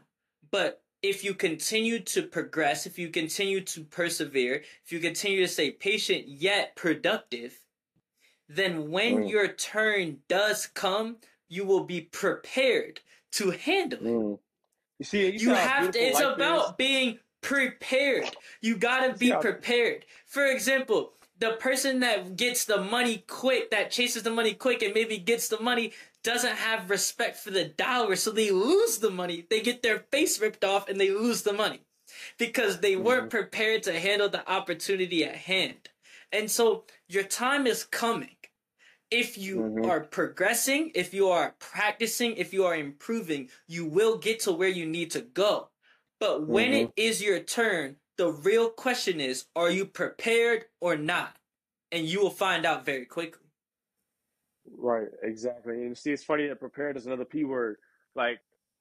But 0.50 0.82
if 1.02 1.24
you 1.24 1.34
continue 1.34 2.00
to 2.00 2.22
progress, 2.22 2.86
if 2.86 2.98
you 2.98 3.08
continue 3.08 3.60
to 3.62 3.84
persevere, 3.84 4.62
if 4.84 4.92
you 4.92 5.00
continue 5.00 5.40
to 5.40 5.48
stay 5.48 5.70
patient 5.70 6.28
yet 6.28 6.76
productive, 6.76 7.58
then 8.48 8.90
when 8.90 9.24
mm. 9.24 9.30
your 9.30 9.48
turn 9.48 10.18
does 10.28 10.66
come, 10.66 11.16
you 11.48 11.64
will 11.64 11.84
be 11.84 12.00
prepared 12.00 13.00
to 13.32 13.50
handle 13.50 13.98
it. 14.00 14.04
Mm. 14.04 14.38
You 14.98 15.04
see, 15.04 15.26
you, 15.26 15.32
you 15.32 15.54
have 15.54 15.92
to, 15.92 15.98
it's 15.98 16.20
like 16.20 16.36
about 16.36 16.76
this. 16.76 16.86
being 16.86 17.18
prepared. 17.42 18.30
You 18.60 18.76
gotta 18.76 19.14
be 19.14 19.32
prepared. 19.32 20.04
For 20.26 20.46
example, 20.46 21.12
the 21.38 21.52
person 21.52 22.00
that 22.00 22.36
gets 22.36 22.66
the 22.66 22.82
money 22.82 23.24
quick, 23.26 23.70
that 23.70 23.90
chases 23.90 24.22
the 24.22 24.30
money 24.30 24.52
quick 24.54 24.82
and 24.82 24.94
maybe 24.94 25.16
gets 25.16 25.48
the 25.48 25.58
money, 25.60 25.92
doesn't 26.22 26.56
have 26.56 26.90
respect 26.90 27.38
for 27.38 27.50
the 27.50 27.64
dollar, 27.64 28.14
so 28.14 28.30
they 28.30 28.50
lose 28.50 28.98
the 28.98 29.10
money. 29.10 29.46
They 29.48 29.60
get 29.60 29.82
their 29.82 30.00
face 30.10 30.38
ripped 30.38 30.64
off 30.64 30.88
and 30.88 31.00
they 31.00 31.10
lose 31.10 31.42
the 31.42 31.54
money 31.54 31.80
because 32.38 32.80
they 32.80 32.92
mm-hmm. 32.92 33.04
weren't 33.04 33.30
prepared 33.30 33.82
to 33.84 33.98
handle 33.98 34.28
the 34.28 34.48
opportunity 34.50 35.24
at 35.24 35.34
hand. 35.34 35.88
And 36.30 36.50
so 36.50 36.84
your 37.08 37.24
time 37.24 37.66
is 37.66 37.84
coming. 37.84 38.36
If 39.10 39.36
you 39.38 39.56
mm-hmm. 39.56 39.90
are 39.90 40.00
progressing, 40.00 40.92
if 40.94 41.14
you 41.14 41.28
are 41.30 41.54
practicing, 41.58 42.36
if 42.36 42.52
you 42.52 42.64
are 42.66 42.76
improving, 42.76 43.48
you 43.66 43.86
will 43.86 44.18
get 44.18 44.40
to 44.40 44.52
where 44.52 44.68
you 44.68 44.86
need 44.86 45.10
to 45.12 45.22
go. 45.22 45.69
But 46.20 46.46
when 46.46 46.70
mm-hmm. 46.70 46.84
it 46.84 46.92
is 46.96 47.22
your 47.22 47.40
turn, 47.40 47.96
the 48.18 48.30
real 48.30 48.68
question 48.68 49.20
is, 49.20 49.46
are 49.56 49.70
you 49.70 49.86
prepared 49.86 50.66
or 50.80 50.94
not? 50.96 51.34
And 51.90 52.06
you 52.06 52.20
will 52.20 52.30
find 52.30 52.66
out 52.66 52.84
very 52.84 53.06
quickly. 53.06 53.40
Right, 54.78 55.08
exactly. 55.22 55.74
And 55.86 55.96
see, 55.96 56.12
it's 56.12 56.22
funny 56.22 56.46
that 56.46 56.60
prepared 56.60 56.96
is 56.96 57.06
another 57.06 57.24
P 57.24 57.44
word. 57.44 57.76
Like, 58.14 58.38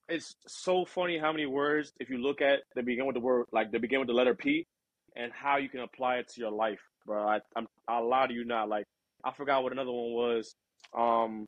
it's 0.10 0.36
so 0.48 0.86
funny 0.86 1.18
how 1.18 1.32
many 1.32 1.46
words, 1.46 1.94
if 2.00 2.10
you 2.10 2.18
look 2.18 2.42
at, 2.42 2.60
they 2.76 2.82
begin 2.82 3.06
with 3.06 3.16
the 3.16 3.22
word, 3.22 3.46
like, 3.52 3.72
they 3.72 3.78
begin 3.78 4.00
with 4.00 4.08
the 4.08 4.14
letter 4.14 4.36
P, 4.36 4.68
and 5.16 5.32
how 5.32 5.58
you 5.58 5.70
can 5.70 5.80
apply 5.80 6.18
it 6.18 6.28
to 6.30 6.42
your 6.42 6.52
life, 6.52 6.82
bro. 7.06 7.28
I, 7.28 7.40
I'm, 7.56 7.68
I'll 7.88 8.08
lie 8.08 8.28
to 8.28 8.34
you 8.34 8.44
not. 8.44 8.70
Like, 8.70 8.86
I 9.24 9.32
forgot 9.32 9.64
what 9.64 9.72
another 9.72 9.92
one 9.92 10.12
was. 10.12 10.54
Um, 10.98 11.46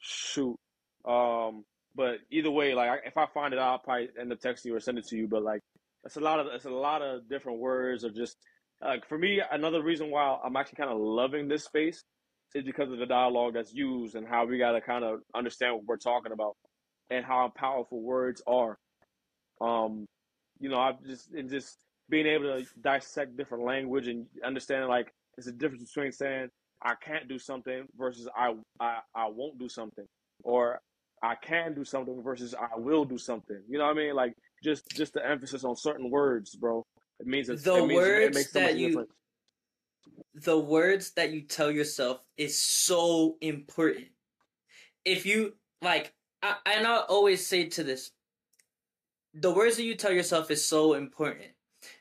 shoot. 0.00 0.56
Um, 1.04 1.64
but 1.94 2.18
either 2.30 2.50
way, 2.50 2.74
like 2.74 3.02
if 3.04 3.16
I 3.16 3.26
find 3.26 3.52
it, 3.52 3.58
I'll 3.58 3.78
probably 3.78 4.08
end 4.18 4.32
up 4.32 4.40
texting 4.40 4.66
you 4.66 4.76
or 4.76 4.80
send 4.80 4.98
it 4.98 5.06
to 5.08 5.16
you. 5.16 5.26
But 5.28 5.42
like, 5.42 5.60
it's 6.04 6.16
a 6.16 6.20
lot 6.20 6.40
of 6.40 6.46
it's 6.48 6.64
a 6.64 6.70
lot 6.70 7.02
of 7.02 7.28
different 7.28 7.58
words 7.58 8.04
or 8.04 8.10
just 8.10 8.36
like 8.82 9.06
for 9.08 9.18
me. 9.18 9.40
Another 9.50 9.82
reason 9.82 10.10
why 10.10 10.38
I'm 10.44 10.56
actually 10.56 10.76
kind 10.76 10.90
of 10.90 10.98
loving 10.98 11.48
this 11.48 11.64
space 11.64 12.02
is 12.54 12.64
because 12.64 12.90
of 12.90 12.98
the 12.98 13.06
dialogue 13.06 13.54
that's 13.54 13.72
used 13.72 14.14
and 14.14 14.26
how 14.26 14.44
we 14.44 14.58
got 14.58 14.72
to 14.72 14.80
kind 14.80 15.04
of 15.04 15.20
understand 15.34 15.74
what 15.74 15.84
we're 15.86 15.96
talking 15.96 16.32
about 16.32 16.56
and 17.10 17.24
how 17.24 17.52
powerful 17.54 18.00
words 18.00 18.42
are. 18.46 18.76
Um, 19.60 20.06
you 20.58 20.68
know, 20.68 20.78
I've 20.78 21.02
just 21.04 21.30
and 21.32 21.50
just 21.50 21.76
being 22.08 22.26
able 22.26 22.44
to 22.44 22.66
dissect 22.80 23.36
different 23.36 23.64
language 23.64 24.08
and 24.08 24.26
understanding 24.44 24.88
like 24.88 25.12
there's 25.36 25.46
a 25.46 25.52
difference 25.52 25.84
between 25.84 26.12
saying 26.12 26.48
I 26.82 26.94
can't 26.94 27.28
do 27.28 27.38
something 27.38 27.86
versus 27.96 28.28
I 28.34 28.54
I, 28.80 28.98
I 29.14 29.28
won't 29.28 29.58
do 29.58 29.68
something 29.68 30.06
or 30.42 30.80
I 31.22 31.34
can 31.34 31.74
do 31.74 31.84
something 31.84 32.22
versus 32.22 32.54
I 32.54 32.78
will 32.78 33.04
do 33.04 33.18
something. 33.18 33.60
You 33.68 33.78
know 33.78 33.84
what 33.84 33.96
I 33.96 34.00
mean? 34.00 34.14
Like 34.14 34.34
just 34.62 34.88
just 34.90 35.12
the 35.12 35.26
emphasis 35.26 35.64
on 35.64 35.76
certain 35.76 36.10
words, 36.10 36.54
bro. 36.56 36.86
It 37.18 37.26
means 37.26 37.48
it's, 37.48 37.62
the 37.62 37.76
it 37.76 37.86
means, 37.86 37.94
words 37.94 38.38
it 38.38 38.52
that 38.54 38.76
you 38.76 38.88
difference. 38.88 39.10
the 40.34 40.58
words 40.58 41.12
that 41.12 41.30
you 41.32 41.42
tell 41.42 41.70
yourself 41.70 42.20
is 42.36 42.60
so 42.60 43.36
important. 43.40 44.06
If 45.04 45.26
you 45.26 45.54
like, 45.82 46.14
I, 46.42 46.56
and 46.66 46.86
I 46.86 46.98
always 46.98 47.46
say 47.46 47.68
to 47.68 47.82
this, 47.84 48.10
the 49.34 49.52
words 49.52 49.76
that 49.76 49.84
you 49.84 49.94
tell 49.94 50.12
yourself 50.12 50.50
is 50.50 50.64
so 50.64 50.94
important, 50.94 51.50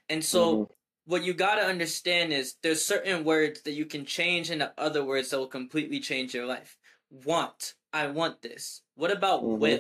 and 0.10 0.24
so. 0.24 0.54
Mm-hmm. 0.54 0.74
What 1.06 1.24
you 1.24 1.34
gotta 1.34 1.64
understand 1.64 2.34
is 2.34 2.58
there's 2.62 2.86
certain 2.86 3.24
words 3.24 3.64
that 3.64 3.72
you 3.72 3.88
can 3.88 4.06
change 4.06 4.52
into 4.52 4.72
other 4.78 5.04
words 5.04 5.32
that 5.32 5.40
will 5.40 5.48
completely 5.48 6.00
change 6.00 6.36
your 6.36 6.46
life. 6.46 6.78
Want, 7.10 7.74
I 7.94 8.08
want 8.08 8.42
this. 8.42 8.82
What 8.96 9.12
about 9.12 9.44
mm-hmm. 9.44 9.60
will? 9.60 9.80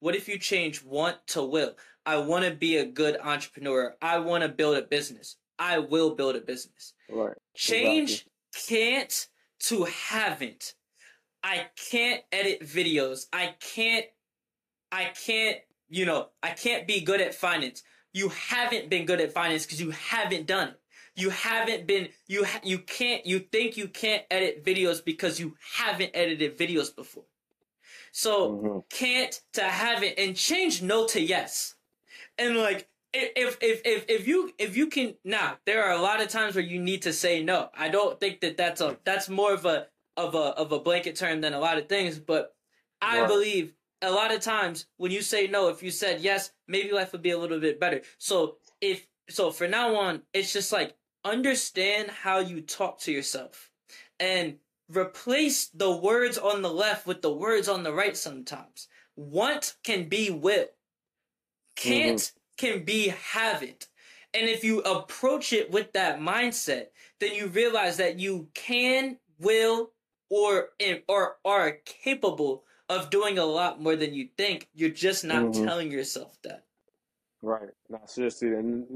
What 0.00 0.14
if 0.14 0.28
you 0.28 0.38
change 0.38 0.82
want 0.82 1.16
to 1.28 1.42
will? 1.42 1.74
I 2.04 2.18
want 2.18 2.44
to 2.44 2.52
be 2.52 2.76
a 2.76 2.86
good 2.86 3.18
entrepreneur. 3.22 3.96
I 4.00 4.18
want 4.18 4.42
to 4.42 4.48
build 4.48 4.76
a 4.76 4.82
business. 4.82 5.36
I 5.58 5.78
will 5.78 6.14
build 6.14 6.36
a 6.36 6.40
business. 6.40 6.94
Right. 7.10 7.36
Change 7.54 8.26
exactly. 8.54 8.76
can't 8.76 9.28
to 9.60 9.84
haven't. 9.84 10.74
I 11.42 11.66
can't 11.90 12.22
edit 12.32 12.62
videos. 12.62 13.26
I 13.32 13.54
can't 13.60 14.06
I 14.92 15.10
can't, 15.26 15.58
you 15.88 16.06
know, 16.06 16.28
I 16.42 16.50
can't 16.50 16.86
be 16.86 17.00
good 17.00 17.20
at 17.20 17.34
finance. 17.34 17.82
You 18.12 18.28
haven't 18.30 18.88
been 18.88 19.04
good 19.04 19.20
at 19.20 19.32
finance 19.32 19.66
because 19.66 19.80
you 19.80 19.90
haven't 19.90 20.46
done 20.46 20.68
it. 20.68 20.80
You 21.16 21.30
haven't 21.30 21.86
been 21.86 22.08
you 22.26 22.44
ha- 22.44 22.60
you 22.62 22.78
can't 22.78 23.24
you 23.24 23.40
think 23.40 23.76
you 23.76 23.88
can't 23.88 24.22
edit 24.30 24.64
videos 24.64 25.04
because 25.04 25.40
you 25.40 25.56
haven't 25.76 26.10
edited 26.14 26.58
videos 26.58 26.94
before. 26.94 27.24
So 28.16 28.50
mm-hmm. 28.50 28.78
can't 28.88 29.38
to 29.52 29.62
have 29.62 30.02
it 30.02 30.18
and 30.18 30.34
change 30.34 30.80
no 30.80 31.06
to 31.08 31.20
yes. 31.20 31.74
And 32.38 32.56
like 32.56 32.88
if 33.12 33.58
if 33.60 33.82
if 33.84 34.06
if 34.08 34.26
you 34.26 34.52
if 34.58 34.74
you 34.74 34.86
can 34.86 35.16
now 35.22 35.58
there 35.66 35.84
are 35.84 35.92
a 35.92 36.00
lot 36.00 36.22
of 36.22 36.28
times 36.28 36.54
where 36.54 36.64
you 36.64 36.80
need 36.80 37.02
to 37.02 37.12
say 37.12 37.42
no 37.42 37.70
i 37.74 37.88
don't 37.88 38.20
think 38.20 38.40
that 38.40 38.58
that's 38.58 38.82
a 38.82 38.98
that's 39.04 39.30
more 39.30 39.54
of 39.54 39.64
a 39.64 39.86
of 40.18 40.34
a 40.34 40.38
of 40.38 40.70
a 40.72 40.78
blanket 40.78 41.16
term 41.16 41.40
than 41.40 41.54
a 41.54 41.58
lot 41.58 41.78
of 41.78 41.88
things 41.88 42.18
but 42.18 42.54
i 43.00 43.20
right. 43.20 43.28
believe 43.28 43.74
a 44.02 44.10
lot 44.10 44.34
of 44.34 44.40
times 44.40 44.86
when 44.98 45.10
you 45.10 45.22
say 45.22 45.46
no 45.46 45.68
if 45.68 45.82
you 45.82 45.90
said 45.90 46.20
yes 46.20 46.52
maybe 46.68 46.92
life 46.92 47.12
would 47.12 47.22
be 47.22 47.30
a 47.30 47.38
little 47.38 47.60
bit 47.60 47.80
better 47.80 48.02
so 48.18 48.56
if 48.82 49.06
so 49.30 49.50
for 49.50 49.66
now 49.66 49.96
on 49.96 50.20
it's 50.34 50.52
just 50.52 50.72
like 50.72 50.94
understand 51.24 52.10
how 52.10 52.38
you 52.38 52.60
talk 52.60 52.98
to 52.98 53.12
yourself 53.12 53.70
and 54.20 54.56
replace 54.88 55.66
the 55.68 55.96
words 55.96 56.38
on 56.38 56.62
the 56.62 56.72
left 56.72 57.06
with 57.06 57.22
the 57.22 57.32
words 57.32 57.68
on 57.68 57.82
the 57.82 57.92
right 57.92 58.16
sometimes 58.16 58.88
want 59.16 59.74
can 59.82 60.08
be 60.08 60.30
will 60.30 60.66
can't 61.74 62.18
mm-hmm 62.18 62.36
can 62.56 62.84
be 62.84 63.08
have 63.32 63.62
it. 63.62 63.86
And 64.34 64.48
if 64.48 64.64
you 64.64 64.80
approach 64.80 65.52
it 65.52 65.70
with 65.70 65.92
that 65.92 66.20
mindset, 66.20 66.86
then 67.20 67.34
you 67.34 67.46
realize 67.46 67.96
that 67.98 68.18
you 68.18 68.48
can, 68.54 69.18
will, 69.38 69.92
or 70.28 70.70
or 71.08 71.36
are 71.44 71.78
capable 71.84 72.64
of 72.88 73.10
doing 73.10 73.38
a 73.38 73.44
lot 73.44 73.80
more 73.80 73.96
than 73.96 74.14
you 74.14 74.28
think. 74.36 74.68
You're 74.74 74.90
just 74.90 75.24
not 75.24 75.44
mm-hmm. 75.44 75.64
telling 75.64 75.90
yourself 75.90 76.36
that. 76.44 76.64
Right. 77.42 77.70
No, 77.88 78.00
seriously, 78.06 78.48
and 78.48 78.86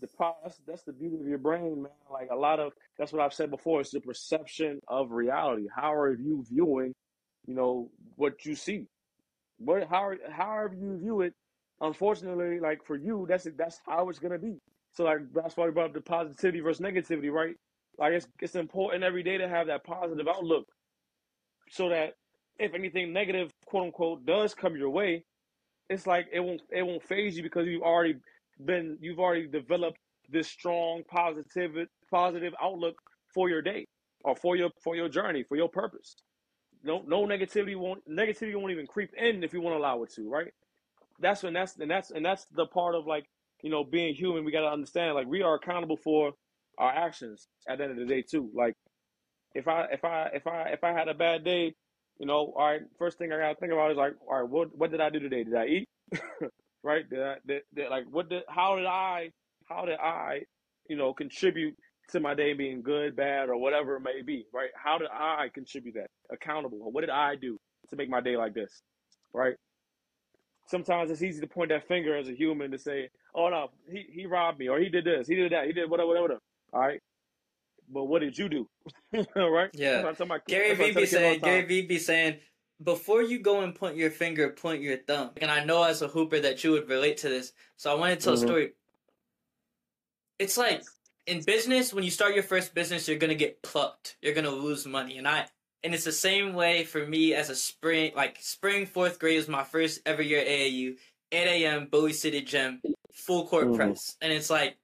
the 0.00 0.08
that's, 0.42 0.60
that's 0.66 0.82
the 0.82 0.92
beauty 0.92 1.16
of 1.16 1.26
your 1.26 1.38
brain, 1.38 1.82
man. 1.82 1.92
Like 2.10 2.28
a 2.30 2.36
lot 2.36 2.60
of 2.60 2.72
that's 2.98 3.12
what 3.12 3.22
I've 3.22 3.34
said 3.34 3.50
before. 3.50 3.80
It's 3.80 3.90
the 3.90 4.00
perception 4.00 4.80
of 4.88 5.10
reality. 5.12 5.66
How 5.74 5.94
are 5.94 6.12
you 6.12 6.44
viewing, 6.48 6.94
you 7.46 7.54
know, 7.54 7.90
what 8.16 8.44
you 8.44 8.54
see? 8.54 8.86
What 9.58 9.88
how 9.88 10.12
however 10.30 10.74
you 10.74 10.98
view 10.98 11.20
it 11.22 11.34
unfortunately, 11.80 12.60
like 12.60 12.84
for 12.84 12.96
you, 12.96 13.26
that's 13.28 13.46
that's 13.56 13.80
how 13.86 14.08
it's 14.08 14.18
gonna 14.18 14.38
be. 14.38 14.58
So 14.92 15.04
like 15.04 15.18
that's 15.34 15.56
why 15.56 15.66
we 15.66 15.72
brought 15.72 15.86
up 15.86 15.94
the 15.94 16.00
positivity 16.00 16.60
versus 16.60 16.84
negativity, 16.84 17.30
right? 17.30 17.54
Like 17.98 18.12
it's 18.12 18.26
it's 18.40 18.54
important 18.54 19.04
every 19.04 19.22
day 19.22 19.38
to 19.38 19.48
have 19.48 19.68
that 19.68 19.84
positive 19.84 20.26
outlook, 20.28 20.66
so 21.70 21.88
that 21.90 22.14
if 22.58 22.74
anything 22.74 23.12
negative, 23.12 23.50
quote 23.66 23.86
unquote, 23.86 24.26
does 24.26 24.54
come 24.54 24.76
your 24.76 24.90
way, 24.90 25.24
it's 25.88 26.06
like 26.06 26.26
it 26.32 26.40
won't 26.40 26.62
it 26.70 26.82
won't 26.82 27.02
faze 27.02 27.36
you 27.36 27.42
because 27.42 27.66
you've 27.66 27.82
already 27.82 28.16
been 28.66 28.98
you've 29.00 29.20
already 29.20 29.48
developed 29.48 29.98
this 30.30 30.48
strong 30.48 31.02
positive 31.10 31.88
positive 32.10 32.54
outlook 32.62 32.96
for 33.34 33.50
your 33.50 33.62
day 33.62 33.86
or 34.24 34.36
for 34.36 34.56
your 34.56 34.70
for 34.82 34.96
your 34.96 35.08
journey 35.08 35.44
for 35.48 35.56
your 35.56 35.68
purpose. 35.70 36.16
No 36.84 37.02
no 37.06 37.26
negativity 37.26 37.76
won't 37.76 38.02
negativity 38.08 38.56
won't 38.56 38.72
even 38.72 38.86
creep 38.86 39.10
in 39.16 39.44
if 39.44 39.52
you 39.54 39.60
won't 39.62 39.76
allow 39.76 40.02
it 40.04 40.12
to, 40.16 40.28
right? 40.30 40.48
that's 41.20 41.44
when 41.44 41.54
that's 41.54 41.76
and 41.78 41.90
that's 41.90 42.12
and 42.12 42.24
that's 42.24 42.46
the 42.56 42.66
part 42.66 42.96
of 42.96 43.06
like 43.06 43.26
you 43.62 43.70
know 43.70 43.84
being 43.84 44.14
human. 44.14 44.44
We 44.44 44.52
got 44.52 44.62
to 44.62 44.70
understand 44.72 45.14
like 45.16 45.28
we 45.28 45.42
are 45.42 45.56
accountable 45.56 45.98
for 45.98 46.32
our 46.78 46.90
actions 46.92 47.48
at 47.68 47.78
the 47.78 47.84
end 47.84 47.92
of 47.94 47.98
the 47.98 48.06
day 48.06 48.22
too. 48.22 48.50
Like 48.54 48.74
if 49.54 49.68
I 49.68 49.86
if 49.92 50.04
I 50.04 50.30
if 50.34 50.46
I 50.46 50.62
if 50.70 50.84
I 50.84 50.92
had 50.92 51.08
a 51.08 51.14
bad 51.14 51.44
day, 51.44 51.74
you 52.18 52.26
know, 52.26 52.54
all 52.56 52.66
right, 52.66 52.82
first 52.98 53.18
thing 53.18 53.32
I 53.32 53.38
gotta 53.38 53.56
think 53.56 53.72
about 53.72 53.92
is 53.92 53.98
like, 53.98 54.14
all 54.28 54.40
right, 54.42 54.50
what 54.50 54.76
what 54.76 54.90
did 54.90 55.00
I 55.00 55.10
do 55.10 55.20
today? 55.20 55.44
Did 55.44 55.56
I 55.56 55.66
eat? 55.66 55.88
right? 56.82 57.04
I 57.12 57.34
did, 57.46 57.62
did, 57.74 57.90
like 57.90 58.04
what 58.10 58.28
did 58.28 58.42
how 58.48 58.76
did 58.76 58.86
I 58.86 59.30
how 59.68 59.84
did 59.84 59.98
I 59.98 60.42
you 60.88 60.96
know 60.96 61.12
contribute 61.12 61.76
to 62.10 62.20
my 62.20 62.34
day 62.34 62.54
being 62.54 62.82
good, 62.82 63.14
bad, 63.14 63.48
or 63.48 63.56
whatever 63.56 63.96
it 63.96 64.00
may 64.00 64.22
be? 64.22 64.46
Right? 64.52 64.70
How 64.74 64.98
did 64.98 65.08
I 65.12 65.48
contribute 65.54 65.94
that? 65.94 66.08
Accountable. 66.32 66.90
What 66.90 67.02
did 67.02 67.10
I 67.10 67.36
do 67.36 67.58
to 67.90 67.96
make 67.96 68.08
my 68.08 68.20
day 68.20 68.36
like 68.36 68.54
this? 68.54 68.82
Right? 69.32 69.54
sometimes 70.70 71.10
it's 71.10 71.22
easy 71.22 71.40
to 71.40 71.46
point 71.46 71.70
that 71.70 71.86
finger 71.88 72.16
as 72.16 72.28
a 72.28 72.32
human 72.34 72.70
to 72.70 72.78
say, 72.78 73.10
"Oh 73.34 73.48
no, 73.48 73.70
he 73.90 74.06
he 74.12 74.26
robbed 74.26 74.58
me, 74.58 74.68
or 74.68 74.78
he 74.78 74.88
did 74.88 75.04
this, 75.04 75.26
he 75.26 75.34
did 75.34 75.52
that, 75.52 75.66
he 75.66 75.72
did 75.72 75.90
whatever, 75.90 76.08
whatever." 76.08 76.40
All 76.72 76.80
right, 76.80 77.00
but 77.92 78.04
what 78.04 78.20
did 78.20 78.38
you 78.38 78.48
do? 78.48 78.68
right? 79.36 79.70
Yeah. 79.74 80.12
Gary 80.46 80.74
Vee 80.74 80.92
be 80.92 81.06
saying, 81.06 81.40
Gary 81.40 81.62
Vee 81.62 81.86
be 81.86 81.98
saying, 81.98 82.38
before 82.82 83.22
you 83.22 83.38
go 83.38 83.60
and 83.60 83.74
point 83.74 83.96
your 83.96 84.10
finger, 84.10 84.50
point 84.50 84.82
your 84.82 84.96
thumb. 84.96 85.30
And 85.40 85.50
I 85.50 85.64
know 85.64 85.82
as 85.82 86.02
a 86.02 86.08
hooper 86.08 86.40
that 86.40 86.64
you 86.64 86.72
would 86.72 86.88
relate 86.88 87.18
to 87.18 87.28
this, 87.28 87.52
so 87.76 87.90
I 87.90 87.94
want 87.94 88.18
to 88.18 88.24
tell 88.24 88.34
mm-hmm. 88.34 88.44
a 88.44 88.48
story. 88.48 88.72
It's 90.38 90.56
like 90.56 90.82
in 91.26 91.42
business, 91.42 91.92
when 91.92 92.04
you 92.04 92.10
start 92.10 92.34
your 92.34 92.42
first 92.42 92.74
business, 92.74 93.06
you're 93.06 93.18
gonna 93.18 93.34
get 93.34 93.62
plucked. 93.62 94.16
You're 94.22 94.34
gonna 94.34 94.50
lose 94.50 94.86
money, 94.86 95.18
and 95.18 95.28
I 95.28 95.46
and 95.82 95.94
it's 95.94 96.04
the 96.04 96.12
same 96.12 96.54
way 96.54 96.84
for 96.84 97.06
me 97.06 97.34
as 97.34 97.50
a 97.50 97.54
spring, 97.54 98.12
like 98.14 98.38
spring 98.40 98.86
fourth 98.86 99.18
grade 99.18 99.38
was 99.38 99.48
my 99.48 99.64
first 99.64 100.00
ever 100.04 100.22
year 100.22 100.40
at 100.40 100.46
AAU, 100.46 100.96
8 101.32 101.64
a.m. 101.64 101.86
Bowie 101.90 102.12
City 102.12 102.42
Gym, 102.42 102.82
full 103.12 103.46
court 103.46 103.68
mm. 103.68 103.76
press, 103.76 104.16
and 104.20 104.32
it's 104.32 104.50
like, 104.50 104.76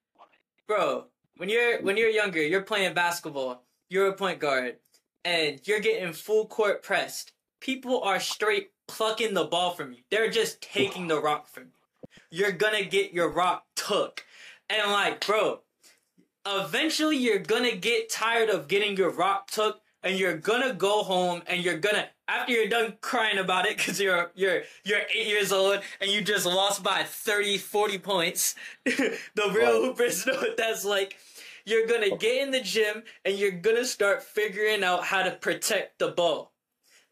bro, 0.67 1.07
when 1.37 1.49
you're 1.49 1.83
when 1.83 1.97
you're 1.97 2.11
younger, 2.11 2.43
you're 2.43 2.63
playing 2.63 2.95
basketball, 2.95 3.65
you're 3.89 4.09
a 4.09 4.15
point 4.15 4.39
guard, 4.39 4.77
and 5.25 5.61
you're 5.65 5.81
getting 5.81 6.13
full 6.13 6.47
court 6.47 6.83
pressed. 6.83 7.33
People 7.61 8.03
are 8.03 8.21
straight 8.21 8.71
plucking 8.89 9.35
the 9.35 9.45
ball 9.45 9.73
from 9.73 9.93
you. 9.93 9.99
They're 10.11 10.31
just 10.31 10.61
taking 10.61 11.09
the 11.09 11.21
rock 11.21 11.49
from 11.49 11.65
you. 11.65 11.71
You're 12.31 12.53
gonna 12.53 12.85
get 12.85 13.13
your 13.13 13.29
rock 13.31 13.65
took, 13.75 14.25
and 14.69 14.91
like, 14.91 15.25
bro, 15.27 15.61
eventually 16.47 17.17
you're 17.17 17.39
gonna 17.39 17.77
get 17.77 18.11
tired 18.11 18.49
of 18.51 18.69
getting 18.69 18.97
your 18.97 19.11
rock 19.11 19.51
took 19.51 19.81
and 20.03 20.19
you're 20.19 20.37
gonna 20.37 20.73
go 20.73 21.03
home 21.03 21.43
and 21.47 21.65
you're 21.65 21.79
gonna 21.79 22.09
after 22.29 22.53
you're 22.53 22.69
done 22.69 22.95
crying 23.01 23.39
about 23.39 23.67
it 23.67 23.77
because 23.77 24.01
you're 24.01 24.31
you're 24.35 24.63
you're 24.85 25.03
eight 25.15 25.27
years 25.27 25.53
old 25.53 25.81
and 26.01 26.11
you 26.11 26.23
just 26.23 26.47
lost 26.47 26.83
by 26.83 27.03
30 27.03 27.59
40 27.59 27.99
points. 27.99 28.55
The 28.85 29.53
real 29.53 29.83
hoopers 29.83 30.27
know 30.27 30.35
what 30.35 30.57
that's 30.57 30.85
like. 30.85 31.17
You're 31.65 31.87
gonna 31.87 32.17
get 32.17 32.43
in 32.43 32.53
the 32.53 32.61
gym 32.61 33.03
and 33.25 33.37
you're 33.37 33.51
gonna 33.51 33.85
start 33.85 34.23
figuring 34.23 34.85
out 34.85 35.05
how 35.05 35.23
to 35.23 35.33
protect 35.33 35.99
the 35.99 36.09
ball 36.09 36.53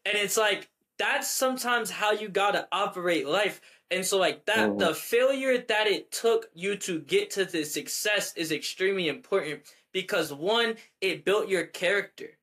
and 0.05 0.17
it's 0.17 0.37
like 0.37 0.69
that's 0.97 1.29
sometimes 1.29 1.89
how 1.89 2.11
you 2.11 2.29
gotta 2.29 2.67
operate 2.71 3.27
life 3.27 3.61
and 3.91 4.05
so 4.05 4.17
like 4.17 4.45
that 4.45 4.69
mm-hmm. 4.69 4.79
the 4.79 4.93
failure 4.93 5.57
that 5.57 5.87
it 5.87 6.11
took 6.11 6.47
you 6.53 6.75
to 6.75 6.99
get 6.99 7.31
to 7.31 7.45
the 7.45 7.63
success 7.63 8.33
is 8.35 8.51
extremely 8.51 9.07
important 9.07 9.61
because 9.91 10.33
one 10.33 10.75
it 11.01 11.25
built 11.25 11.47
your 11.47 11.65
character 11.65 12.37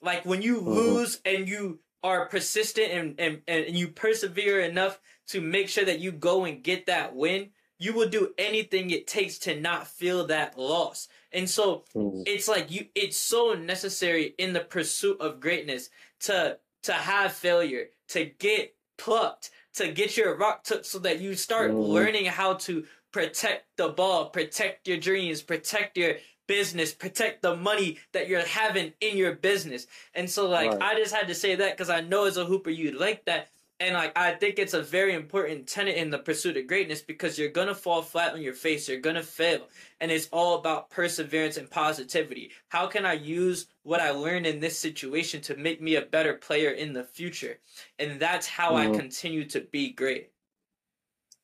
like 0.00 0.24
when 0.24 0.42
you 0.42 0.58
mm-hmm. 0.58 0.70
lose 0.70 1.20
and 1.24 1.48
you 1.48 1.80
are 2.02 2.26
persistent 2.26 2.92
and, 2.92 3.14
and, 3.18 3.42
and 3.48 3.76
you 3.76 3.88
persevere 3.88 4.60
enough 4.60 5.00
to 5.28 5.40
make 5.40 5.68
sure 5.68 5.84
that 5.84 5.98
you 5.98 6.12
go 6.12 6.44
and 6.44 6.62
get 6.62 6.86
that 6.86 7.14
win, 7.14 7.50
you 7.78 7.92
will 7.92 8.08
do 8.08 8.32
anything 8.38 8.90
it 8.90 9.06
takes 9.06 9.38
to 9.38 9.58
not 9.60 9.86
feel 9.86 10.26
that 10.26 10.58
loss. 10.58 11.08
And 11.32 11.48
so 11.48 11.84
mm-hmm. 11.94 12.22
it's 12.26 12.48
like 12.48 12.70
you 12.70 12.86
it's 12.94 13.18
so 13.18 13.52
necessary 13.52 14.34
in 14.38 14.52
the 14.52 14.60
pursuit 14.60 15.20
of 15.20 15.40
greatness 15.40 15.90
to 16.20 16.58
to 16.84 16.92
have 16.92 17.32
failure, 17.32 17.86
to 18.08 18.24
get 18.24 18.74
plucked, 18.96 19.50
to 19.74 19.88
get 19.88 20.16
your 20.16 20.36
rock 20.36 20.64
took 20.64 20.84
so 20.84 20.98
that 21.00 21.20
you 21.20 21.34
start 21.34 21.70
mm-hmm. 21.70 21.80
learning 21.80 22.26
how 22.26 22.54
to 22.54 22.84
protect 23.12 23.64
the 23.76 23.88
ball, 23.88 24.30
protect 24.30 24.86
your 24.86 24.98
dreams, 24.98 25.42
protect 25.42 25.96
your 25.96 26.14
business, 26.46 26.92
protect 26.92 27.42
the 27.42 27.54
money 27.54 27.98
that 28.12 28.28
you're 28.28 28.40
having 28.40 28.92
in 29.00 29.16
your 29.16 29.34
business. 29.34 29.86
And 30.14 30.28
so 30.28 30.48
like 30.48 30.70
right. 30.72 30.82
I 30.82 30.94
just 30.94 31.14
had 31.14 31.28
to 31.28 31.34
say 31.34 31.54
that 31.54 31.76
because 31.76 31.90
I 31.90 32.00
know 32.00 32.24
as 32.24 32.36
a 32.36 32.44
hooper 32.44 32.70
you 32.70 32.98
like 32.98 33.24
that. 33.26 33.48
And 33.80 33.94
like 33.94 34.16
I 34.18 34.32
think 34.32 34.58
it's 34.58 34.74
a 34.74 34.82
very 34.82 35.14
important 35.14 35.68
tenet 35.68 35.96
in 35.96 36.10
the 36.10 36.18
pursuit 36.18 36.56
of 36.56 36.66
greatness 36.66 37.00
because 37.00 37.38
you're 37.38 37.48
gonna 37.48 37.74
fall 37.74 38.02
flat 38.02 38.34
on 38.34 38.42
your 38.42 38.54
face, 38.54 38.88
you're 38.88 38.98
gonna 38.98 39.22
fail. 39.22 39.68
And 40.00 40.10
it's 40.10 40.28
all 40.32 40.58
about 40.58 40.90
perseverance 40.90 41.56
and 41.56 41.70
positivity. 41.70 42.50
How 42.68 42.88
can 42.88 43.06
I 43.06 43.12
use 43.12 43.66
what 43.84 44.00
I 44.00 44.10
learned 44.10 44.46
in 44.46 44.58
this 44.58 44.76
situation 44.76 45.40
to 45.42 45.56
make 45.56 45.80
me 45.80 45.94
a 45.94 46.02
better 46.02 46.34
player 46.34 46.70
in 46.70 46.92
the 46.92 47.04
future? 47.04 47.58
And 48.00 48.18
that's 48.18 48.48
how 48.48 48.72
mm-hmm. 48.72 48.94
I 48.94 48.98
continue 48.98 49.44
to 49.50 49.60
be 49.60 49.90
great. 49.92 50.30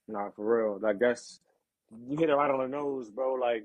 Nah, 0.09 0.31
for 0.31 0.45
real. 0.45 0.79
Like 0.81 0.99
that's 0.99 1.41
you 2.09 2.19
hit 2.19 2.31
it 2.31 2.35
right 2.35 2.51
on 2.51 2.59
the 2.59 2.67
nose, 2.67 3.11
bro. 3.11 3.35
Like 3.35 3.65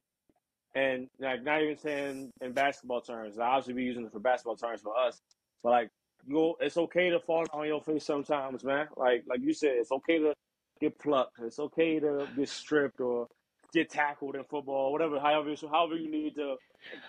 and 0.76 1.10
like 1.20 1.44
not 1.44 1.62
even 1.62 1.78
saying 1.78 2.32
in 2.42 2.52
basketball 2.52 3.02
terms. 3.02 3.40
I 3.40 3.46
obviously 3.46 3.74
be 3.74 3.84
using 3.84 4.06
it 4.06 4.12
for 4.12 4.20
basketball 4.20 4.56
terms 4.56 4.82
for 4.82 4.96
us, 4.96 5.22
but 5.64 5.72
like 5.72 5.90
you, 6.28 6.56
it's 6.60 6.78
okay 6.78 7.10
to 7.10 7.20
fall 7.20 7.46
on 7.54 7.68
your 7.68 7.82
face 7.82 8.06
sometimes, 8.06 8.64
man. 8.64 8.88
Like 8.98 9.24
like 9.28 9.42
you 9.42 9.54
said, 9.54 9.72
it's 9.76 9.92
okay 9.92 10.20
to 10.20 10.34
get 10.80 10.98
plucked. 11.00 11.40
It's 11.40 11.60
okay 11.60 12.00
to 12.00 12.28
get 12.36 12.50
stripped 12.50 13.00
or 13.00 13.28
get 13.74 13.90
tackled 13.90 14.36
in 14.36 14.44
football, 14.44 14.92
whatever. 14.92 15.20
However, 15.20 15.56
so 15.56 15.68
however 15.68 15.96
you 15.96 16.10
need 16.10 16.36
to 16.36 16.56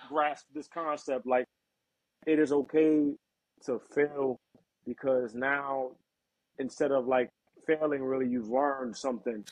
grasp 0.09 0.47
this 0.55 0.69
concept, 0.69 1.27
like 1.27 1.47
it 2.27 2.39
is 2.39 2.53
okay 2.53 3.13
to 3.67 3.81
fail 3.95 4.39
because 4.87 5.35
now 5.35 5.91
instead 6.59 6.93
of 6.93 7.07
like 7.07 7.31
failing, 7.67 8.03
really, 8.03 8.29
you've 8.29 8.51
learned 8.51 8.97
something 8.97 9.45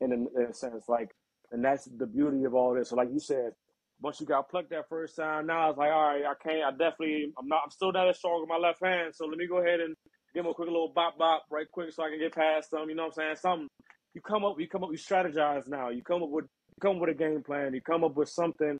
in 0.00 0.12
a, 0.12 0.40
in 0.40 0.50
a 0.50 0.54
sense. 0.54 0.84
Like 0.88 1.10
and 1.52 1.64
that's 1.64 1.84
the 1.84 2.06
beauty 2.06 2.44
of 2.44 2.54
all 2.54 2.74
this. 2.74 2.90
So 2.90 2.96
like 2.96 3.12
you 3.12 3.20
said, 3.20 3.52
once 4.00 4.20
you 4.20 4.26
got 4.26 4.48
plucked 4.50 4.70
that 4.70 4.88
first 4.88 5.16
time, 5.16 5.46
now 5.46 5.70
it's 5.70 5.78
like, 5.78 5.90
all 5.90 6.08
right, 6.08 6.24
I 6.24 6.34
can't, 6.42 6.64
I 6.64 6.70
definitely, 6.70 7.32
I'm 7.38 7.48
not, 7.48 7.62
I'm 7.64 7.70
still 7.70 7.92
not 7.92 8.08
as 8.08 8.18
strong 8.18 8.40
with 8.40 8.48
my 8.48 8.56
left 8.58 8.84
hand. 8.84 9.14
So 9.14 9.26
let 9.26 9.38
me 9.38 9.46
go 9.46 9.58
ahead 9.58 9.80
and 9.80 9.94
give 10.34 10.44
him 10.44 10.50
a 10.50 10.54
quick 10.54 10.68
little 10.68 10.92
bop 10.94 11.16
bop 11.18 11.44
right 11.50 11.66
quick 11.70 11.92
so 11.92 12.04
I 12.04 12.10
can 12.10 12.18
get 12.18 12.34
past 12.34 12.70
them. 12.70 12.88
You 12.88 12.94
know 12.94 13.04
what 13.04 13.18
I'm 13.18 13.36
saying? 13.36 13.36
Something, 13.36 13.68
you 14.14 14.20
come 14.20 14.44
up, 14.44 14.56
you 14.58 14.68
come 14.68 14.84
up, 14.84 14.90
you 14.92 14.98
strategize 14.98 15.68
now. 15.68 15.88
You 15.88 16.02
come 16.02 16.22
up 16.22 16.30
with 16.30 16.46
come 16.80 16.96
up 16.96 17.02
with 17.02 17.10
a 17.10 17.14
game 17.14 17.42
plan. 17.42 17.72
You 17.74 17.80
come 17.80 18.04
up 18.04 18.16
with 18.16 18.28
something 18.28 18.78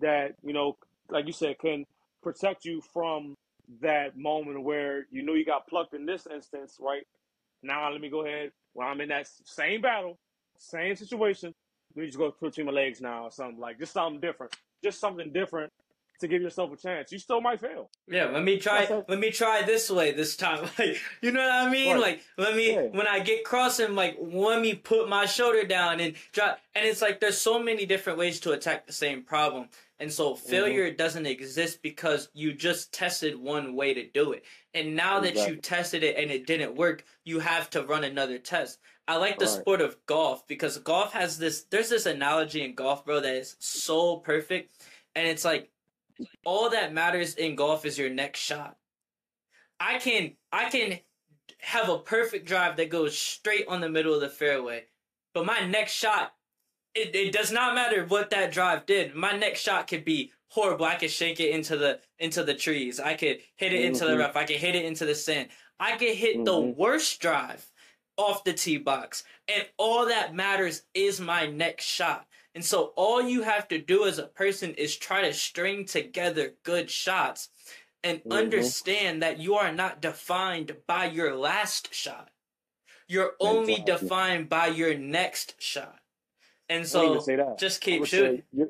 that 0.00 0.32
you 0.44 0.52
know, 0.52 0.76
like 1.10 1.26
you 1.26 1.32
said, 1.32 1.58
can 1.58 1.84
protect 2.22 2.64
you 2.64 2.80
from 2.92 3.34
that 3.80 4.16
moment 4.16 4.62
where 4.62 5.06
you 5.10 5.24
know 5.24 5.34
you 5.34 5.44
got 5.44 5.66
plucked 5.66 5.94
in 5.94 6.06
this 6.06 6.26
instance, 6.32 6.76
right? 6.80 7.02
Now 7.62 7.90
let 7.90 8.00
me 8.00 8.10
go 8.10 8.24
ahead. 8.24 8.50
When 8.74 8.86
I'm 8.86 9.00
in 9.00 9.08
that 9.08 9.26
same 9.44 9.80
battle, 9.80 10.16
same 10.58 10.94
situation, 10.94 11.52
let 11.96 12.02
me 12.02 12.06
just 12.06 12.18
go 12.18 12.34
between 12.40 12.66
my 12.66 12.72
legs 12.72 13.00
now 13.00 13.24
or 13.24 13.30
something 13.30 13.58
like 13.58 13.78
just 13.78 13.92
something 13.92 14.20
different, 14.20 14.54
just 14.84 15.00
something 15.00 15.32
different 15.32 15.72
to 16.20 16.28
give 16.28 16.42
yourself 16.42 16.72
a 16.72 16.76
chance. 16.76 17.12
You 17.12 17.18
still 17.18 17.40
might 17.40 17.60
fail. 17.60 17.90
Yeah, 18.06 18.26
let 18.26 18.42
me 18.42 18.58
try. 18.58 18.86
Let 19.08 19.18
me 19.18 19.30
try 19.30 19.62
this 19.62 19.90
way 19.90 20.12
this 20.12 20.36
time. 20.36 20.68
Like, 20.78 20.98
you 21.22 21.30
know 21.32 21.40
what 21.40 21.68
I 21.68 21.70
mean? 21.70 21.94
Right. 21.94 22.02
Like, 22.02 22.22
let 22.36 22.54
me 22.54 22.74
yeah. 22.74 22.82
when 22.82 23.06
I 23.06 23.20
get 23.20 23.44
crossing, 23.44 23.94
like, 23.94 24.16
let 24.20 24.60
me 24.60 24.74
put 24.74 25.08
my 25.08 25.24
shoulder 25.26 25.64
down 25.64 26.00
and 26.00 26.14
drop. 26.32 26.58
And 26.74 26.84
it's 26.84 27.00
like 27.00 27.20
there's 27.20 27.40
so 27.40 27.58
many 27.58 27.86
different 27.86 28.18
ways 28.18 28.40
to 28.40 28.52
attack 28.52 28.86
the 28.86 28.92
same 28.92 29.22
problem. 29.22 29.68
And 29.98 30.12
so 30.12 30.32
mm-hmm. 30.32 30.48
failure 30.48 30.88
mm-hmm. 30.88 30.96
doesn't 30.96 31.26
exist 31.26 31.80
because 31.82 32.28
you 32.34 32.52
just 32.52 32.92
tested 32.92 33.36
one 33.36 33.74
way 33.74 33.94
to 33.94 34.06
do 34.06 34.32
it. 34.32 34.44
And 34.74 34.94
now 34.94 35.20
that 35.20 35.48
you 35.48 35.56
tested 35.56 36.02
it 36.02 36.16
and 36.18 36.30
it 36.30 36.46
didn't 36.46 36.74
work, 36.74 37.04
you 37.24 37.38
have 37.40 37.70
to 37.70 37.82
run 37.82 38.04
another 38.04 38.38
test. 38.38 38.78
I 39.08 39.16
like 39.16 39.38
the 39.38 39.44
right. 39.44 39.54
sport 39.54 39.80
of 39.80 39.96
golf 40.06 40.46
because 40.48 40.78
golf 40.78 41.12
has 41.12 41.38
this 41.38 41.62
there's 41.70 41.88
this 41.88 42.06
analogy 42.06 42.64
in 42.64 42.74
golf, 42.74 43.04
bro, 43.04 43.20
that 43.20 43.34
is 43.34 43.56
so 43.60 44.16
perfect. 44.16 44.72
And 45.14 45.26
it's 45.26 45.44
like 45.44 45.70
all 46.44 46.70
that 46.70 46.92
matters 46.92 47.34
in 47.34 47.54
golf 47.54 47.84
is 47.84 47.98
your 47.98 48.10
next 48.10 48.40
shot. 48.40 48.76
I 49.78 49.98
can 49.98 50.32
I 50.52 50.68
can 50.70 50.98
have 51.58 51.88
a 51.88 51.98
perfect 51.98 52.46
drive 52.46 52.76
that 52.76 52.90
goes 52.90 53.16
straight 53.16 53.66
on 53.68 53.80
the 53.80 53.88
middle 53.88 54.14
of 54.14 54.20
the 54.20 54.28
fairway, 54.28 54.84
but 55.34 55.46
my 55.46 55.66
next 55.66 55.92
shot, 55.92 56.32
it, 56.94 57.14
it 57.14 57.32
does 57.32 57.52
not 57.52 57.74
matter 57.74 58.04
what 58.06 58.30
that 58.30 58.52
drive 58.52 58.86
did. 58.86 59.14
My 59.14 59.36
next 59.36 59.60
shot 59.60 59.86
could 59.86 60.04
be 60.04 60.32
horrible. 60.48 60.86
I 60.86 60.96
could 60.96 61.10
shake 61.10 61.38
it 61.38 61.50
into 61.50 61.76
the 61.76 62.00
into 62.18 62.42
the 62.42 62.54
trees. 62.54 62.98
I 62.98 63.14
could 63.14 63.38
hit 63.54 63.72
it 63.72 63.84
into 63.84 64.04
mm-hmm. 64.04 64.12
the 64.12 64.18
rough. 64.18 64.36
I 64.36 64.44
could 64.44 64.56
hit 64.56 64.74
it 64.74 64.84
into 64.84 65.06
the 65.06 65.14
sand. 65.14 65.48
I 65.78 65.96
could 65.96 66.14
hit 66.14 66.36
mm-hmm. 66.36 66.44
the 66.44 66.60
worst 66.60 67.20
drive 67.20 67.70
off 68.16 68.44
the 68.44 68.52
tee 68.52 68.78
box, 68.78 69.24
and 69.48 69.66
all 69.76 70.06
that 70.06 70.34
matters 70.34 70.82
is 70.94 71.20
my 71.20 71.46
next 71.46 71.84
shot. 71.84 72.26
And 72.54 72.64
so 72.64 72.92
all 72.96 73.20
you 73.20 73.42
have 73.42 73.68
to 73.68 73.78
do 73.78 74.06
as 74.06 74.18
a 74.18 74.26
person 74.26 74.72
is 74.74 74.96
try 74.96 75.22
to 75.22 75.32
string 75.34 75.84
together 75.84 76.54
good 76.62 76.90
shots 76.90 77.50
and 78.02 78.20
mm-hmm. 78.20 78.32
understand 78.32 79.22
that 79.22 79.38
you 79.38 79.56
are 79.56 79.72
not 79.72 80.00
defined 80.00 80.74
by 80.86 81.04
your 81.06 81.36
last 81.36 81.92
shot. 81.92 82.30
You're 83.08 83.34
only 83.40 83.74
exactly. 83.74 84.08
defined 84.08 84.48
by 84.48 84.68
your 84.68 84.96
next 84.96 85.60
shot. 85.60 85.98
And 86.68 86.86
so 86.86 87.22
just 87.58 87.80
keep 87.80 88.06
shooting. 88.06 88.42
Say, 88.56 88.64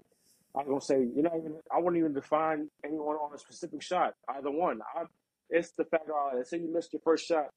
I 0.55 0.59
was 0.61 0.66
gonna 0.68 0.80
say, 0.80 1.09
you're 1.14 1.22
know, 1.22 1.61
I 1.74 1.78
wouldn't 1.78 1.99
even 1.99 2.12
define 2.12 2.68
anyone 2.84 3.16
on 3.16 3.34
a 3.34 3.38
specific 3.38 3.82
shot, 3.82 4.14
either 4.28 4.51
one. 4.51 4.80
I, 4.94 5.05
it's 5.51 5.70
the 5.72 5.84
fact 5.84 6.07
that 6.07 6.14
let's 6.34 6.51
say 6.51 6.59
you 6.59 6.72
missed 6.72 6.92
your 6.92 7.03
first 7.03 7.26
shot, 7.26 7.51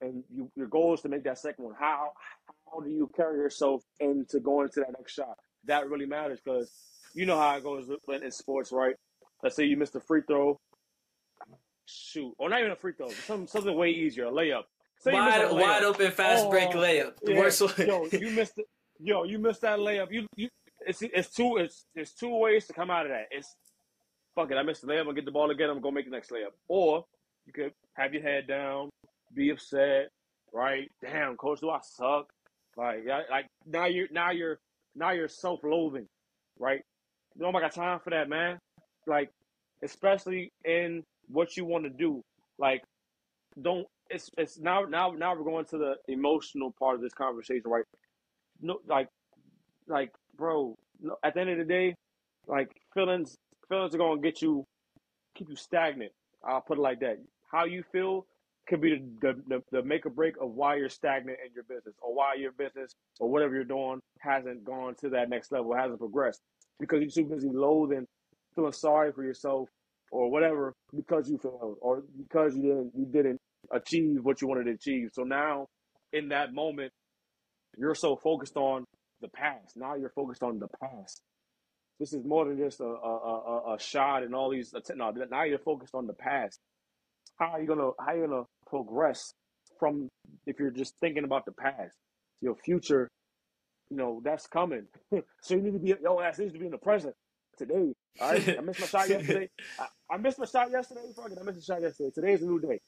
and 0.00 0.24
you, 0.34 0.50
your 0.56 0.66
goal 0.66 0.94
is 0.94 1.00
to 1.02 1.08
make 1.08 1.24
that 1.24 1.38
second 1.38 1.64
one. 1.64 1.74
How 1.78 2.12
how 2.70 2.80
do 2.80 2.90
you 2.90 3.10
carry 3.16 3.38
yourself 3.38 3.82
into 4.00 4.40
going 4.40 4.68
to 4.70 4.80
that 4.80 4.92
next 4.98 5.14
shot? 5.14 5.36
that 5.66 5.88
really 5.88 6.06
matters 6.06 6.40
because 6.44 6.70
you 7.14 7.26
know 7.26 7.38
how 7.38 7.56
it 7.56 7.62
goes 7.62 7.88
in 8.22 8.30
sports, 8.30 8.72
right? 8.72 8.94
Let's 9.42 9.56
say 9.56 9.64
you 9.64 9.76
missed 9.76 9.94
a 9.96 10.00
free 10.00 10.22
throw. 10.26 10.60
Shoot, 11.86 12.34
or 12.38 12.48
not 12.48 12.60
even 12.60 12.72
a 12.72 12.76
free 12.76 12.94
throw, 12.96 13.10
something 13.10 13.46
something 13.46 13.76
way 13.76 13.90
easier, 13.90 14.26
a 14.26 14.30
layup. 14.30 14.62
Say 15.00 15.12
wide, 15.12 15.52
wide 15.52 15.82
open 15.82 16.10
fast 16.12 16.46
oh, 16.46 16.50
break 16.50 16.70
layup. 16.70 17.12
The 17.22 17.34
yeah. 17.34 17.38
worst 17.38 17.60
way. 17.60 17.86
Yo, 17.86 18.06
you 18.10 18.30
missed 18.34 18.58
it. 18.58 18.64
Yo, 18.98 19.24
you 19.24 19.38
missed 19.38 19.60
that 19.60 19.78
layup. 19.78 20.10
You 20.10 20.26
you 20.34 20.48
it's 20.86 21.02
it's 21.02 21.30
two 21.30 21.58
it's 21.58 21.84
it's 21.94 22.14
two 22.14 22.34
ways 22.34 22.66
to 22.68 22.72
come 22.72 22.90
out 22.90 23.04
of 23.04 23.12
that. 23.12 23.26
It's 23.30 23.54
fuck 24.34 24.50
it, 24.50 24.56
I 24.56 24.62
missed 24.62 24.80
the 24.80 24.86
layup, 24.86 25.00
I'm 25.00 25.04
gonna 25.06 25.16
get 25.16 25.26
the 25.26 25.30
ball 25.30 25.50
again, 25.50 25.68
I'm 25.68 25.82
gonna 25.82 25.94
make 25.94 26.06
the 26.06 26.10
next 26.10 26.30
layup. 26.30 26.52
Or 26.68 27.04
you 27.44 27.52
could 27.52 27.72
have 27.96 28.14
your 28.14 28.22
head 28.22 28.46
down, 28.48 28.88
be 29.34 29.50
upset, 29.50 30.08
right? 30.52 30.88
Damn, 31.02 31.36
coach, 31.36 31.60
do 31.60 31.70
I 31.70 31.80
suck? 31.82 32.26
Like, 32.76 33.04
like 33.30 33.46
now 33.66 33.86
you're 33.86 34.08
now 34.10 34.30
you're 34.30 34.58
now 34.94 35.12
you're 35.12 35.28
self-loathing, 35.28 36.06
right? 36.58 36.80
Don't 37.38 37.52
got 37.52 37.72
time 37.72 38.00
for 38.02 38.10
that, 38.10 38.28
man. 38.28 38.58
Like, 39.06 39.30
especially 39.82 40.52
in 40.64 41.02
what 41.28 41.56
you 41.56 41.64
want 41.64 41.84
to 41.84 41.90
do. 41.90 42.22
Like, 42.58 42.82
don't. 43.60 43.86
It's 44.10 44.30
it's 44.36 44.58
now 44.58 44.82
now 44.82 45.10
now 45.10 45.34
we're 45.34 45.44
going 45.44 45.64
to 45.66 45.78
the 45.78 45.94
emotional 46.08 46.72
part 46.78 46.94
of 46.96 47.00
this 47.00 47.14
conversation, 47.14 47.62
right? 47.66 47.84
No, 48.60 48.78
like, 48.86 49.08
like, 49.88 50.10
bro. 50.36 50.76
At 51.24 51.34
the 51.34 51.40
end 51.40 51.50
of 51.50 51.58
the 51.58 51.64
day, 51.64 51.94
like 52.46 52.70
feelings 52.94 53.36
feelings 53.68 53.94
are 53.94 53.98
gonna 53.98 54.20
get 54.20 54.42
you 54.42 54.64
keep 55.34 55.48
you 55.48 55.56
stagnant. 55.56 56.12
I'll 56.44 56.60
put 56.60 56.78
it 56.78 56.82
like 56.82 57.00
that. 57.00 57.18
How 57.50 57.64
you 57.64 57.82
feel 57.92 58.26
could 58.68 58.80
be 58.80 59.02
the, 59.20 59.34
the, 59.48 59.62
the 59.72 59.82
make 59.82 60.06
or 60.06 60.10
break 60.10 60.34
of 60.40 60.50
why 60.50 60.76
you're 60.76 60.88
stagnant 60.88 61.38
in 61.46 61.52
your 61.54 61.64
business 61.64 61.94
or 62.02 62.14
why 62.14 62.34
your 62.34 62.52
business 62.52 62.92
or 63.20 63.30
whatever 63.30 63.54
you're 63.54 63.64
doing 63.64 64.00
hasn't 64.20 64.64
gone 64.64 64.94
to 65.00 65.10
that 65.10 65.28
next 65.28 65.52
level, 65.52 65.74
hasn't 65.74 65.98
progressed 65.98 66.40
because 66.80 67.00
you're 67.00 67.26
too 67.26 67.30
busy 67.34 67.48
loathing, 67.52 68.06
feeling 68.54 68.72
sorry 68.72 69.12
for 69.12 69.24
yourself 69.24 69.68
or 70.10 70.30
whatever 70.30 70.74
because 70.96 71.28
you 71.28 71.38
failed 71.38 71.76
or 71.80 72.04
because 72.16 72.56
you 72.56 72.62
didn't 72.62 72.92
you 72.96 73.06
didn't 73.06 73.40
achieve 73.72 74.20
what 74.22 74.40
you 74.40 74.48
wanted 74.48 74.64
to 74.64 74.72
achieve. 74.72 75.10
So 75.12 75.22
now 75.22 75.66
in 76.12 76.28
that 76.30 76.54
moment, 76.54 76.92
you're 77.76 77.94
so 77.94 78.16
focused 78.16 78.56
on 78.56 78.84
the 79.20 79.28
past. 79.28 79.76
Now 79.76 79.96
you're 79.96 80.12
focused 80.14 80.42
on 80.42 80.58
the 80.58 80.68
past. 80.80 81.22
This 82.00 82.12
is 82.12 82.24
more 82.24 82.46
than 82.46 82.58
just 82.58 82.80
a 82.80 82.84
a, 82.84 82.88
a, 82.88 83.74
a 83.74 83.80
shot 83.80 84.22
and 84.22 84.34
all 84.34 84.50
these. 84.50 84.72
No, 84.94 85.10
now 85.30 85.44
you're 85.44 85.58
focused 85.58 85.94
on 85.94 86.06
the 86.06 86.14
past 86.14 86.60
how 87.38 87.52
are 87.52 87.60
you 87.60 87.66
gonna 87.66 87.90
how 87.98 88.12
are 88.12 88.16
you 88.16 88.26
gonna 88.26 88.44
progress 88.74 89.34
from 89.78 90.08
if 90.46 90.58
you're 90.58 90.72
just 90.72 90.94
thinking 91.00 91.22
about 91.22 91.44
the 91.44 91.52
past? 91.52 91.94
Your 92.40 92.56
future, 92.56 93.08
you 93.88 93.96
know, 93.96 94.20
that's 94.24 94.48
coming. 94.48 94.86
so 95.42 95.54
you 95.54 95.62
need 95.62 95.72
to 95.74 95.78
be 95.78 95.94
your 96.02 96.24
ass 96.24 96.38
needs 96.38 96.52
to 96.52 96.58
be 96.58 96.66
in 96.66 96.72
the 96.72 96.78
present 96.78 97.14
today. 97.56 97.92
All 98.20 98.32
right. 98.32 98.58
I 98.58 98.60
missed 98.60 98.80
my 98.80 98.86
shot 98.86 99.08
yesterday. 99.08 99.48
I, 99.78 100.14
I 100.14 100.16
missed 100.16 100.38
my 100.40 100.46
shot 100.46 100.70
yesterday. 100.72 101.02
Fuck 101.14 101.30
it, 101.30 101.38
I 101.40 101.44
missed 101.44 101.68
my 101.68 101.74
shot 101.74 101.82
yesterday. 101.82 102.10
Today's 102.12 102.42
a 102.42 102.46
new 102.46 102.60
day. 102.60 102.80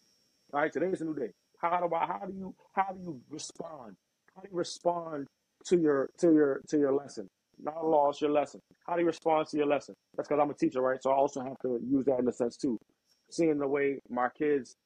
All 0.52 0.60
right, 0.60 0.72
today's 0.72 1.00
a 1.00 1.04
new 1.04 1.14
day. 1.14 1.30
How 1.60 1.78
do 1.78 1.94
I 1.94 2.06
how 2.06 2.26
do 2.26 2.34
you 2.36 2.54
how 2.74 2.92
do 2.92 3.00
you 3.00 3.20
respond? 3.30 3.94
How 4.34 4.42
do 4.42 4.48
you 4.50 4.58
respond 4.58 5.28
to 5.66 5.78
your 5.78 6.10
to 6.18 6.32
your 6.32 6.60
to 6.68 6.78
your 6.78 6.92
lesson? 6.92 7.28
Not 7.62 7.76
a 7.76 7.86
loss, 7.86 8.20
your 8.20 8.30
lesson. 8.30 8.60
How 8.86 8.94
do 8.94 9.00
you 9.00 9.06
respond 9.06 9.46
to 9.48 9.56
your 9.56 9.66
lesson? 9.66 9.94
That's 10.16 10.28
because 10.28 10.42
I'm 10.42 10.50
a 10.50 10.54
teacher, 10.54 10.82
right? 10.82 11.02
So 11.02 11.10
I 11.10 11.14
also 11.14 11.40
have 11.40 11.58
to 11.62 11.78
use 11.88 12.04
that 12.06 12.18
in 12.18 12.28
a 12.28 12.32
sense 12.32 12.56
too 12.56 12.78
seeing 13.30 13.58
the 13.58 13.66
way 13.66 13.98
my 14.08 14.28
kids, 14.36 14.76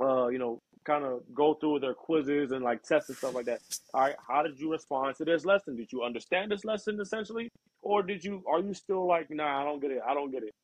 uh, 0.00 0.28
you 0.28 0.38
know, 0.38 0.60
kind 0.84 1.04
of 1.04 1.22
go 1.34 1.54
through 1.54 1.80
their 1.80 1.94
quizzes 1.94 2.52
and 2.52 2.64
like 2.64 2.82
tests 2.82 3.08
and 3.08 3.18
stuff 3.18 3.34
like 3.34 3.46
that. 3.46 3.60
All 3.92 4.02
right, 4.02 4.16
how 4.28 4.42
did 4.42 4.58
you 4.58 4.70
respond 4.70 5.16
to 5.16 5.24
this 5.24 5.44
lesson? 5.44 5.76
Did 5.76 5.92
you 5.92 6.02
understand 6.02 6.50
this 6.50 6.64
lesson 6.64 7.00
essentially, 7.00 7.50
or 7.82 8.02
did 8.02 8.24
you? 8.24 8.42
Are 8.48 8.60
you 8.60 8.74
still 8.74 9.06
like, 9.06 9.30
nah, 9.30 9.60
I 9.60 9.64
don't 9.64 9.80
get 9.80 9.90
it. 9.90 10.00
I 10.06 10.14
don't 10.14 10.30
get 10.30 10.42
it. 10.42 10.54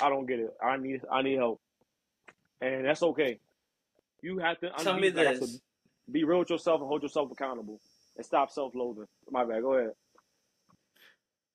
I 0.00 0.08
don't 0.08 0.26
get 0.26 0.38
it. 0.38 0.50
I 0.62 0.76
need 0.76 1.00
I 1.10 1.22
need 1.22 1.36
help, 1.36 1.60
and 2.60 2.84
that's 2.84 3.02
okay. 3.02 3.38
You 4.22 4.38
have 4.38 4.58
to 4.60 4.70
tell 4.78 4.98
me 4.98 5.10
this. 5.10 5.60
Be 6.10 6.24
real 6.24 6.40
with 6.40 6.50
yourself 6.50 6.80
and 6.80 6.88
hold 6.88 7.02
yourself 7.02 7.30
accountable, 7.30 7.80
and 8.16 8.26
stop 8.26 8.50
self-loathing. 8.50 9.06
My 9.30 9.44
bad. 9.44 9.62
Go 9.62 9.74
ahead. 9.74 9.92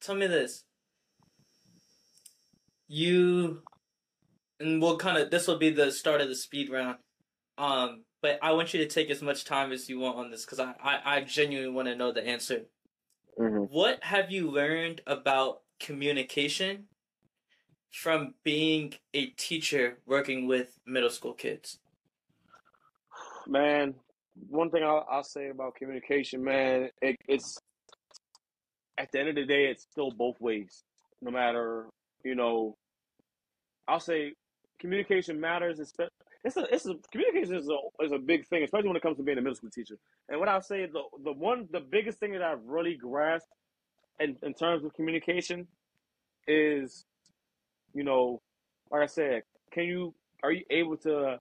Tell 0.01 0.15
me 0.15 0.27
this. 0.27 0.63
You 2.87 3.63
and 4.59 4.81
we'll 4.81 4.97
kind 4.97 5.17
of 5.17 5.31
this 5.31 5.47
will 5.47 5.57
be 5.57 5.69
the 5.69 5.91
start 5.91 6.21
of 6.21 6.27
the 6.27 6.35
speed 6.35 6.69
round. 6.69 6.97
Um, 7.57 8.03
but 8.21 8.39
I 8.41 8.53
want 8.53 8.73
you 8.73 8.79
to 8.79 8.87
take 8.87 9.09
as 9.09 9.21
much 9.21 9.45
time 9.45 9.71
as 9.71 9.87
you 9.87 9.99
want 9.99 10.17
on 10.17 10.31
this 10.31 10.45
because 10.45 10.59
I, 10.59 10.73
I, 10.83 11.17
I 11.17 11.21
genuinely 11.21 11.71
want 11.71 11.87
to 11.87 11.95
know 11.95 12.11
the 12.11 12.25
answer. 12.25 12.65
Mm-hmm. 13.39 13.65
What 13.73 14.03
have 14.03 14.31
you 14.31 14.49
learned 14.49 15.01
about 15.05 15.61
communication 15.79 16.85
from 17.91 18.33
being 18.43 18.93
a 19.13 19.27
teacher 19.27 19.99
working 20.05 20.47
with 20.47 20.79
middle 20.85 21.09
school 21.09 21.33
kids? 21.33 21.79
Man, 23.47 23.93
one 24.49 24.69
thing 24.69 24.83
I'll, 24.83 25.05
I'll 25.09 25.23
say 25.23 25.49
about 25.49 25.75
communication, 25.75 26.43
man, 26.43 26.89
it, 27.01 27.15
it's 27.27 27.57
at 28.97 29.11
the 29.11 29.19
end 29.19 29.29
of 29.29 29.35
the 29.35 29.45
day, 29.45 29.65
it's 29.65 29.83
still 29.83 30.11
both 30.11 30.39
ways. 30.39 30.83
No 31.21 31.31
matter, 31.31 31.85
you 32.23 32.35
know, 32.35 32.75
I'll 33.87 33.99
say 33.99 34.33
communication 34.85 35.39
matters. 35.39 35.79
It's 35.79 35.93
a, 36.57 36.63
it's 36.71 36.85
a 36.85 36.93
communication 37.11 37.55
is 37.55 37.67
a 37.69 38.03
is 38.05 38.11
a 38.11 38.19
big 38.19 38.47
thing, 38.47 38.63
especially 38.63 38.89
when 38.89 38.97
it 38.97 39.01
comes 39.01 39.17
to 39.17 39.23
being 39.23 39.39
a 39.39 39.41
middle 39.41 39.55
school 39.55 39.71
teacher. 39.71 39.95
And 40.29 40.39
what 40.39 40.47
I'll 40.47 40.61
say 40.61 40.85
the 40.85 41.01
the 41.23 41.33
one 41.33 41.67
the 41.71 41.79
biggest 41.79 42.19
thing 42.19 42.33
that 42.33 42.43
I've 42.43 42.63
really 42.65 42.95
grasped 42.95 43.49
in 44.19 44.37
in 44.43 44.53
terms 44.53 44.85
of 44.85 44.93
communication 44.93 45.67
is, 46.47 47.05
you 47.93 48.03
know, 48.03 48.41
like 48.91 49.01
I 49.01 49.07
said, 49.07 49.41
can 49.71 49.85
you 49.85 50.13
are 50.43 50.51
you 50.51 50.63
able 50.69 50.97
to 50.97 51.37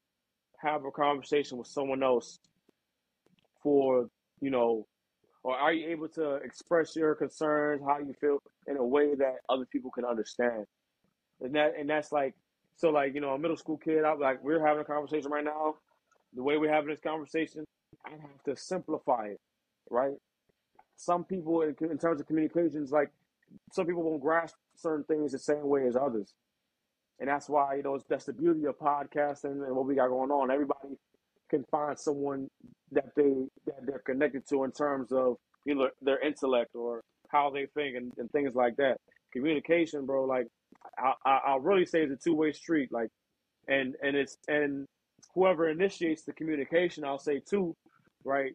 have 0.62 0.84
a 0.86 0.90
conversation 0.90 1.59
with 1.59 1.68
someone 1.68 2.03
else 2.03 2.38
for 3.62 4.09
you 4.40 4.51
know, 4.51 4.86
or 5.42 5.55
are 5.55 5.72
you 5.72 5.90
able 5.90 6.09
to 6.09 6.36
express 6.36 6.97
your 6.97 7.14
concerns, 7.14 7.82
how 7.86 7.99
you 7.99 8.14
feel 8.20 8.38
in 8.66 8.78
a 8.78 8.84
way 8.84 9.14
that 9.14 9.34
other 9.51 9.66
people 9.70 9.90
can 9.90 10.07
understand? 10.07 10.64
And 11.42 11.55
that 11.57 11.72
and 11.78 11.90
that's 11.90 12.11
like 12.11 12.34
so 12.77 12.91
like, 12.91 13.14
you 13.14 13.20
know, 13.20 13.31
a 13.31 13.39
middle 13.39 13.57
school 13.57 13.77
kid, 13.77 14.05
I'm 14.05 14.18
like 14.18 14.43
we're 14.43 14.64
having 14.64 14.83
a 14.83 14.85
conversation 14.85 15.31
right 15.31 15.45
now. 15.45 15.77
The 16.35 16.43
way 16.43 16.57
we're 16.57 16.72
having 16.72 16.91
this 16.91 17.01
conversation, 17.01 17.64
I 18.05 18.11
have 18.11 18.43
to 18.47 18.57
simplify 18.57 19.27
it, 19.27 19.41
right? 19.91 20.14
Some 20.97 21.25
people 21.25 21.62
in, 21.62 21.99
terms 21.99 22.20
of 22.20 22.27
communications, 22.27 22.91
like 22.91 23.11
some 23.72 23.87
people 23.87 24.03
won't 24.03 24.22
grasp 24.22 24.57
certain 24.77 25.05
things 25.05 25.33
the 25.33 25.39
same 25.39 25.68
way 25.68 25.87
as 25.87 25.97
others. 25.97 26.35
And 27.20 27.29
that's 27.29 27.49
why, 27.49 27.77
you 27.77 27.83
know, 27.85 28.01
that's 28.09 28.25
the 28.25 28.33
beauty 28.33 28.64
of 28.64 28.79
podcasting 28.79 29.64
and 29.64 29.77
what 29.77 29.87
we 29.87 29.95
got 29.95 30.09
going 30.09 30.31
on. 30.33 30.51
Everybody 30.51 30.97
can 31.49 31.64
find 31.70 31.97
someone 31.99 32.49
that 32.91 33.14
they 33.16 33.33
that 33.66 33.87
they're 33.87 34.03
connected 34.05 34.47
to 34.49 34.64
in 34.64 34.72
terms 34.72 35.12
of 35.12 35.37
you 35.64 35.75
know 35.75 35.89
their 36.03 36.20
intellect 36.20 36.75
or 36.75 37.03
how 37.29 37.51
they 37.51 37.66
think 37.75 37.97
and, 37.97 38.12
and 38.18 38.31
things 38.33 38.55
like 38.55 38.77
that. 38.77 38.99
Communication, 39.33 40.07
bro, 40.07 40.25
like 40.25 40.47
I, 40.99 41.40
I'll 41.47 41.61
really 41.61 41.86
say 41.86 42.03
it's 42.03 42.12
a 42.12 42.16
two 42.16 42.34
way 42.34 42.53
street. 42.53 42.90
Like 42.92 43.11
and 43.68 43.95
and 44.03 44.16
it's 44.16 44.36
and 44.49 44.86
whoever 45.34 45.68
initiates 45.68 46.24
the 46.24 46.32
communication, 46.32 47.05
I'll 47.05 47.18
say 47.18 47.40
too, 47.40 47.74
right? 48.24 48.53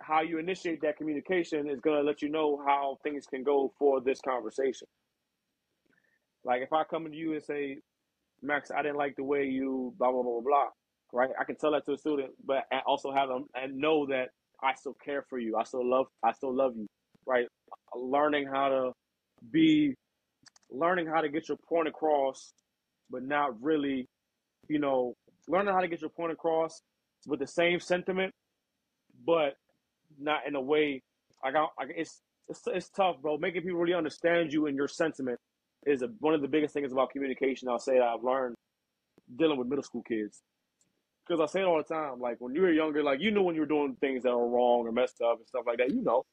How 0.00 0.22
you 0.22 0.38
initiate 0.38 0.82
that 0.82 0.96
communication 0.96 1.68
is 1.68 1.80
gonna 1.80 2.02
let 2.02 2.22
you 2.22 2.28
know 2.28 2.62
how 2.66 2.98
things 3.02 3.26
can 3.26 3.42
go 3.42 3.72
for 3.78 4.00
this 4.00 4.20
conversation. 4.20 4.88
Like 6.44 6.62
if 6.62 6.72
I 6.72 6.84
come 6.84 7.04
to 7.06 7.16
you 7.16 7.34
and 7.34 7.42
say, 7.42 7.78
Max, 8.42 8.70
I 8.70 8.82
didn't 8.82 8.96
like 8.96 9.16
the 9.16 9.24
way 9.24 9.44
you 9.44 9.94
blah 9.98 10.10
blah 10.10 10.22
blah 10.22 10.32
blah 10.32 10.42
blah, 10.42 10.68
right? 11.12 11.30
I 11.40 11.44
can 11.44 11.56
tell 11.56 11.72
that 11.72 11.86
to 11.86 11.92
a 11.92 11.98
student, 11.98 12.32
but 12.44 12.64
I 12.72 12.80
also 12.86 13.12
have 13.12 13.28
them 13.28 13.46
and 13.54 13.76
know 13.78 14.06
that 14.06 14.30
I 14.62 14.74
still 14.74 14.96
care 15.04 15.24
for 15.28 15.38
you. 15.38 15.56
I 15.56 15.64
still 15.64 15.88
love 15.88 16.06
I 16.24 16.32
still 16.32 16.54
love 16.54 16.74
you, 16.76 16.86
right? 17.26 17.46
Learning 17.94 18.46
how 18.46 18.68
to 18.68 18.92
be 19.52 19.94
learning 20.72 21.06
how 21.06 21.20
to 21.20 21.28
get 21.28 21.48
your 21.48 21.58
point 21.68 21.88
across, 21.88 22.52
but 23.10 23.22
not 23.22 23.60
really, 23.62 24.08
you 24.68 24.78
know, 24.78 25.14
learning 25.48 25.72
how 25.74 25.80
to 25.80 25.88
get 25.88 26.00
your 26.00 26.10
point 26.10 26.32
across 26.32 26.80
with 27.26 27.40
the 27.40 27.46
same 27.46 27.80
sentiment, 27.80 28.32
but 29.26 29.54
not 30.18 30.46
in 30.46 30.54
a 30.54 30.60
way. 30.60 31.02
I 31.44 31.50
got 31.50 31.70
I, 31.78 31.84
it's 31.96 32.20
it's 32.48 32.62
it's 32.66 32.90
tough, 32.90 33.16
bro. 33.20 33.38
Making 33.38 33.62
people 33.62 33.78
really 33.78 33.94
understand 33.94 34.52
you 34.52 34.66
and 34.66 34.76
your 34.76 34.88
sentiment 34.88 35.38
is 35.86 36.02
a, 36.02 36.06
one 36.20 36.34
of 36.34 36.42
the 36.42 36.48
biggest 36.48 36.74
things 36.74 36.92
about 36.92 37.10
communication. 37.10 37.68
I'll 37.68 37.78
say 37.78 37.98
that 37.98 38.04
I've 38.04 38.22
learned 38.22 38.54
dealing 39.36 39.58
with 39.58 39.68
middle 39.68 39.82
school 39.82 40.02
kids. 40.02 40.42
Because 41.26 41.40
I 41.40 41.46
say 41.52 41.60
it 41.60 41.64
all 41.64 41.78
the 41.78 41.94
time, 41.94 42.18
like 42.20 42.36
when 42.40 42.54
you 42.54 42.62
were 42.62 42.72
younger, 42.72 43.02
like 43.02 43.20
you 43.20 43.30
knew 43.30 43.42
when 43.42 43.54
you 43.54 43.60
were 43.60 43.66
doing 43.66 43.96
things 44.00 44.24
that 44.24 44.30
were 44.30 44.48
wrong 44.48 44.86
or 44.86 44.92
messed 44.92 45.20
up 45.20 45.38
and 45.38 45.46
stuff 45.46 45.62
like 45.66 45.78
that. 45.78 45.90
You 45.90 46.02
know, 46.02 46.24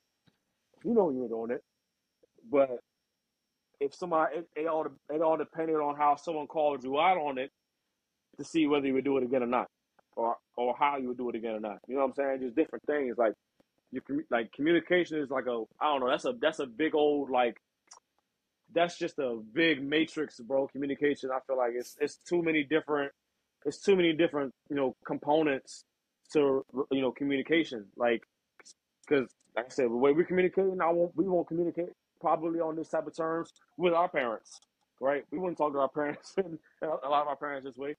you 0.84 0.94
know 0.94 1.06
when 1.06 1.16
you 1.16 1.22
were 1.22 1.28
doing 1.28 1.52
it. 1.52 1.62
But 2.50 2.80
if 3.80 3.94
somebody, 3.96 4.38
it, 4.38 4.48
it 4.56 4.68
all 4.68 4.88
it 5.14 5.22
all 5.22 5.38
depended 5.38 5.78
on 5.78 5.96
how 5.96 6.16
someone 6.16 6.48
called 6.48 6.84
you 6.84 7.00
out 7.00 7.18
on 7.18 7.38
it 7.38 7.52
to 8.38 8.44
see 8.44 8.68
whether 8.68 8.88
you 8.88 8.94
would 8.94 9.06
do 9.06 9.18
it 9.18 9.24
again 9.24 9.44
or 9.44 9.48
not, 9.48 9.68
or 10.16 10.36
or 10.58 10.76
how 10.78 10.98
you 10.98 11.10
would 11.10 11.18
do 11.18 11.30
it 11.30 11.36
again 11.36 11.56
or 11.56 11.60
not. 11.60 11.80
You 11.88 11.96
know 11.96 12.02
what 12.02 12.10
I'm 12.10 12.14
saying? 12.16 12.42
Just 12.42 12.56
different 12.56 12.86
things. 12.86 13.18
Like 13.18 13.34
you 13.92 14.02
like 14.30 14.52
communication 14.54 15.20
is 15.20 15.30
like 15.30 15.48
a 15.48 15.64
I 15.82 15.86
don't 15.86 16.02
know. 16.02 16.10
That's 16.10 16.26
a 16.26 16.34
that's 16.42 16.60
a 16.60 16.68
big 16.68 16.96
old 16.96 17.30
like 17.30 17.58
that's 18.74 18.98
just 18.98 19.20
a 19.20 19.40
big 19.54 19.84
matrix, 19.84 20.40
bro. 20.40 20.68
Communication. 20.68 21.30
I 21.34 21.40
feel 21.48 21.58
like 21.58 21.74
it's 21.76 21.96
it's 22.00 22.18
too 22.18 22.44
many 22.44 22.64
different 22.64 23.12
it's 23.66 23.82
too 23.82 23.96
many 23.96 24.14
different 24.14 24.54
you 24.70 24.76
know 24.76 24.96
components 25.06 25.84
to 26.34 26.66
you 26.92 27.02
know 27.02 27.12
communication. 27.12 27.86
Like 27.98 28.24
because 29.08 29.30
like 29.56 29.66
I 29.66 29.70
said, 29.70 29.86
the 29.86 29.90
way 29.98 30.12
we 30.14 30.26
communicate, 30.26 30.66
I 30.82 30.92
won't 30.92 31.16
we 31.16 31.28
won't 31.28 31.48
communicate 31.48 31.90
probably 32.20 32.60
on 32.60 32.76
this 32.76 32.90
type 32.90 33.08
of 33.08 33.16
terms 33.16 33.52
with 33.78 33.94
our 33.94 34.10
parents, 34.10 34.60
right? 35.02 35.24
We 35.32 35.40
wouldn't 35.40 35.58
talk 35.58 35.74
to 35.74 35.80
our 35.80 35.90
parents, 35.96 36.34
and 36.38 36.60
a 36.82 37.10
lot 37.10 37.24
of 37.24 37.28
our 37.28 37.36
parents 37.36 37.66
this 37.66 37.78
way. 37.78 37.96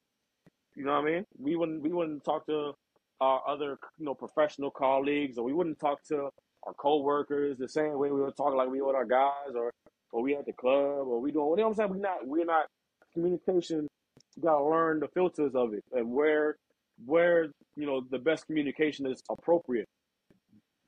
You 0.76 0.84
know 0.84 0.92
what 0.92 1.08
I 1.08 1.12
mean? 1.12 1.26
We 1.38 1.56
wouldn't 1.56 1.82
we 1.82 1.92
wouldn't 1.92 2.24
talk 2.24 2.46
to 2.46 2.72
our 3.20 3.42
other 3.48 3.78
you 3.98 4.06
know 4.06 4.14
professional 4.14 4.70
colleagues, 4.70 5.38
or 5.38 5.44
we 5.44 5.52
wouldn't 5.52 5.80
talk 5.80 6.02
to 6.08 6.30
our 6.64 6.74
coworkers 6.74 7.58
the 7.58 7.68
same 7.68 7.98
way 7.98 8.10
we 8.10 8.20
would 8.20 8.36
talk 8.36 8.54
like 8.54 8.70
we 8.70 8.80
would 8.82 8.94
our 8.94 9.04
guys, 9.06 9.54
or 9.54 9.72
or 10.12 10.22
we 10.22 10.36
at 10.36 10.46
the 10.46 10.52
club, 10.52 11.06
or 11.08 11.20
we 11.20 11.32
doing. 11.32 11.50
You 11.50 11.56
know 11.56 11.62
what 11.64 11.68
I'm 11.70 11.74
saying? 11.74 11.90
We're 11.90 11.96
not 11.98 12.26
we're 12.26 12.44
not 12.44 12.66
communication. 13.12 13.88
You 14.36 14.42
gotta 14.42 14.64
learn 14.64 15.00
the 15.00 15.08
filters 15.08 15.54
of 15.54 15.74
it 15.74 15.84
and 15.92 16.10
where 16.10 16.56
where 17.04 17.46
you 17.76 17.86
know 17.86 18.02
the 18.10 18.18
best 18.18 18.46
communication 18.46 19.06
is 19.06 19.20
appropriate. 19.30 19.88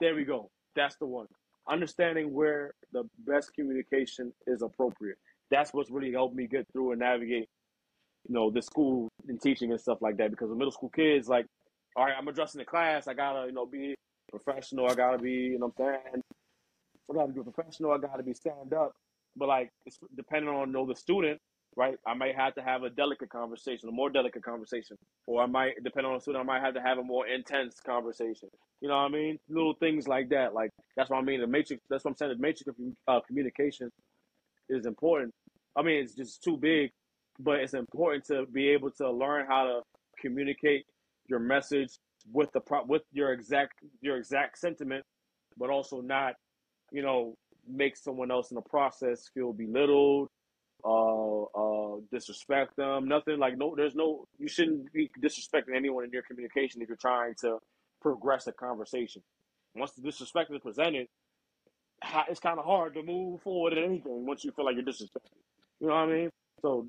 There 0.01 0.15
we 0.15 0.25
go. 0.25 0.51
That's 0.77 0.97
the 0.97 1.07
one. 1.07 1.27
Understanding 1.69 2.33
where 2.33 2.75
the 2.93 3.05
best 3.19 3.55
communication 3.55 4.33
is 4.47 4.63
appropriate. 4.63 5.17
That's 5.51 5.73
what's 5.73 5.91
really 5.91 6.13
helped 6.13 6.35
me 6.35 6.47
get 6.47 6.67
through 6.73 6.93
and 6.93 7.01
navigate, 7.01 7.49
you 8.29 8.35
know, 8.35 8.51
the 8.51 8.63
school 8.63 9.09
and 9.29 9.41
teaching 9.41 9.71
and 9.71 9.81
stuff 9.81 9.99
like 10.01 10.17
that. 10.17 10.31
Because 10.31 10.49
the 10.49 10.57
middle 10.57 10.73
school 10.73 10.91
kids, 10.91 11.29
like, 11.29 11.47
all 11.97 12.05
right, 12.05 12.15
I'm 12.19 12.27
addressing 12.29 12.59
the 12.59 12.65
class. 12.65 13.07
I 13.07 13.15
gotta, 13.15 13.47
you 13.47 13.53
know, 13.53 13.67
be 13.67 13.95
professional. 14.31 14.89
I 14.89 14.95
gotta 14.95 15.19
be, 15.19 15.31
you 15.31 15.59
know, 15.59 15.73
what 15.77 15.87
I'm 15.87 16.01
saying, 16.13 16.23
I 17.11 17.15
gotta 17.15 17.33
be 17.33 17.43
professional. 17.43 17.93
I 17.93 17.99
gotta 17.99 18.23
be 18.23 18.35
stand 18.35 18.73
up. 18.75 18.93
But 19.37 19.49
like, 19.49 19.69
it's 19.87 19.99
depending 20.17 20.51
on 20.51 20.69
you 20.69 20.73
know 20.73 20.87
the 20.87 20.97
student, 20.97 21.39
right? 21.77 21.97
I 22.07 22.15
might 22.15 22.37
have 22.37 22.55
to 22.57 22.63
have 22.63 22.83
a 22.83 22.91
delicate 22.91 23.31
conversation, 23.31 23.89
a 23.89 23.93
more 23.93 24.11
delicate 24.11 24.45
conversation, 24.45 24.97
or 25.27 25.43
I 25.43 25.47
might, 25.47 25.75
depending 25.83 26.11
on 26.11 26.19
the 26.19 26.21
student, 26.21 26.43
I 26.43 26.47
might 26.47 26.63
have 26.63 26.75
to 26.75 26.83
have 26.83 26.99
a 26.99 27.03
more 27.03 27.27
intense 27.27 27.81
conversation. 27.85 28.49
You 28.81 28.89
know 28.89 28.97
what 28.97 29.05
I 29.05 29.09
mean? 29.09 29.39
Little 29.49 29.75
things 29.75 30.07
like 30.07 30.29
that. 30.31 30.55
Like 30.55 30.71
that's 30.97 31.11
what 31.11 31.19
I 31.19 31.23
mean. 31.23 31.41
The 31.41 31.47
matrix. 31.47 31.83
That's 31.89 32.05
what 32.05 32.13
I'm 32.13 32.17
saying. 32.17 32.33
The 32.33 32.43
matrix 32.43 32.69
of 32.69 32.77
uh, 33.09 33.21
communication 33.27 33.91
is 34.69 34.87
important. 34.87 35.33
I 35.77 35.83
mean, 35.83 36.03
it's 36.03 36.15
just 36.15 36.43
too 36.43 36.57
big, 36.57 36.91
but 37.39 37.61
it's 37.61 37.75
important 37.75 38.25
to 38.27 38.47
be 38.53 38.69
able 38.69 38.91
to 38.93 39.11
learn 39.11 39.47
how 39.47 39.65
to 39.65 39.81
communicate 40.21 40.85
your 41.29 41.39
message 41.39 41.91
with 42.33 42.51
the 42.53 42.61
pro- 42.61 42.85
with 42.85 43.03
your 43.13 43.33
exact 43.33 43.75
your 44.01 44.17
exact 44.17 44.59
sentiment, 44.59 45.05
but 45.57 45.71
also 45.71 46.01
not, 46.01 46.35
you 46.91 47.03
know, 47.03 47.35
make 47.69 47.97
someone 47.97 48.31
else 48.31 48.51
in 48.51 48.57
the 48.57 48.63
process 48.63 49.31
feel 49.35 49.53
belittled, 49.53 50.29
uh, 50.85 51.43
uh, 51.43 51.97
disrespect 52.11 52.77
them. 52.77 53.09
Nothing 53.09 53.39
like 53.39 53.57
no. 53.57 53.75
There's 53.77 53.95
no. 53.95 54.27
You 54.39 54.49
shouldn't 54.49 54.93
be 54.93 55.11
disrespecting 55.21 55.77
anyone 55.77 56.05
in 56.05 56.11
your 56.11 56.23
communication 56.23 56.83
if 56.83 56.89
you're 56.89 56.97
trying 56.97 57.35
to 57.43 57.59
progress 58.01 58.47
a 58.47 58.53
conversation. 58.53 59.23
Once 59.75 59.93
the 59.93 60.03
disrespect 60.03 60.51
is 60.53 60.61
presented, 60.61 61.07
it's 62.29 62.41
kind 62.41 62.59
of 62.59 62.65
hard 62.65 62.95
to 62.95 63.03
move 63.03 63.41
forward 63.43 63.75
in 63.75 63.85
anything 63.85 64.27
once 64.27 64.45
you 64.45 64.53
feel 64.53 64.65
like 64.65 64.75
you're 64.77 64.85
disrespected. 64.85 65.39
You 65.81 65.89
know 65.89 65.95
what 65.95 66.03
I 66.03 66.07
mean? 66.07 66.31
So 66.61 66.89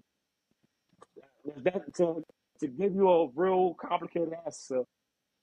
that 1.63 1.93
to 1.95 2.23
to 2.59 2.67
give 2.67 2.95
you 2.95 3.09
a 3.09 3.27
real 3.35 3.75
complicated 3.75 4.33
answer, 4.45 4.83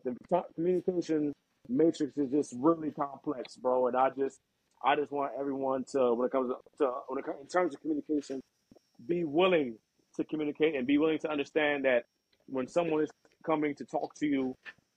the 0.05 0.17
communication 0.55 1.33
matrix 1.69 2.17
is 2.17 2.31
just 2.31 2.55
really 2.59 2.91
complex, 2.91 3.57
bro. 3.57 3.89
And 3.89 3.97
I 3.97 4.11
just 4.11 4.39
I 4.85 4.97
just 4.97 5.13
want 5.13 5.33
everyone 5.39 5.85
to, 5.93 6.15
when 6.15 6.27
it 6.27 6.33
comes 6.33 6.53
to, 6.79 6.93
when 7.09 7.19
it 7.19 7.25
in 7.41 7.47
terms 7.47 7.75
of 7.75 7.81
communication, 7.81 8.41
be 9.07 9.25
willing 9.25 9.77
to 10.17 10.25
communicate 10.25 10.75
and 10.75 10.87
be 10.87 10.99
willing 10.99 11.19
to 11.21 11.31
understand 11.31 11.85
that 11.85 12.05
when 12.47 12.67
someone 12.67 13.03
is 13.03 13.11
coming 13.45 13.75
to 13.77 13.85
talk 13.85 14.15
to 14.17 14.27
you, 14.27 14.55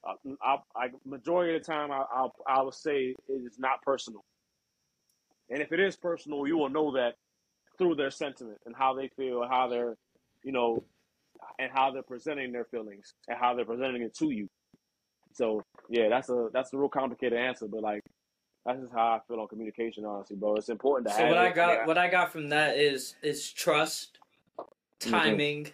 uh, 0.08 0.14
I, 0.42 0.58
I, 0.76 0.88
majority 1.06 1.56
of 1.56 1.62
the 1.62 1.66
time, 1.66 1.92
I, 1.92 2.04
I, 2.14 2.28
I 2.48 2.62
would 2.62 2.74
say 2.74 3.16
it 3.28 3.34
is 3.34 3.58
not 3.60 3.82
personal. 3.82 4.22
And 5.50 5.62
if 5.62 5.72
it 5.72 5.80
is 5.80 5.96
personal, 5.96 6.48
you 6.48 6.58
will 6.58 6.70
know 6.70 6.94
that 6.94 7.16
through 7.78 7.96
their 7.96 8.12
sentiment 8.12 8.60
and 8.66 8.76
how 8.76 8.94
they 8.94 9.10
feel, 9.16 9.46
how 9.48 9.68
they're, 9.68 9.96
you 10.44 10.52
know, 10.52 10.84
and 11.60 11.72
how 11.72 11.92
they're 11.92 12.04
presenting 12.04 12.52
their 12.52 12.66
feelings 12.66 13.14
and 13.28 13.38
how 13.38 13.54
they're 13.54 13.66
presenting 13.66 14.02
it 14.02 14.16
to 14.16 14.30
you. 14.32 14.48
So 15.34 15.62
yeah, 15.90 16.10
that's 16.10 16.30
a 16.30 16.50
that's 16.54 16.74
a 16.74 16.78
real 16.78 16.90
complicated 16.90 17.38
answer, 17.38 17.68
but 17.68 17.82
like 17.82 18.02
that's 18.66 18.80
just 18.80 18.94
how 18.94 19.08
I 19.14 19.20
feel 19.28 19.40
on 19.40 19.48
communication, 19.48 20.06
honestly, 20.06 20.36
bro. 20.36 20.56
It's 20.56 20.70
important 20.70 21.10
to 21.10 21.14
so 21.14 21.22
have. 21.24 21.30
what 21.30 21.38
it. 21.38 21.50
I 21.50 21.52
got, 21.52 21.74
Yeah. 21.74 21.86
what 21.86 21.98
I 21.98 22.10
got 22.10 22.32
from 22.32 22.50
that 22.50 22.78
is 22.78 23.16
is 23.22 23.52
trust, 23.52 24.20
timing, 25.00 25.68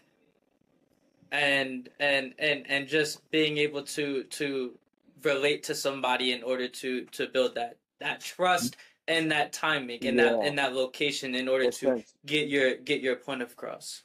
and 1.31 1.89
and 1.99 2.33
and 2.39 2.65
and 2.67 2.87
just 2.87 3.29
being 3.31 3.57
able 3.57 3.83
to 3.83 4.23
to 4.23 4.77
relate 5.23 5.63
to 5.63 5.75
somebody 5.75 6.31
in 6.31 6.41
order 6.43 6.67
to 6.67 7.05
to 7.05 7.27
build 7.27 7.55
that 7.55 7.77
that 7.99 8.21
trust 8.21 8.77
and 9.07 9.31
that 9.31 9.53
timing 9.53 10.05
and 10.05 10.17
that 10.19 10.31
Yeah. 10.39 10.47
and 10.47 10.57
that 10.57 10.73
location 10.73 11.35
in 11.35 11.47
order 11.47 11.65
Makes 11.65 11.79
to 11.79 11.85
sense. 11.87 12.13
get 12.25 12.47
your 12.47 12.75
get 12.77 13.01
your 13.01 13.17
point 13.17 13.41
across. 13.41 14.03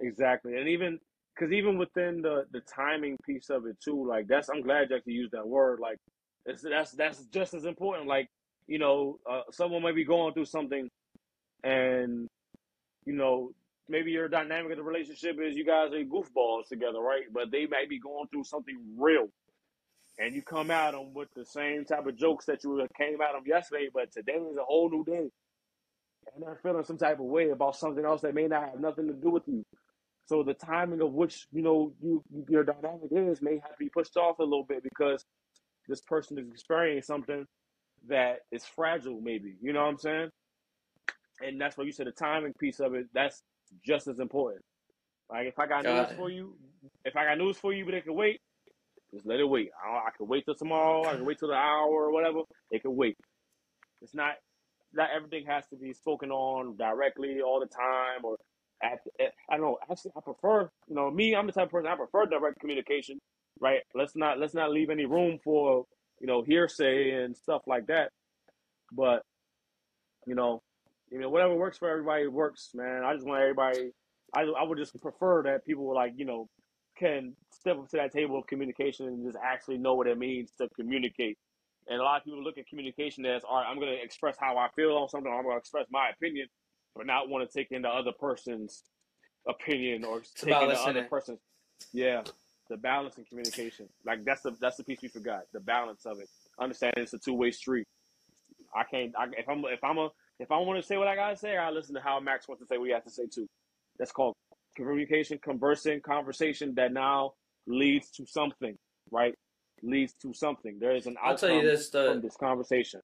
Exactly, 0.00 0.56
and 0.56 0.68
even 0.68 0.98
because 1.34 1.52
even 1.52 1.76
within 1.78 2.22
the 2.22 2.46
the 2.52 2.60
timing 2.60 3.18
piece 3.26 3.50
of 3.50 3.66
it 3.66 3.76
too, 3.80 4.06
like 4.08 4.26
that's 4.26 4.48
I'm 4.48 4.62
glad 4.62 4.88
you 4.90 4.96
actually 4.96 5.12
used 5.14 5.32
that 5.32 5.46
word. 5.46 5.80
Like 5.80 5.98
it's, 6.46 6.62
that's 6.62 6.92
that's 6.92 7.24
just 7.26 7.54
as 7.54 7.64
important. 7.64 8.08
Like 8.08 8.28
you 8.66 8.78
know, 8.78 9.18
uh, 9.30 9.42
someone 9.50 9.82
might 9.82 9.94
be 9.94 10.04
going 10.04 10.34
through 10.34 10.46
something, 10.46 10.88
and 11.62 12.28
you 13.06 13.12
know 13.14 13.52
maybe 13.88 14.12
your 14.12 14.28
dynamic 14.28 14.72
of 14.72 14.78
the 14.78 14.82
relationship 14.82 15.36
is 15.42 15.56
you 15.56 15.66
guys 15.66 15.92
are 15.92 16.04
goofballs 16.04 16.68
together, 16.68 17.00
right? 17.00 17.24
But 17.32 17.50
they 17.50 17.66
might 17.66 17.88
be 17.88 17.98
going 18.00 18.28
through 18.28 18.44
something 18.44 18.78
real, 18.98 19.28
and 20.18 20.34
you 20.34 20.42
come 20.42 20.70
at 20.70 20.92
them 20.92 21.14
with 21.14 21.28
the 21.34 21.44
same 21.44 21.84
type 21.84 22.06
of 22.06 22.16
jokes 22.16 22.46
that 22.46 22.64
you 22.64 22.86
came 22.98 23.20
at 23.20 23.32
them 23.32 23.42
yesterday, 23.46 23.88
but 23.92 24.12
today 24.12 24.34
is 24.34 24.56
a 24.56 24.64
whole 24.64 24.90
new 24.90 25.04
day, 25.04 25.28
and 26.34 26.42
they're 26.42 26.58
feeling 26.62 26.84
some 26.84 26.98
type 26.98 27.20
of 27.20 27.26
way 27.26 27.50
about 27.50 27.76
something 27.76 28.04
else 28.04 28.22
that 28.22 28.34
may 28.34 28.46
not 28.48 28.70
have 28.70 28.80
nothing 28.80 29.06
to 29.08 29.14
do 29.14 29.30
with 29.30 29.44
you. 29.46 29.64
So 30.26 30.42
the 30.42 30.54
timing 30.54 31.02
of 31.02 31.12
which 31.12 31.46
you 31.52 31.62
know 31.62 31.92
you 32.02 32.22
your 32.48 32.64
dynamic 32.64 33.10
is 33.12 33.42
may 33.42 33.54
have 33.54 33.72
to 33.72 33.78
be 33.78 33.90
pushed 33.90 34.16
off 34.16 34.38
a 34.38 34.44
little 34.44 34.64
bit 34.64 34.82
because 34.82 35.24
this 35.92 36.00
person 36.00 36.38
is 36.38 36.48
experiencing 36.50 37.02
something 37.02 37.46
that 38.08 38.38
is 38.50 38.64
fragile, 38.64 39.20
maybe. 39.20 39.56
You 39.60 39.74
know 39.74 39.82
what 39.82 39.90
I'm 39.90 39.98
saying? 39.98 40.30
And 41.44 41.60
that's 41.60 41.76
what 41.76 41.86
you 41.86 41.92
said 41.92 42.06
the 42.06 42.12
timing 42.12 42.54
piece 42.54 42.80
of 42.80 42.94
it. 42.94 43.06
That's 43.12 43.42
just 43.86 44.08
as 44.08 44.18
important. 44.18 44.64
Like 45.30 45.46
if 45.46 45.58
I 45.58 45.66
got, 45.66 45.84
got 45.84 45.94
news 45.94 46.12
it. 46.12 46.16
for 46.16 46.30
you, 46.30 46.54
if 47.04 47.14
I 47.14 47.26
got 47.26 47.36
news 47.36 47.58
for 47.58 47.74
you, 47.74 47.84
but 47.84 47.92
it 47.92 48.04
can 48.04 48.14
wait, 48.14 48.40
just 49.12 49.26
let 49.26 49.38
it 49.38 49.48
wait. 49.48 49.68
I, 49.84 50.08
I 50.08 50.10
can 50.16 50.26
wait 50.26 50.46
till 50.46 50.54
tomorrow. 50.54 51.04
I 51.06 51.12
can 51.14 51.26
wait 51.26 51.38
till 51.38 51.48
the 51.48 51.54
hour 51.54 51.90
or 51.90 52.10
whatever. 52.10 52.40
It 52.70 52.80
can 52.80 52.96
wait. 52.96 53.18
It's 54.00 54.14
not 54.14 54.34
not 54.94 55.10
everything 55.14 55.44
has 55.46 55.66
to 55.68 55.76
be 55.76 55.92
spoken 55.92 56.30
on 56.30 56.76
directly 56.76 57.42
all 57.42 57.60
the 57.60 57.66
time 57.66 58.24
or 58.24 58.36
at, 58.82 58.98
at, 59.20 59.32
I 59.48 59.56
don't 59.56 59.62
know. 59.62 59.78
Actually, 59.90 60.12
I 60.16 60.20
prefer 60.20 60.70
you 60.88 60.94
know 60.94 61.10
me. 61.10 61.34
I'm 61.34 61.46
the 61.46 61.52
type 61.52 61.66
of 61.66 61.70
person 61.70 61.90
I 61.90 61.96
prefer 61.96 62.26
direct 62.26 62.60
communication. 62.60 63.18
Right. 63.62 63.80
Let's 63.94 64.16
not 64.16 64.40
let's 64.40 64.54
not 64.54 64.72
leave 64.72 64.90
any 64.90 65.06
room 65.06 65.38
for 65.44 65.84
you 66.20 66.26
know 66.26 66.42
hearsay 66.42 67.12
and 67.12 67.36
stuff 67.36 67.62
like 67.68 67.86
that. 67.86 68.10
But 68.90 69.22
you 70.26 70.34
know, 70.34 70.62
you 71.10 71.20
know 71.20 71.30
whatever 71.30 71.54
works 71.54 71.78
for 71.78 71.88
everybody 71.88 72.26
works, 72.26 72.70
man. 72.74 73.04
I 73.04 73.14
just 73.14 73.24
want 73.24 73.40
everybody. 73.40 73.92
I 74.34 74.42
I 74.42 74.64
would 74.64 74.78
just 74.78 75.00
prefer 75.00 75.44
that 75.44 75.64
people 75.64 75.94
like 75.94 76.14
you 76.16 76.24
know 76.24 76.48
can 76.98 77.36
step 77.52 77.78
up 77.78 77.88
to 77.90 77.98
that 77.98 78.12
table 78.12 78.36
of 78.36 78.48
communication 78.48 79.06
and 79.06 79.24
just 79.24 79.38
actually 79.42 79.78
know 79.78 79.94
what 79.94 80.08
it 80.08 80.18
means 80.18 80.50
to 80.60 80.68
communicate. 80.74 81.38
And 81.88 82.00
a 82.00 82.02
lot 82.02 82.18
of 82.18 82.24
people 82.24 82.42
look 82.42 82.58
at 82.58 82.66
communication 82.66 83.24
as, 83.26 83.42
all 83.44 83.56
right, 83.56 83.66
I'm 83.66 83.76
going 83.76 83.88
to 83.88 84.02
express 84.02 84.36
how 84.38 84.56
I 84.58 84.68
feel 84.76 84.92
on 84.96 85.08
something. 85.08 85.32
I'm 85.32 85.42
going 85.42 85.54
to 85.54 85.58
express 85.58 85.86
my 85.90 86.10
opinion, 86.10 86.46
but 86.94 87.06
not 87.06 87.28
want 87.28 87.48
to 87.48 87.58
take 87.58 87.72
in 87.72 87.82
the 87.82 87.88
other 87.88 88.12
person's 88.12 88.82
opinion 89.48 90.04
or 90.04 90.18
it's 90.18 90.32
take 90.32 90.54
in 90.54 90.68
the 90.68 90.80
other 90.80 91.04
person's. 91.04 91.40
Yeah, 91.92 92.22
the 92.72 92.78
balance 92.78 93.18
in 93.18 93.24
communication. 93.24 93.86
Like 94.06 94.24
that's 94.24 94.40
the 94.40 94.56
that's 94.58 94.78
the 94.78 94.84
piece 94.84 95.02
we 95.02 95.08
forgot. 95.08 95.42
The 95.52 95.60
balance 95.60 96.06
of 96.06 96.18
it. 96.18 96.28
Understanding 96.58 97.02
it's 97.02 97.12
a 97.12 97.18
two 97.18 97.34
way 97.34 97.50
street. 97.50 97.86
I 98.74 98.84
can't. 98.90 99.12
I, 99.16 99.26
if 99.36 99.46
I'm 99.46 99.62
if 99.66 99.84
I'm 99.84 99.98
a 99.98 100.08
if 100.40 100.50
I 100.50 100.58
want 100.58 100.80
to 100.80 100.86
say 100.86 100.96
what 100.96 101.06
I 101.06 101.14
gotta 101.14 101.36
say, 101.36 101.58
I 101.58 101.70
listen 101.70 101.94
to 101.94 102.00
how 102.00 102.18
Max 102.18 102.48
wants 102.48 102.62
to 102.62 102.66
say 102.66 102.78
what 102.78 102.86
he 102.86 102.94
has 102.94 103.04
to 103.04 103.10
say 103.10 103.24
too. 103.32 103.46
That's 103.98 104.10
called 104.10 104.34
communication, 104.74 105.38
conversing, 105.44 106.00
conversation 106.00 106.74
that 106.76 106.94
now 106.94 107.32
leads 107.66 108.10
to 108.12 108.24
something, 108.24 108.74
right? 109.10 109.34
Leads 109.82 110.14
to 110.22 110.32
something. 110.32 110.78
There 110.80 110.96
is 110.96 111.06
an 111.06 111.16
outcome 111.18 111.30
I'll 111.30 111.36
tell 111.36 111.50
you 111.50 111.62
this, 111.62 111.90
the, 111.90 112.12
from 112.12 112.22
this 112.22 112.36
conversation. 112.36 113.00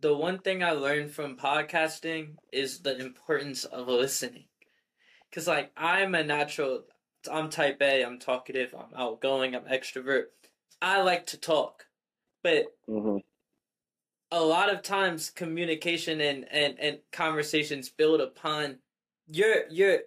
The 0.00 0.16
one 0.16 0.38
thing 0.38 0.62
I 0.62 0.70
learned 0.70 1.10
from 1.10 1.36
podcasting 1.36 2.36
is 2.52 2.78
the 2.78 2.96
importance 2.96 3.64
of 3.64 3.88
listening. 3.88 4.44
Cause 5.34 5.48
like 5.48 5.72
I'm 5.76 6.14
a 6.14 6.22
natural, 6.22 6.84
I'm 7.30 7.50
type 7.50 7.80
A, 7.82 8.04
I'm 8.04 8.18
talkative, 8.18 8.74
I'm 8.74 8.94
outgoing, 8.96 9.54
I'm 9.54 9.64
extrovert. 9.64 10.26
I 10.82 11.02
like 11.02 11.26
to 11.26 11.36
talk, 11.36 11.86
but 12.42 12.74
mm-hmm. 12.88 13.18
a 14.30 14.40
lot 14.40 14.72
of 14.72 14.82
times 14.82 15.30
communication 15.30 16.20
and, 16.20 16.46
and, 16.50 16.78
and 16.78 16.98
conversations 17.12 17.88
build 17.88 18.20
upon 18.20 18.78
your 19.26 19.68
your 19.70 19.98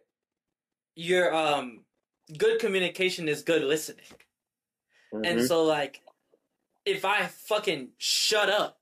your 0.95 1.33
um 1.33 1.81
good 2.37 2.59
communication 2.59 3.27
is 3.27 3.41
good 3.41 3.63
listening. 3.63 4.05
Mm-hmm. 5.13 5.25
And 5.25 5.47
so 5.47 5.63
like 5.63 6.01
if 6.85 7.05
I 7.05 7.27
fucking 7.27 7.89
shut 7.97 8.49
up 8.49 8.79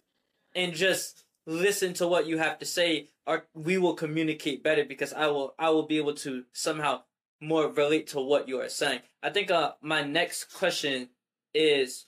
and 0.56 0.74
just 0.74 1.24
listen 1.46 1.94
to 1.94 2.08
what 2.08 2.28
you 2.28 2.38
have 2.38 2.60
to 2.60 2.66
say 2.66 3.10
or 3.26 3.46
we 3.54 3.78
will 3.78 3.94
communicate 3.94 4.64
better 4.64 4.84
because 4.84 5.14
I 5.14 5.28
will 5.28 5.54
I 5.60 5.70
will 5.70 5.86
be 5.86 5.98
able 5.98 6.16
to 6.16 6.44
somehow 6.54 7.02
more 7.42 7.68
relate 7.68 8.08
to 8.08 8.20
what 8.22 8.48
you 8.48 8.62
are 8.62 8.70
saying. 8.70 9.02
I 9.22 9.30
think 9.32 9.52
uh 9.52 9.74
my 9.82 10.04
next 10.04 10.54
question 10.54 11.10
is 11.54 12.06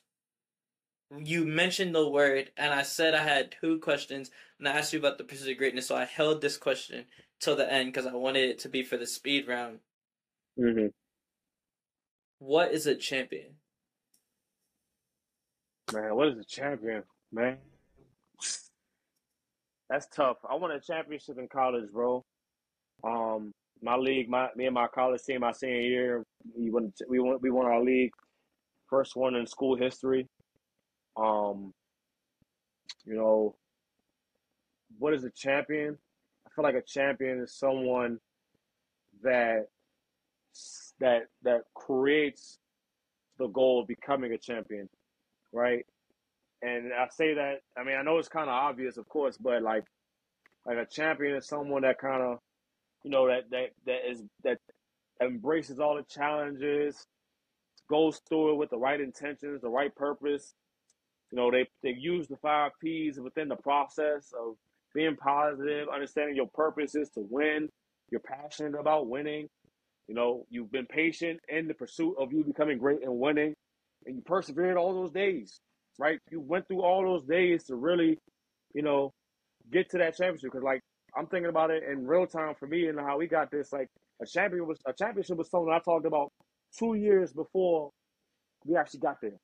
you 1.17 1.45
mentioned 1.45 1.93
the 1.93 2.07
word 2.07 2.51
and 2.55 2.73
I 2.73 2.83
said 2.83 3.13
I 3.13 3.23
had 3.23 3.55
two 3.59 3.79
questions 3.79 4.31
and 4.59 4.67
I 4.67 4.71
asked 4.71 4.93
you 4.93 4.99
about 4.99 5.17
the 5.17 5.23
pursuit 5.23 5.51
of 5.51 5.57
greatness 5.57 5.87
so 5.87 5.95
I 5.95 6.05
held 6.05 6.41
this 6.41 6.57
question 6.57 7.05
till 7.39 7.55
the 7.55 7.71
end 7.71 7.91
because 7.91 8.07
I 8.07 8.13
wanted 8.13 8.49
it 8.49 8.59
to 8.59 8.69
be 8.69 8.83
for 8.83 8.97
the 8.97 9.07
speed 9.07 9.47
round. 9.47 9.79
Mm-hmm. 10.57 10.87
What 12.39 12.71
is 12.71 12.85
a 12.87 12.95
champion? 12.95 13.55
Man, 15.91 16.15
what 16.15 16.29
is 16.29 16.37
a 16.37 16.45
champion? 16.45 17.03
Man, 17.31 17.57
that's 19.89 20.07
tough. 20.07 20.37
I 20.49 20.55
won 20.55 20.71
a 20.71 20.79
championship 20.79 21.37
in 21.37 21.47
college, 21.47 21.91
bro. 21.91 22.23
Um, 23.03 23.51
my 23.83 23.97
league, 23.97 24.29
my 24.29 24.47
me 24.55 24.65
and 24.65 24.73
my 24.73 24.87
college 24.87 25.21
team, 25.23 25.41
my 25.41 25.51
senior 25.51 25.81
year, 25.81 26.25
we 26.57 26.71
won. 26.71 26.93
We 27.07 27.19
won. 27.19 27.37
We 27.41 27.51
won 27.51 27.65
our 27.65 27.83
league, 27.83 28.13
first 28.89 29.15
one 29.15 29.35
in 29.35 29.45
school 29.45 29.75
history. 29.75 30.27
Um, 31.17 31.73
you 33.05 33.15
know, 33.15 33.55
what 34.97 35.13
is 35.13 35.25
a 35.25 35.29
champion? 35.29 35.97
I 36.47 36.49
feel 36.55 36.63
like 36.63 36.75
a 36.75 36.81
champion 36.81 37.39
is 37.39 37.53
someone 37.53 38.19
that 39.21 39.67
that 40.99 41.23
that 41.43 41.61
creates 41.75 42.59
the 43.37 43.47
goal 43.47 43.81
of 43.81 43.87
becoming 43.87 44.31
a 44.31 44.37
champion, 44.37 44.87
right? 45.51 45.85
And 46.61 46.93
I 46.93 47.07
say 47.11 47.33
that 47.33 47.55
I 47.77 47.83
mean 47.83 47.97
I 47.97 48.03
know 48.03 48.17
it's 48.17 48.29
kind 48.29 48.49
of 48.49 48.53
obvious, 48.55 48.95
of 48.95 49.09
course, 49.09 49.37
but 49.37 49.61
like 49.61 49.83
like 50.65 50.77
a 50.77 50.85
champion 50.85 51.35
is 51.35 51.47
someone 51.47 51.81
that 51.81 51.99
kind 51.99 52.23
of 52.23 52.39
you 53.03 53.11
know 53.11 53.27
that 53.27 53.49
that 53.51 53.69
that 53.85 54.09
is 54.09 54.21
that 54.43 54.57
embraces 55.21 55.79
all 55.79 55.95
the 55.95 56.03
challenges, 56.03 57.05
goes 57.89 58.21
through 58.27 58.53
it 58.53 58.57
with 58.57 58.69
the 58.69 58.77
right 58.77 58.99
intentions, 58.99 59.61
the 59.61 59.69
right 59.69 59.93
purpose. 59.95 60.53
You 61.31 61.37
know, 61.37 61.51
they 61.51 61.67
they 61.81 61.95
use 61.97 62.27
the 62.27 62.37
five 62.37 62.71
P's 62.81 63.19
within 63.19 63.47
the 63.47 63.55
process 63.55 64.31
of 64.39 64.55
being 64.93 65.15
positive, 65.15 65.87
understanding 65.93 66.35
your 66.35 66.49
purpose 66.53 66.95
is 66.95 67.09
to 67.11 67.25
win. 67.29 67.69
You're 68.11 68.21
passionate 68.21 68.79
about 68.79 69.07
winning. 69.07 69.47
You 70.07 70.15
know, 70.15 70.45
you've 70.49 70.71
been 70.71 70.85
patient 70.85 71.39
in 71.47 71.67
the 71.67 71.73
pursuit 71.73 72.15
of 72.19 72.31
you 72.33 72.43
becoming 72.43 72.77
great 72.77 73.03
and 73.03 73.19
winning, 73.19 73.53
and 74.05 74.17
you 74.17 74.21
persevered 74.21 74.77
all 74.77 74.93
those 74.93 75.11
days, 75.11 75.59
right? 75.97 76.19
You 76.29 76.41
went 76.41 76.67
through 76.67 76.83
all 76.83 77.03
those 77.03 77.25
days 77.25 77.63
to 77.65 77.75
really, 77.75 78.19
you 78.75 78.81
know, 78.81 79.11
get 79.71 79.89
to 79.91 79.97
that 79.99 80.17
championship. 80.17 80.51
Because, 80.51 80.63
like, 80.63 80.81
I'm 81.15 81.27
thinking 81.27 81.49
about 81.49 81.71
it 81.71 81.83
in 81.83 82.07
real 82.07 82.25
time 82.25 82.55
for 82.59 82.67
me 82.67 82.87
and 82.87 82.99
how 82.99 83.17
we 83.17 83.27
got 83.27 83.51
this. 83.51 83.71
Like, 83.71 83.89
a 84.21 84.25
champion 84.25 84.67
was 84.67 84.79
a 84.85 84.93
championship 84.93 85.37
was 85.37 85.49
something 85.49 85.71
I 85.71 85.79
talked 85.79 86.05
about 86.05 86.31
two 86.77 86.95
years 86.95 87.33
before 87.33 87.91
we 88.65 88.75
actually 88.77 89.01
got 89.01 89.17
there. 89.21 89.37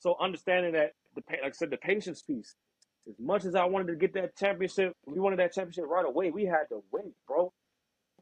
So 0.00 0.16
understanding 0.20 0.72
that 0.72 0.92
the 1.14 1.22
like 1.30 1.40
I 1.44 1.50
said, 1.50 1.70
the 1.70 1.76
patience 1.76 2.22
piece. 2.22 2.54
As 3.08 3.14
much 3.18 3.44
as 3.44 3.54
I 3.54 3.64
wanted 3.66 3.88
to 3.88 3.96
get 3.96 4.14
that 4.14 4.36
championship, 4.36 4.92
we 5.06 5.20
wanted 5.20 5.38
that 5.38 5.52
championship 5.52 5.84
right 5.86 6.06
away. 6.06 6.30
We 6.30 6.46
had 6.46 6.64
to 6.70 6.82
wait, 6.90 7.12
bro. 7.28 7.52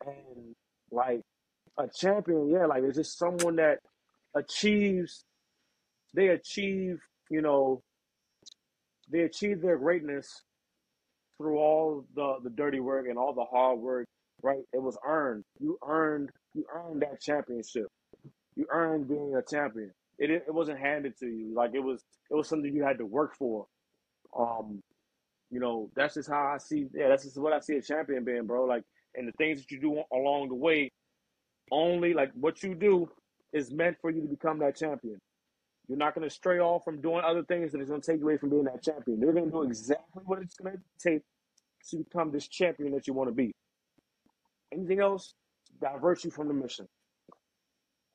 And 0.05 0.55
like 0.91 1.21
a 1.79 1.89
champion, 1.89 2.51
yeah, 2.51 2.67
like 2.67 2.83
it's 2.83 2.97
just 2.97 3.19
someone 3.19 3.57
that 3.57 3.79
achieves, 4.35 5.25
they 6.15 6.29
achieve, 6.29 6.99
you 7.31 7.43
know, 7.43 7.83
they 9.11 9.21
achieve 9.21 9.63
their 9.63 9.79
greatness 9.79 10.43
through 11.39 11.59
all 11.59 12.05
the 12.15 12.37
the 12.45 12.51
dirty 12.51 12.81
work 12.81 13.07
and 13.09 13.19
all 13.19 13.35
the 13.35 13.45
hard 13.45 13.79
work. 13.79 14.07
Right? 14.43 14.63
It 14.73 14.83
was 14.83 14.99
earned. 15.07 15.45
You 15.61 15.79
earned. 15.87 16.31
You 16.55 16.65
earned 16.75 17.03
that 17.03 17.21
championship. 17.21 17.87
You 18.57 18.67
earned 18.71 19.09
being 19.09 19.35
a 19.37 19.43
champion. 19.43 19.93
It 20.19 20.31
it 20.31 20.55
wasn't 20.55 20.81
handed 20.81 21.19
to 21.21 21.27
you. 21.27 21.55
Like 21.55 21.73
it 21.75 21.81
was. 21.81 22.03
It 22.31 22.35
was 22.35 22.49
something 22.49 22.75
you 22.75 22.85
had 22.85 22.99
to 22.99 23.07
work 23.07 23.37
for. 23.37 23.67
Um, 24.39 24.81
you 25.51 25.61
know, 25.61 25.91
that's 25.95 26.15
just 26.15 26.29
how 26.31 26.53
I 26.55 26.59
see. 26.59 26.87
Yeah, 26.95 27.09
that's 27.09 27.25
just 27.25 27.39
what 27.39 27.53
I 27.53 27.61
see 27.61 27.77
a 27.77 27.83
champion 27.83 28.25
being, 28.25 28.47
bro. 28.47 28.65
Like 28.65 28.85
and 29.15 29.29
the 29.29 29.33
things 29.33 29.61
that 29.61 29.71
you 29.71 29.81
do 29.81 30.03
along 30.13 30.49
the 30.49 30.55
way 30.55 30.91
only 31.71 32.15
like 32.15 32.33
what 32.35 32.63
you 32.63 32.75
do 32.75 33.09
is 33.53 33.73
meant 33.73 33.97
for 34.01 34.11
you 34.11 34.23
to 34.23 34.29
become 34.29 34.59
that 34.61 34.77
champion. 34.77 35.19
You're 35.93 35.99
not 35.99 36.15
going 36.15 36.27
to 36.27 36.35
stray 36.35 36.59
off 36.59 36.85
from 36.85 37.03
doing 37.03 37.23
other 37.23 37.43
things 37.43 37.71
that 37.73 37.83
is 37.83 37.91
going 37.91 38.01
to 38.01 38.13
take 38.13 38.21
you 38.21 38.25
away 38.25 38.39
from 38.39 38.49
being 38.49 38.65
that 38.65 38.83
champion. 38.83 39.21
You're 39.21 39.35
going 39.35 39.45
to 39.45 39.51
do 39.51 39.63
exactly 39.65 40.23
what 40.25 40.41
it's 40.41 40.55
going 40.55 40.75
to 40.75 40.81
take 40.99 41.21
to 41.91 41.99
become 41.99 42.33
this 42.33 42.49
champion 42.49 42.93
that 42.93 43.07
you 43.07 43.13
want 43.13 43.29
to 43.29 43.35
be. 43.35 43.53
Anything 44.73 45.01
else 45.01 45.35
diverts 45.83 46.25
you 46.25 46.31
from 46.31 46.49
the 46.49 46.55
mission. 46.55 46.89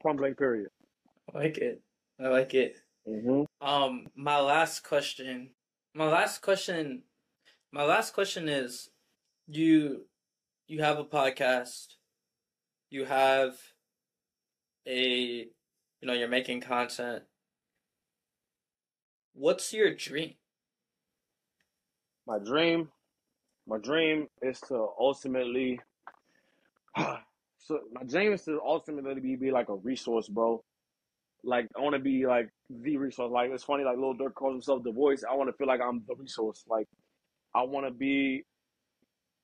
Point 0.02 0.18
blank, 0.18 0.40
period. 0.40 0.70
I 1.32 1.38
like 1.38 1.60
it. 1.60 1.84
I 2.20 2.30
like 2.30 2.56
it. 2.56 2.78
Mm-hmm. 3.08 3.44
Um, 3.62 4.08
my 4.16 4.40
last 4.40 4.84
question. 4.84 5.52
My 5.94 6.08
last 6.08 6.42
question. 6.42 7.04
My 7.72 7.84
last 7.84 8.16
question 8.16 8.50
is, 8.50 8.90
you 9.48 10.08
you 10.68 10.82
have 10.82 10.98
a 10.98 11.04
podcast, 11.04 11.94
you 12.90 13.06
have 13.06 13.56
a, 14.88 15.46
you 16.02 16.08
know, 16.08 16.14
you're 16.14 16.28
making 16.28 16.62
content. 16.62 17.22
What's 19.38 19.72
your 19.72 19.94
dream? 19.94 20.34
My 22.26 22.40
dream, 22.40 22.90
my 23.68 23.78
dream 23.78 24.28
is 24.42 24.60
to 24.68 24.88
ultimately. 25.00 25.80
so 26.98 27.80
my 27.94 28.04
dream 28.04 28.34
is 28.34 28.44
to 28.46 28.60
ultimately 28.66 29.22
be, 29.22 29.36
be 29.36 29.52
like 29.52 29.70
a 29.70 29.76
resource, 29.76 30.28
bro. 30.28 30.64
Like 31.44 31.68
I 31.78 31.82
want 31.82 31.94
to 31.94 32.02
be 32.02 32.26
like 32.26 32.50
the 32.70 32.98
resource. 32.98 33.32
Like 33.32 33.52
it's 33.52 33.64
funny, 33.64 33.84
like 33.84 33.98
Lil 33.98 34.16
Durk 34.16 34.34
calls 34.34 34.54
himself 34.54 34.84
the 34.84 34.92
voice. 34.92 35.24
I 35.30 35.36
want 35.36 35.50
to 35.50 35.54
feel 35.56 35.68
like 35.68 35.82
I'm 35.82 36.04
the 36.08 36.16
resource. 36.16 36.64
Like 36.68 36.88
I 37.56 37.64
want 37.64 37.86
to 37.86 37.92
be, 37.92 38.44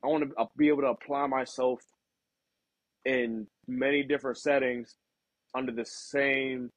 I 0.04 0.08
want 0.08 0.30
to 0.30 0.36
uh, 0.36 0.46
be 0.58 0.68
able 0.68 0.82
to 0.82 0.88
apply 0.88 1.28
myself 1.28 1.80
in 3.06 3.48
many 3.68 4.04
different 4.04 4.38
settings 4.38 4.96
under 5.56 5.72
the 5.72 5.86
same 5.86 6.72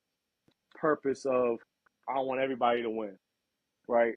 purpose 0.74 1.24
of 1.24 1.58
I 2.08 2.20
want 2.20 2.40
everybody 2.40 2.82
to 2.82 2.90
win, 2.90 3.16
right? 3.88 4.14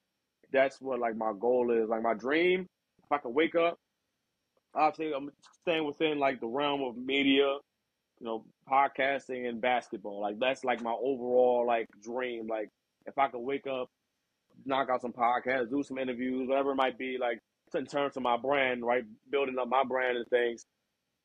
That's 0.51 0.79
what 0.81 0.99
like 0.99 1.15
my 1.15 1.33
goal 1.39 1.71
is. 1.71 1.89
Like 1.89 2.01
my 2.01 2.13
dream, 2.13 2.67
if 3.03 3.11
I 3.11 3.17
could 3.17 3.33
wake 3.33 3.55
up, 3.55 3.77
I 4.75 4.81
obviously 4.81 5.13
I'm 5.13 5.29
staying 5.61 5.85
within 5.85 6.19
like 6.19 6.39
the 6.39 6.47
realm 6.47 6.81
of 6.83 6.97
media, 6.97 7.57
you 8.19 8.25
know, 8.25 8.45
podcasting 8.69 9.47
and 9.47 9.61
basketball. 9.61 10.21
Like 10.21 10.39
that's 10.39 10.63
like 10.63 10.81
my 10.81 10.93
overall 10.93 11.65
like 11.67 11.87
dream. 12.03 12.47
Like 12.47 12.69
if 13.05 13.17
I 13.17 13.27
could 13.27 13.39
wake 13.39 13.67
up, 13.67 13.89
knock 14.65 14.89
out 14.89 15.01
some 15.01 15.13
podcasts, 15.13 15.69
do 15.69 15.83
some 15.83 15.97
interviews, 15.97 16.47
whatever 16.47 16.71
it 16.71 16.75
might 16.75 16.97
be, 16.97 17.17
like 17.19 17.39
in 17.75 17.85
terms 17.85 18.17
of 18.17 18.23
my 18.23 18.37
brand, 18.37 18.83
right? 18.83 19.03
Building 19.31 19.57
up 19.59 19.67
my 19.67 19.83
brand 19.83 20.17
and 20.17 20.27
things. 20.27 20.65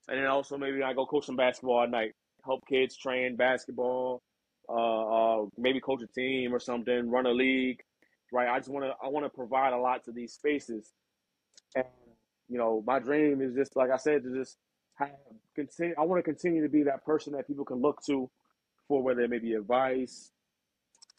And 0.09 0.19
then 0.19 0.27
also 0.27 0.59
maybe 0.59 0.83
I 0.83 0.93
go 0.93 1.07
coach 1.07 1.27
some 1.27 1.37
basketball 1.37 1.83
at 1.83 1.91
night, 1.91 2.13
help 2.45 2.61
kids 2.69 2.97
train 2.97 3.37
basketball, 3.37 4.21
uh, 4.69 5.43
uh, 5.43 5.47
maybe 5.59 5.81
coach 5.81 6.01
a 6.03 6.07
team 6.09 6.55
or 6.55 6.61
something, 6.61 7.11
run 7.11 7.27
a 7.27 7.33
league, 7.33 7.81
right? 8.33 8.49
I 8.49 8.59
just 8.59 8.71
want 8.71 8.87
to 8.87 8.93
I 9.05 9.09
want 9.09 9.27
to 9.27 9.31
provide 9.31 9.73
a 9.73 9.79
lot 9.79 10.05
to 10.05 10.13
these 10.13 10.33
spaces, 10.33 10.93
and 11.77 11.87
you 12.49 12.59
know, 12.59 12.83
my 12.87 12.99
dream 12.99 13.41
is 13.43 13.55
just 13.55 13.77
like 13.77 13.91
I 13.91 13.97
said 13.97 14.23
to 14.25 14.35
just 14.35 14.59
have 14.97 15.11
continue. 15.55 15.95
I 15.99 16.03
want 16.03 16.19
to 16.19 16.23
continue 16.23 16.63
to 16.63 16.69
be 16.69 16.85
that 16.85 17.05
person 17.05 17.33
that 17.35 17.47
people 17.47 17.65
can 17.65 17.81
look 17.81 18.01
to 18.07 18.31
for 18.89 19.03
whether 19.03 19.23
it 19.23 19.31
may 19.31 19.39
be 19.39 19.55
advice, 19.55 20.31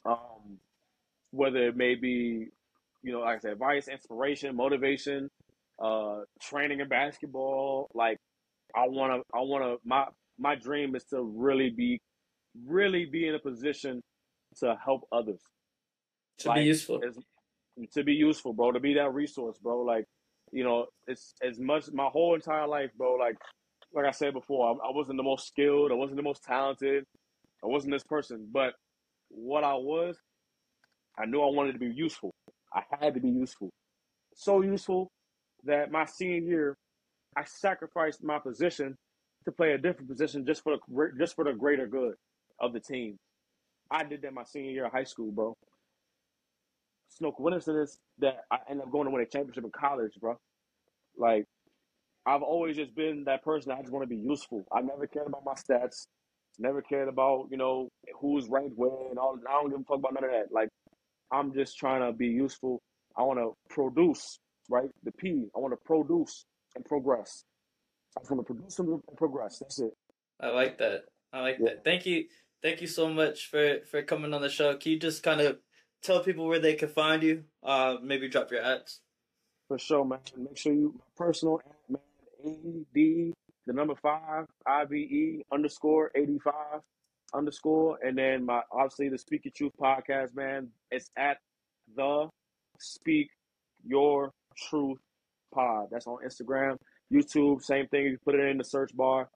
um, 0.06 0.60
whether 1.32 1.68
it 1.68 1.76
may 1.78 1.96
be, 1.96 2.48
you 3.04 3.12
know, 3.12 3.20
like 3.20 3.38
I 3.38 3.39
said, 3.39 3.52
advice, 3.54 3.88
inspiration, 3.88 4.56
motivation, 4.56 5.30
uh, 5.84 6.22
training 6.41 6.80
in 6.80 6.88
basketball. 6.88 7.89
Like 7.93 8.20
I 8.76 8.88
want 8.88 9.14
to, 9.14 9.38
I 9.38 9.41
want 9.41 9.64
to. 9.64 9.88
My 9.88 10.06
my 10.38 10.56
dream 10.56 10.96
is 10.96 11.04
to 11.06 11.22
really 11.22 11.70
be 11.70 12.02
really 12.66 13.06
be 13.06 13.28
in 13.28 13.36
a 13.36 13.39
position 13.39 14.01
to 14.60 14.78
help 14.84 15.08
others. 15.12 15.41
To 16.39 16.49
like, 16.49 16.60
be 16.60 16.66
useful. 16.66 17.01
To 17.93 18.03
be 18.03 18.14
useful, 18.14 18.53
bro. 18.53 18.72
To 18.72 18.80
be 18.80 18.93
that 18.95 19.14
resource, 19.14 19.58
bro. 19.62 19.82
Like, 19.82 20.06
you 20.51 20.64
know, 20.64 20.88
it's 21.08 21.34
as 21.43 21.60
much 21.60 21.86
my 21.91 22.08
whole 22.08 22.36
entire 22.36 22.68
life, 22.68 22.91
bro. 22.97 23.16
Like, 23.16 23.36
like 23.93 24.06
I 24.06 24.12
said 24.12 24.34
before, 24.34 24.70
I, 24.70 24.88
I 24.88 24.91
wasn't 24.91 25.18
the 25.18 25.24
most 25.24 25.47
skilled. 25.47 25.91
I 25.91 25.95
wasn't 25.95 26.18
the 26.18 26.24
most 26.24 26.43
talented. 26.43 27.03
I 27.64 27.68
wasn't 27.68 27.93
this 27.93 28.03
person. 28.03 28.47
But 28.51 28.74
what 29.30 29.64
I 29.64 29.74
was, 29.74 30.18
I 31.18 31.26
knew 31.26 31.41
I 31.41 31.51
wanted 31.51 31.74
to 31.74 31.80
be 31.80 31.91
useful. 31.93 32.32
I 32.74 32.82
had 32.99 33.14
to 33.14 33.20
be 33.20 33.30
useful. 33.30 33.70
So 34.36 34.62
useful 34.62 35.10
that 35.64 35.91
my 35.91 36.06
senior 36.06 36.39
year, 36.39 36.78
I 37.38 37.43
sacrificed 37.45 38.24
my 38.24 38.39
position 38.39 38.95
to 39.45 39.51
play 39.51 39.74
a 39.74 39.78
different 39.78 40.10
position 40.10 40.45
just 40.45 40.64
for 40.64 40.76
the 40.76 41.12
just 41.18 41.36
for 41.36 41.45
the 41.45 41.53
greater 41.53 41.88
good 41.88 42.16
of 42.60 42.74
the 42.74 42.80
team. 42.80 43.18
I 43.91 44.03
did 44.03 44.22
that 44.24 44.34
my 44.34 44.43
senior 44.43 44.72
year 44.72 44.86
of 44.86 44.91
high 44.91 45.03
school, 45.03 45.32
bro. 45.32 45.56
No 47.22 47.32
coincidence 47.32 47.97
that 48.20 48.39
I 48.51 48.58
ended 48.70 48.86
up 48.86 48.91
going 48.91 49.06
to 49.06 49.12
win 49.12 49.22
a 49.22 49.26
championship 49.26 49.64
in 49.64 49.72
college, 49.72 50.12
bro. 50.20 50.38
Like, 51.18 51.45
I've 52.26 52.41
always 52.41 52.76
just 52.76 52.93
been 52.95 53.24
that 53.26 53.43
person. 53.43 53.72
I 53.72 53.80
just 53.80 53.91
want 53.91 54.03
to 54.03 54.14
be 54.14 54.22
useful. 54.22 54.66
I 54.72 54.82
never 54.82 55.08
cared 55.08 55.28
about 55.28 55.45
my 55.45 55.53
stats. 55.53 56.08
Never 56.58 56.82
cared 56.82 57.08
about 57.08 57.47
you 57.51 57.58
know 57.58 57.89
who's 58.20 58.47
ranked 58.49 58.78
where 58.78 59.10
and 59.10 59.20
all. 59.20 59.38
I 59.47 59.53
don't 59.53 59.70
give 59.70 59.80
a 59.80 59.84
fuck 59.84 59.97
about 59.97 60.14
none 60.14 60.24
of 60.24 60.32
that. 60.32 60.51
Like, 60.51 60.70
I'm 61.32 61.53
just 61.53 61.78
trying 61.78 62.01
to 62.01 62.12
be 62.18 62.28
useful. 62.28 62.82
I 63.18 63.24
want 63.24 63.39
to 63.39 63.53
produce, 63.70 64.38
right? 64.70 64.89
The 65.03 65.12
P. 65.14 65.45
I 65.56 65.60
want 65.60 65.74
to 65.74 65.80
produce 65.86 66.45
and 66.76 66.84
progress. 66.84 67.43
I'm 68.18 68.26
going 68.28 68.39
to 68.39 68.45
produce 68.45 68.80
and 68.80 69.01
progress. 69.18 69.60
That's 69.60 69.80
it. 69.80 69.93
I 70.41 70.47
like 70.47 70.78
that. 70.80 71.01
I 71.36 71.42
like 71.42 71.58
yeah. 71.60 71.66
that. 71.66 71.84
Thank 71.84 72.06
you 72.06 72.26
thank 72.64 72.82
you 72.82 72.88
so 72.88 73.10
much 73.10 73.48
for 73.48 73.80
for 73.92 74.02
coming 74.02 74.34
on 74.34 74.42
the 74.42 74.50
show. 74.50 74.76
Can 74.78 74.94
you 74.94 75.00
just 75.00 75.22
kind 75.22 75.42
of 75.42 75.60
tell 76.02 76.22
people 76.22 76.48
where 76.48 76.60
they 76.60 76.76
can 76.76 76.90
find 76.90 77.22
you? 77.22 77.44
Uh, 77.62 77.98
maybe 78.02 78.30
drop 78.30 78.52
your 78.52 78.64
ads. 78.64 79.02
For 79.68 79.78
sure, 79.78 80.06
man. 80.06 80.20
Make 80.38 80.58
sure 80.58 80.74
you 80.74 81.00
personal 81.18 81.62
at 81.66 81.76
man 81.90 82.02
A 82.46 82.86
D 82.94 83.34
the 83.68 83.74
number 83.74 83.96
five 83.96 84.46
I 84.66 84.86
V 84.86 84.96
E 84.96 85.46
underscore 85.52 86.12
eighty 86.16 86.40
five 86.40 86.82
underscore, 87.34 88.00
and 88.02 88.18
then 88.18 88.46
my 88.46 88.62
obviously 88.72 89.10
the 89.10 89.18
Speak 89.18 89.42
Your 89.44 89.52
Truth 89.52 89.74
podcast, 89.80 90.36
man. 90.36 90.70
It's 90.90 91.12
at 91.18 91.38
the 91.96 92.30
Speak 92.80 93.30
Your 93.86 94.32
Truth 94.70 95.00
pod. 95.54 95.88
That's 95.92 96.08
on 96.08 96.20
Instagram, 96.26 96.78
YouTube. 97.12 97.62
Same 97.62 97.88
thing. 97.88 98.06
You 98.06 98.18
put 98.24 98.36
it 98.36 98.48
in 98.48 98.58
the 98.58 98.64
search 98.64 98.96
bar 98.96 99.30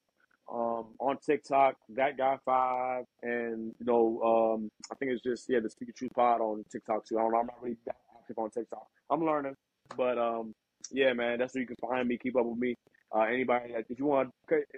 um, 0.52 0.88
on 1.00 1.18
TikTok, 1.18 1.76
that 1.90 2.18
guy 2.18 2.38
five, 2.46 3.06
and 3.22 3.74
you 3.80 3.86
know, 3.86 4.22
um, 4.22 4.70
I 4.92 4.96
think 4.96 5.12
it's 5.12 5.24
just 5.24 5.46
yeah, 5.50 5.60
the 5.60 5.70
Speak 5.70 5.94
Truth 5.96 6.14
Pod 6.16 6.42
on 6.42 6.64
TikTok 6.72 7.06
too. 7.06 7.18
I 7.18 7.22
don't 7.22 7.32
know, 7.32 7.40
I'm 7.40 7.46
not 7.46 7.62
really 7.62 7.78
that 7.86 7.96
active 8.18 8.38
on 8.38 8.50
TikTok. 8.50 8.88
I'm 9.10 9.24
learning, 9.24 9.56
but 9.96 10.18
um, 10.18 10.54
yeah, 10.92 11.14
man, 11.14 11.40
that's 11.40 11.54
where 11.54 11.62
you 11.62 11.68
can 11.68 11.76
find 11.78 12.08
me. 12.08 12.18
Keep 12.18 12.38
up 12.38 12.46
with 12.46 12.58
me. 12.58 12.76
Uh, 13.16 13.22
anybody, 13.22 13.74
if 13.76 14.00
you 14.00 14.06
want, 14.06 14.30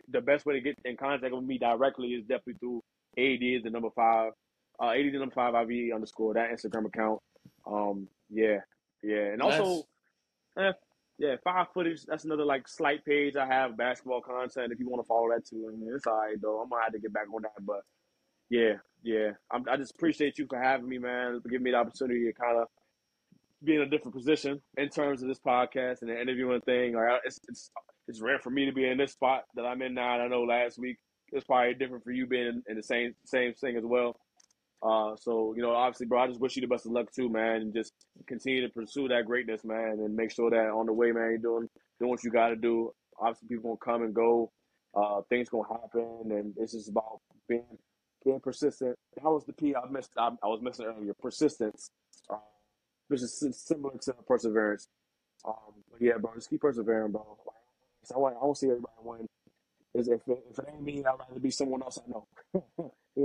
the 0.10 0.22
best 0.22 0.46
way 0.46 0.54
to 0.54 0.62
get 0.62 0.78
in 0.86 0.96
contact 0.96 1.34
with 1.34 1.44
me 1.44 1.58
directly 1.58 2.10
is 2.10 2.22
definitely 2.24 2.54
through 2.60 2.82
AD 3.18 3.42
is 3.42 3.64
the 3.64 3.70
number 3.70 3.90
five, 3.96 4.32
uh, 4.82 4.90
AD 4.92 5.06
the 5.14 5.20
number 5.20 5.36
five 5.36 5.54
IV 5.70 5.94
underscore 5.94 6.34
that 6.34 6.50
Instagram 6.52 6.86
account. 6.86 7.20
Um, 7.66 8.08
yeah, 8.30 8.60
yeah, 9.04 9.34
and 9.34 9.42
also, 9.42 9.84
eh, 10.58 10.72
yeah, 11.22 11.36
five 11.44 11.68
footage. 11.72 12.04
That's 12.08 12.26
another 12.26 12.44
like 12.44 12.68
slight 12.68 13.06
page 13.06 13.36
I 13.36 13.46
have 13.46 13.78
basketball 13.78 14.22
content. 14.22 14.74
If 14.74 14.80
you 14.80 14.90
want 14.90 15.04
to 15.04 15.08
follow 15.08 15.30
that 15.30 15.46
too, 15.46 15.72
mean, 15.72 15.94
it's 15.96 16.08
all 16.08 16.18
right 16.18 16.36
though. 16.42 16.60
I'm 16.62 16.70
gonna 16.70 16.82
have 16.82 16.94
to 16.94 17.00
get 17.00 17.14
back 17.14 17.28
on 17.34 17.44
that, 17.44 17.64
but 17.64 17.82
yeah, 18.50 18.74
yeah. 19.04 19.34
I'm, 19.52 19.64
i 19.70 19.78
just 19.78 19.94
appreciate 19.94 20.40
you 20.40 20.48
for 20.50 20.60
having 20.60 20.90
me, 20.90 20.98
man. 20.98 21.40
For 21.44 21.50
giving 21.50 21.64
me 21.66 21.72
the 21.72 21.78
opportunity 21.78 22.26
to 22.26 22.34
kind 22.34 22.58
of 22.58 22.68
be 23.64 23.76
in 23.76 23.82
a 23.82 23.86
different 23.86 24.16
position 24.16 24.60
in 24.78 24.90
terms 24.90 25.22
of 25.22 25.28
this 25.28 25.40
podcast 25.40 26.02
and 26.02 26.10
the 26.10 26.20
interviewing 26.20 26.62
thing. 26.62 26.96
Like 26.96 27.22
it's 27.24 27.40
it's 27.48 27.70
it's 28.08 28.20
rare 28.20 28.40
for 28.40 28.50
me 28.50 28.66
to 28.66 28.74
be 28.74 28.88
in 28.88 28.98
this 28.98 29.12
spot 29.12 29.44
that 29.56 29.64
I'm 29.64 29.84
in 29.84 29.94
now. 29.94 30.16
And 30.16 30.24
I 30.24 30.28
know 30.28 30.42
last 30.42 30.80
week 30.80 30.98
it's 31.32 31.46
probably 31.46 31.76
different 31.76 32.04
for 32.04 32.12
you 32.12 32.26
being 32.26 32.48
in, 32.48 32.64
in 32.68 32.78
the 32.78 32.84
same 32.84 33.14
same 33.26 33.54
thing 33.54 33.78
as 33.78 33.86
well. 33.86 34.18
Uh, 34.84 35.16
so 35.16 35.54
you 35.56 35.62
know, 35.62 35.72
obviously, 35.72 36.08
bro, 36.08 36.22
I 36.22 36.28
just 36.28 36.40
wish 36.40 36.56
you 36.56 36.62
the 36.62 36.68
best 36.68 36.86
of 36.86 36.92
luck 36.92 37.12
too, 37.14 37.30
man, 37.30 37.62
and 37.62 37.74
just 37.74 37.94
continue 38.28 38.62
to 38.62 38.74
pursue 38.74 39.08
that 39.10 39.26
greatness, 39.26 39.64
man, 39.64 40.00
and 40.00 40.16
make 40.16 40.32
sure 40.32 40.50
that 40.50 40.70
on 40.70 40.88
the 40.88 40.94
way, 40.94 41.12
man, 41.12 41.30
you're 41.30 41.38
doing 41.38 41.70
doing 42.00 42.10
what 42.10 42.24
you 42.24 42.32
got 42.32 42.50
to 42.50 42.56
do. 42.56 42.92
Obviously, 43.20 43.48
people 43.48 43.78
gonna 43.78 43.94
come 43.94 44.04
and 44.04 44.14
go, 44.14 44.52
uh, 44.96 45.22
things 45.30 45.50
gonna 45.50 45.68
happen, 45.68 46.32
and 46.32 46.54
it's 46.58 46.74
just 46.74 46.90
about 46.90 47.20
being 47.48 47.78
being 48.26 48.40
persistent. 48.40 48.96
How 49.22 49.34
was 49.34 49.46
the 49.46 49.54
P 49.54 49.76
I 49.76 49.88
missed? 49.90 50.12
I, 50.18 50.30
I 50.42 50.48
was 50.48 50.62
missing 50.62 50.86
earlier. 50.86 51.14
Persistence, 51.14 51.92
uh, 52.30 52.38
which 53.08 53.22
is 53.22 53.40
similar 53.68 53.98
to 54.00 54.14
perseverance. 54.28 54.88
Um, 55.46 55.84
but 55.92 56.02
yeah, 56.02 56.18
bro, 56.20 56.32
just 56.36 56.50
keep 56.50 56.62
persevering, 56.62 57.12
bro. 57.12 57.38
I 58.14 58.18
want 58.18 58.36
I 58.36 58.46
want 58.46 58.56
to 58.56 58.60
see 58.60 58.68
everybody 58.68 58.94
win. 59.04 59.28
Is 59.94 60.08
if 60.08 60.22
it, 60.28 60.44
if 60.50 60.60
it 60.60 60.66
ain't 60.72 60.84
me, 60.84 61.00
I'd 61.00 61.20
rather 61.20 61.40
be 61.40 61.52
someone 61.52 61.82
else 61.84 62.00
I 62.00 62.10
know. 62.10 62.28
you 62.54 62.62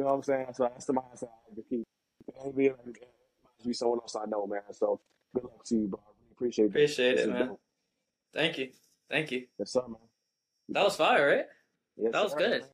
know 0.00 0.06
what 0.06 0.14
I'm 0.14 0.22
saying? 0.22 0.46
So 0.54 0.64
that's 0.64 0.84
the 0.84 0.94
mindset 0.94 1.24
I 1.24 1.48
like 1.48 1.56
to 1.56 1.62
keep. 1.68 1.86
If 2.26 2.34
it 2.34 2.40
ain't 2.44 2.56
me, 2.56 2.66
it 2.66 2.76
might 2.84 3.66
be 3.66 3.72
someone 3.72 4.00
else 4.00 4.16
I 4.16 4.24
know, 4.26 4.46
man. 4.46 4.62
So 4.72 5.00
good 5.34 5.44
luck 5.44 5.64
to 5.66 5.74
you, 5.76 5.86
bro. 5.86 6.00
I 6.04 6.10
really 6.18 6.32
appreciate 6.32 6.64
it. 6.64 6.68
Appreciate 6.68 7.18
it, 7.18 7.28
man. 7.28 7.46
Dope. 7.48 7.60
Thank 8.34 8.58
you. 8.58 8.70
Thank 9.08 9.30
you. 9.30 9.46
Yes, 9.58 9.72
sir, 9.72 9.82
man. 9.86 9.96
That 10.70 10.84
was 10.84 10.96
fire, 10.96 11.28
right? 11.28 11.44
Yes, 11.96 12.12
that 12.12 12.22
was 12.24 12.32
sir, 12.32 12.38
good. 12.38 12.60
Man. 12.62 12.70